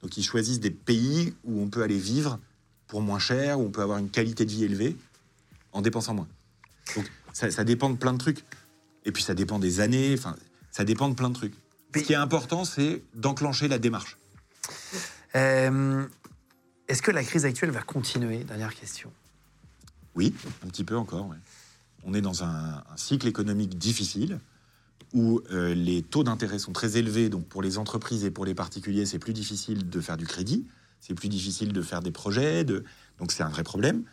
[0.03, 2.39] Donc, ils choisissent des pays où on peut aller vivre
[2.87, 4.97] pour moins cher, où on peut avoir une qualité de vie élevée
[5.73, 6.29] en dépensant moins.
[6.95, 8.45] Donc, ça, ça dépend de plein de trucs.
[9.05, 10.37] Et puis, ça dépend des années, enfin,
[10.71, 11.55] ça dépend de plein de trucs.
[11.95, 14.19] Ce qui est important, c'est d'enclencher la démarche.
[15.35, 16.05] Euh,
[16.89, 18.45] Est-ce que la crise actuelle va continuer?
[18.45, 19.11] Dernière question.
[20.15, 21.29] Oui, un petit peu encore.
[21.29, 21.37] ouais.
[22.05, 24.39] On est dans un, un cycle économique difficile
[25.17, 27.31] où euh, les taux d'intérêt sont très élevés.
[27.31, 30.67] Donc pour les entreprises et pour les particuliers, c'est plus difficile de faire du crédit,
[31.01, 32.65] c'est plus difficile de faire des projets.
[32.65, 34.05] Donc c'est un vrai problème.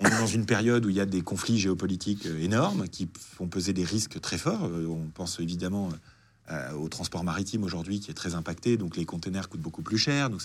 [0.00, 3.08] On est dans une période où il y a des conflits géopolitiques euh, énormes qui
[3.16, 4.64] font peser des risques très forts.
[4.64, 5.90] Euh, On pense évidemment
[6.76, 8.76] au transport maritime aujourd'hui qui est très impacté.
[8.76, 10.28] Donc les containers coûtent beaucoup plus cher.
[10.28, 10.42] Donc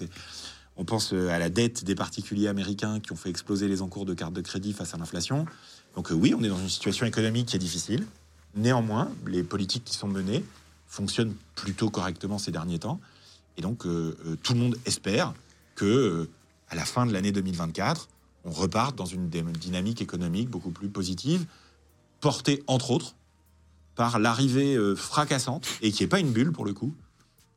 [0.78, 4.14] on pense à la dette des particuliers américains qui ont fait exploser les encours de
[4.14, 5.46] cartes de crédit face à l'inflation.
[5.96, 8.06] Donc oui, on est dans une situation économique qui est difficile.
[8.58, 10.44] Néanmoins, les politiques qui sont menées
[10.88, 13.00] fonctionnent plutôt correctement ces derniers temps.
[13.56, 15.34] Et donc, euh, euh, tout le monde espère
[15.76, 16.30] que, euh,
[16.70, 18.10] à la fin de l'année 2024,
[18.46, 21.46] on reparte dans une dynamique économique beaucoup plus positive,
[22.20, 23.16] portée entre autres
[23.96, 26.94] par l'arrivée fracassante, et qui n'est pas une bulle pour le coup,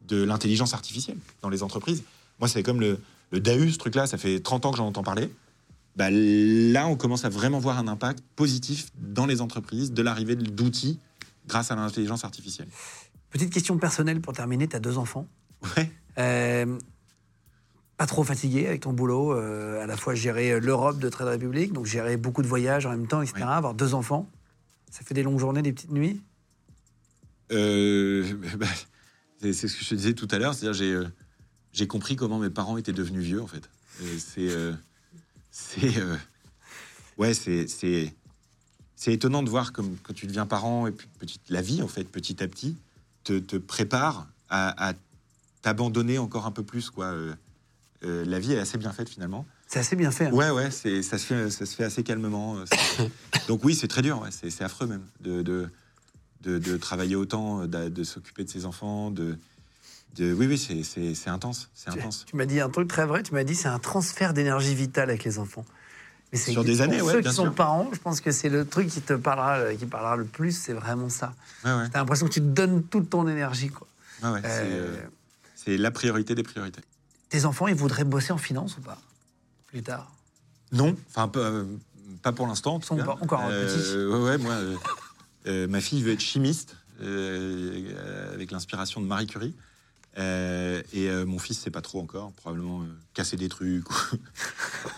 [0.09, 2.03] de l'intelligence artificielle dans les entreprises.
[2.39, 2.99] Moi, c'est comme le,
[3.31, 5.31] le DAU, ce truc-là, ça fait 30 ans que j'en entends parler.
[5.97, 10.37] Bah, là, on commence à vraiment voir un impact positif dans les entreprises de l'arrivée
[10.37, 10.99] d'outils
[11.47, 12.69] grâce à l'intelligence artificielle.
[13.31, 14.69] Petite question personnelle pour terminer.
[14.69, 15.27] Tu as deux enfants.
[15.77, 15.91] Ouais.
[16.19, 16.79] Euh,
[17.97, 21.73] pas trop fatigué avec ton boulot, euh, à la fois gérer l'Europe de Trade Republic,
[21.73, 23.43] donc gérer beaucoup de voyages en même temps, etc.
[23.43, 24.29] Avoir deux enfants,
[24.91, 26.21] ça fait des longues journées, des petites nuits?
[27.53, 28.25] Euh,
[28.59, 28.67] bah,
[29.41, 30.75] c'est ce que je te disais tout à l'heure, c'est-à-dire
[31.73, 33.71] j'ai euh, compris comment mes parents étaient devenus vieux en fait.
[34.03, 34.73] Euh, C'est euh,
[35.51, 36.17] c'est euh,
[37.19, 41.63] ouais c'est c'est étonnant de voir comme quand tu deviens parent et puis petit, la
[41.63, 42.77] vie en fait petit à petit
[43.25, 44.95] te, te prépare à, à
[45.63, 47.07] t'abandonner encore un peu plus quoi.
[47.07, 47.35] Euh,
[48.03, 49.45] euh, la vie est assez bien faite finalement.
[49.67, 50.27] C'est assez bien fait.
[50.27, 50.33] hein.
[50.33, 52.57] Ouais, ouais, c'est, ça, se fait, ça se fait assez calmement.
[53.47, 55.69] Donc oui, c'est très dur, ouais, c'est, affreux même de, de,
[56.41, 59.11] de, de travailler autant, de, de s'occuper de ses enfants.
[59.11, 59.39] De,
[60.16, 60.32] de...
[60.32, 62.24] Oui, oui, c'est, intense, c'est Tu- intense.
[62.27, 65.11] Tu m'as dit un truc très vrai, tu m'as dit c'est un transfert d'énergie vitale
[65.11, 65.65] avec les enfants.
[66.32, 67.55] Mais Sur des années, ouais, Ceux bien qui sont sûr.
[67.55, 70.73] parents, je pense que c'est le truc qui te parlera, qui parlera le plus, c'est
[70.73, 71.35] vraiment ça.
[71.65, 73.69] Ouais, ouais, T'as l'impression que tu te donnes toute ton énergie.
[73.69, 73.89] Quoi.
[74.23, 75.09] ouais, ouais, c'est, Euh, euh,
[75.57, 76.82] c'est la priorité des priorités.
[77.31, 78.99] Tes enfants, ils voudraient bosser en finance ou pas
[79.66, 80.11] Plus tard?
[80.73, 81.65] Non, enfin, pas, euh,
[82.23, 82.78] pas pour l'instant.
[82.81, 84.77] Ils sont pas encore Euh, ouais, ouais, moi, euh,
[85.47, 89.55] euh, ma fille veut être chimiste euh, euh, avec l'inspiration de Marie Curie.
[90.19, 93.89] Euh, et euh, mon fils, c'est pas trop encore, probablement euh, casser des trucs.
[93.89, 93.95] ou-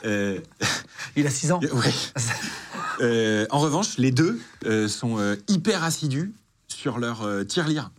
[1.17, 1.61] Il a 6 ans.
[3.01, 3.47] ouais.
[3.51, 4.41] En revanche, les deux
[4.89, 6.33] sont hyper assidus
[6.69, 7.91] sur leur tirelire.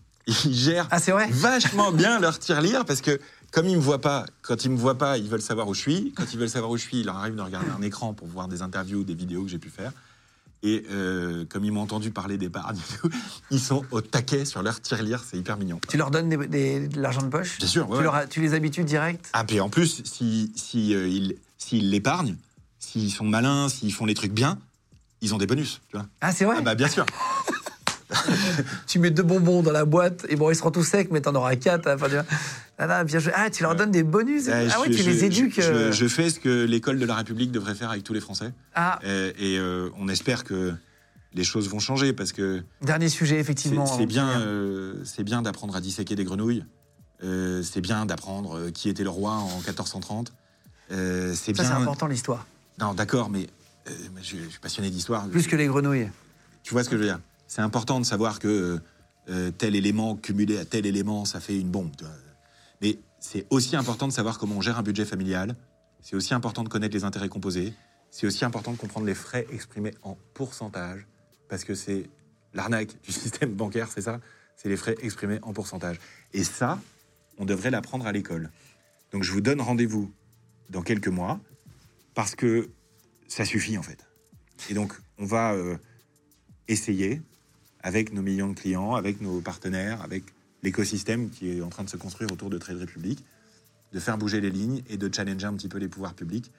[0.46, 1.28] Ils gèrent Ah, vrai?
[1.32, 3.20] vachement bien leur tirelire parce que
[3.52, 5.82] comme ils me voient pas, quand ils me voient pas, ils veulent savoir où je
[5.82, 6.14] suis.
[6.16, 8.28] Quand ils veulent savoir où je suis, il leur arrive de regarder un écran pour
[8.28, 9.92] voir des interviews, des vidéos que j'ai pu faire.
[10.66, 12.78] Et euh, comme ils m'ont entendu parler d'épargne,
[13.52, 15.22] ils sont au taquet sur leur tirelire.
[15.30, 15.80] C'est hyper mignon.
[15.90, 18.04] Tu leur donnes des- des- de l'argent de poche Bien sûr, ouais, tu, ouais.
[18.04, 21.90] leur as- tu les habitues direct Ah, puis en plus, si, si, euh, ils s'ils
[21.90, 22.38] l'épargnent,
[22.80, 24.58] s'ils sont malins, s'ils font les trucs bien,
[25.22, 26.06] ils ont des bonus, tu vois.
[26.22, 27.06] Ah, c'est vrai Ah bah bien sûr.
[28.88, 31.36] tu mets deux bonbons dans la boîte et bon, ils seront tous secs, mais t'en
[31.36, 31.90] auras quatre.
[31.90, 32.08] Enfin,
[32.90, 33.32] Ah, bien joué.
[33.36, 34.48] Ah, tu leur donnes des bonus.
[34.50, 35.56] Ah je- ouais, tu je- les éduques.
[35.56, 35.92] Je, je- euh.
[35.92, 38.54] je fais ce que l'école de la République devrait faire avec tous les Français.
[38.76, 40.74] Ah, et euh, on espère que
[41.34, 43.86] les choses vont changer parce que dernier sujet, effectivement.
[43.86, 46.64] c'est bien, euh, c'est bien d'apprendre à disséquer des grenouilles.
[47.24, 50.34] Euh, c'est bien d'apprendre qui était le roi en 1430.
[50.92, 51.82] Euh, c'est Ça, c'est bien.
[51.82, 52.46] important, l'histoire.
[52.80, 53.48] Non, d'accord, mais
[54.22, 55.28] je, suis passionné d'histoire.
[55.28, 56.10] Plus que les grenouilles.
[56.64, 57.20] Tu vois ce que je veux dire?
[57.48, 58.80] C'est important de savoir que
[59.58, 61.92] tel élément cumulé à tel élément, ça fait une bombe.
[61.98, 62.14] tu vois.
[62.84, 65.56] Mais c'est aussi important de savoir comment on gère un budget familial.
[66.02, 67.74] C'est aussi important de connaître les intérêts composés.
[68.12, 71.08] C'est aussi important de comprendre les frais exprimés en pourcentage.
[71.48, 72.10] Parce que c'est
[72.54, 74.20] l'arnaque du système bancaire, c'est ça?
[74.58, 75.98] C'est les frais exprimés en pourcentage.
[76.34, 76.78] Et ça,
[77.38, 78.52] on devrait l'apprendre à l'école.
[79.14, 80.12] Donc je vous donne rendez-vous
[80.70, 81.40] dans quelques mois.
[82.16, 82.70] Parce que
[83.30, 84.06] ça suffit en fait.
[84.70, 85.78] Et donc, on va euh,
[86.68, 87.22] essayer,
[87.80, 90.26] avec nos millions de clients, avec nos partenaires, avec
[90.64, 93.24] l'écosystème qui est en train de se construire autour de Trade Republic,
[93.94, 96.52] de faire bouger les lignes et de challenger un petit peu les pouvoirs publics.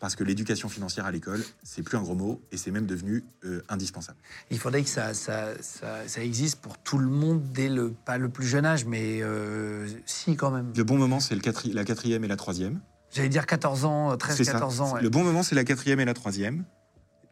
[0.00, 3.22] Parce que l'éducation financière à l'école, c'est plus un gros mot et c'est même devenu
[3.44, 4.16] euh, indispensable.
[4.50, 8.16] Il faudrait que ça, ça, ça, ça existe pour tout le monde dès le, pas
[8.16, 10.72] le plus jeune âge, mais euh, si quand même.
[10.74, 12.80] Le bon moment, c'est le quatri- la quatrième et la troisième.
[13.12, 14.52] J'allais dire 14 ans, C'est 13, ça.
[14.52, 14.94] 14 ans.
[14.94, 15.02] ouais.
[15.02, 16.64] Le bon moment, c'est la quatrième et la troisième.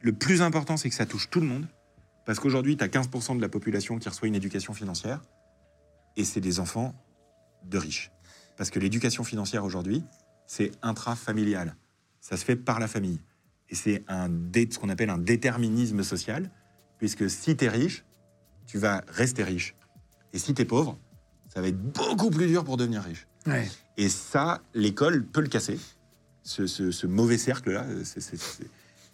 [0.03, 1.67] Le plus important, c'est que ça touche tout le monde.
[2.27, 5.23] Parce qu'aujourd'hui, tu as 15% de la population qui reçoit une éducation financière.
[6.19, 6.95] Et c'est des enfants
[7.65, 8.11] de riches.
[8.59, 10.05] Parce que l'éducation financière aujourd'hui,
[10.47, 11.77] c'est intrafamilial.
[12.21, 13.21] Ça se fait par la famille.
[13.71, 16.51] Et c'est un ce qu'on appelle un déterminisme social.
[16.99, 18.05] Puisque si tu es riche,
[18.67, 19.75] tu vas rester riche.
[20.33, 20.99] Et si tu es pauvre,
[21.55, 23.27] ça va être beaucoup plus dur pour devenir riche.
[23.47, 23.69] Ouais.
[23.97, 25.79] Et ça, l'école peut le casser,
[26.43, 27.87] ce, ce- ce mauvais cercle-là.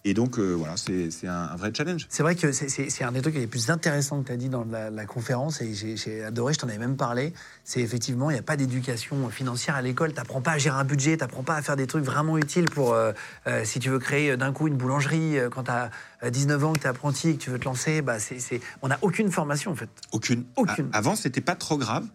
[0.07, 2.05] Et donc, euh, voilà, c'est un, un vrai challenge.
[2.11, 4.65] C'est vrai que c'est- un des trucs les plus intéressants que tu as dit dans
[4.67, 7.33] la, la conférence et j'ai- adoré, je t'en avais même parlé.
[7.65, 10.11] C'est effectivement, il n'y a pas d'éducation financière à l'école.
[10.11, 12.37] Tu n'apprends pas à gérer un budget, tu n'apprends pas à faire des trucs vraiment
[12.37, 13.13] utiles pour, euh,
[13.47, 15.91] euh, si tu veux créer d'un coup une boulangerie, quand tu as
[16.31, 18.89] 19 ans, que tu es apprenti et que tu veux te lancer, bah c'est- on
[18.89, 19.89] n'a aucune formation en fait.
[20.13, 20.45] Aucune.
[20.57, 20.91] Aucune.
[20.93, 22.07] A- avant, c'était pas trop grave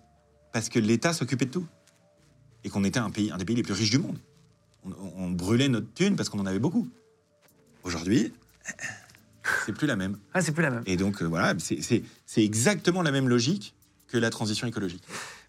[0.54, 1.66] parce que l'État s'occupait de tout.
[2.64, 4.20] Et qu'on était un, pays, un des pays les plus riches du monde.
[4.86, 6.88] On, on- on brûlait notre thune parce qu'on en avait beaucoup.
[7.90, 8.32] Aujourd'hui,
[9.66, 10.20] c'est plus la même.
[10.36, 10.84] Ah, c'est plus la même.
[10.86, 12.04] Et donc, euh, voilà, c'est-
[12.38, 13.74] exactement la même logique
[14.10, 15.04] que la transition écologique.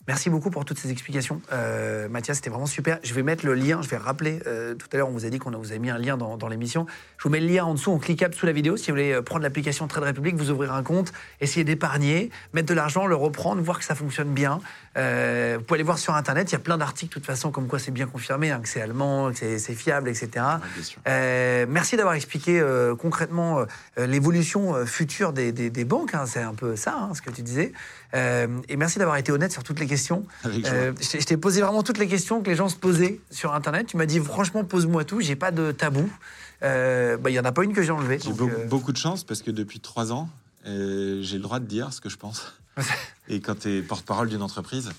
[0.09, 1.40] Merci beaucoup pour toutes ces explications.
[1.52, 2.98] Euh, Mathias, c'était vraiment super.
[3.05, 4.40] Je vais mettre le lien, je vais rappeler.
[4.47, 6.36] euh, tout à l'heure, on vous a dit qu'on vous avait mis un lien dans,
[6.39, 6.86] dans l'émission.
[7.18, 8.77] Je vous mets le lien en dessous, en cliquable sous la vidéo.
[8.78, 12.66] Si vous voulez euh, prendre l'application Trade Republic, vous ouvrir un compte, essayer d'épargner, mettre
[12.68, 14.60] de l'argent, le reprendre, voir que ça fonctionne bien.
[14.97, 16.51] Euh, vous pouvez aller voir sur Internet.
[16.51, 18.68] Il y a plein d'articles, de toute façon, comme quoi c'est bien confirmé, hein, que
[18.68, 20.44] c'est allemand, que c'est- fiable, etc.
[21.06, 22.60] merci d'avoir expliqué
[22.98, 23.64] concrètement
[23.97, 26.14] l'évolution future des, des- des banques.
[26.14, 26.24] hein.
[26.27, 27.72] c'est un peu ça, hein, ce que tu disais.
[28.15, 30.24] Euh, et merci d'avoir été honnête sur toutes les questions.
[30.45, 33.87] Euh, je t'ai- posé vraiment toutes les questions que les gens se posaient sur Internet.
[33.87, 35.20] Tu m'as dit franchement, pose-moi tout.
[35.20, 36.11] J'ai pas de tabou.
[36.62, 38.19] Euh, bah, Il y en a pas une que j'ai enlevée.
[38.23, 40.28] J'ai euh, beaucoup de chance parce que depuis trois ans,
[40.66, 42.53] euh, j'ai le droit de dire ce que je pense.
[43.28, 44.91] Et quand tu es porte-parole d'une entreprise,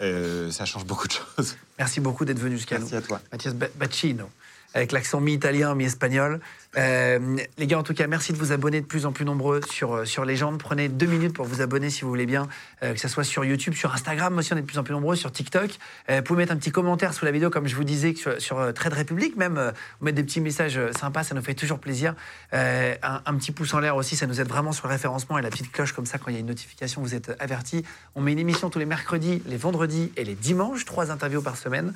[0.00, 1.56] euh, ça change beaucoup de choses.
[1.78, 2.82] merci beaucoup d'être venu jusqu'à nous.
[2.88, 3.20] Merci à toi.
[3.32, 4.30] Mathias Ba- Bacchino,
[4.74, 6.40] avec l'accent mi-italien, mi-espagnol.
[6.78, 9.60] Euh, les gars, en tout cas, merci de vous abonner de plus en plus nombreux
[9.68, 10.58] sur, euh, sur Légende.
[10.58, 12.48] Prenez deux minutes pour vous abonner si vous voulez bien,
[12.82, 14.94] euh, que ce soit sur YouTube, sur Instagram aussi, on est de plus en plus
[14.94, 15.70] nombreux, sur TikTok.
[16.08, 18.72] Vous pouvez mettre un petit commentaire sous la vidéo, comme je vous disais, sur, sur
[18.74, 22.14] Trade Republic, même, mettre des petits messages sympas, ça nous fait toujours plaisir.
[22.52, 25.42] Un, un petit pouce en l'air aussi, ça nous aide vraiment sur le référencement et
[25.42, 27.84] la petite cloche, comme ça, quand il y a une notification, vous êtes avertis.
[28.14, 31.56] On met une émission tous les mercredis, les vendredis et les dimanches, trois interviews par
[31.56, 31.92] semaine.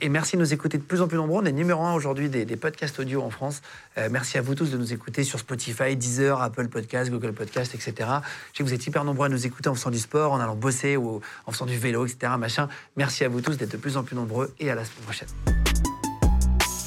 [0.00, 1.42] Et merci de nous écouter de plus en plus nombreux.
[1.42, 3.62] On est numéro un aujourd'hui des, des podcasts audio en France.
[3.98, 7.74] Euh, merci à vous tous de nous écouter sur Spotify, Deezer, Apple Podcasts, Google Podcasts,
[7.74, 7.92] etc.
[7.98, 8.12] Je sais
[8.58, 10.96] que vous êtes hyper nombreux à nous écouter en faisant du sport, en allant bosser
[10.96, 12.32] ou en faisant du vélo, etc.
[12.38, 12.68] Machin.
[12.96, 15.28] Merci à vous tous d'être de plus en plus nombreux et à la semaine prochaine.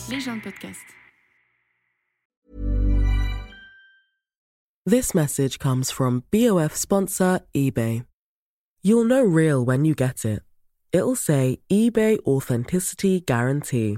[0.10, 0.82] Légende podcast.
[4.88, 8.06] This message comes from BOF sponsor eBay.
[8.84, 10.44] You'll know real when you get it.
[10.94, 13.98] It'll say eBay Authenticity Guarantee.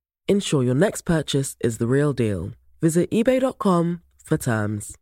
[0.31, 2.51] Ensure your next purchase is the real deal.
[2.81, 4.95] Visit eBay.com for terms.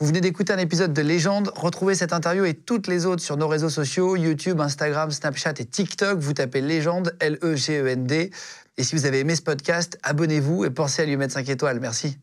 [0.00, 1.52] Vous venez d'écouter un épisode de Légende.
[1.54, 5.66] Retrouvez cette interview et toutes les autres sur nos réseaux sociaux, YouTube, Instagram, Snapchat et
[5.66, 6.18] TikTok.
[6.18, 8.30] Vous tapez Légende, L-E-G-E-N-D.
[8.78, 11.78] Et si vous avez aimé ce podcast, abonnez-vous et pensez à lui mettre 5 étoiles.
[11.78, 12.16] Merci.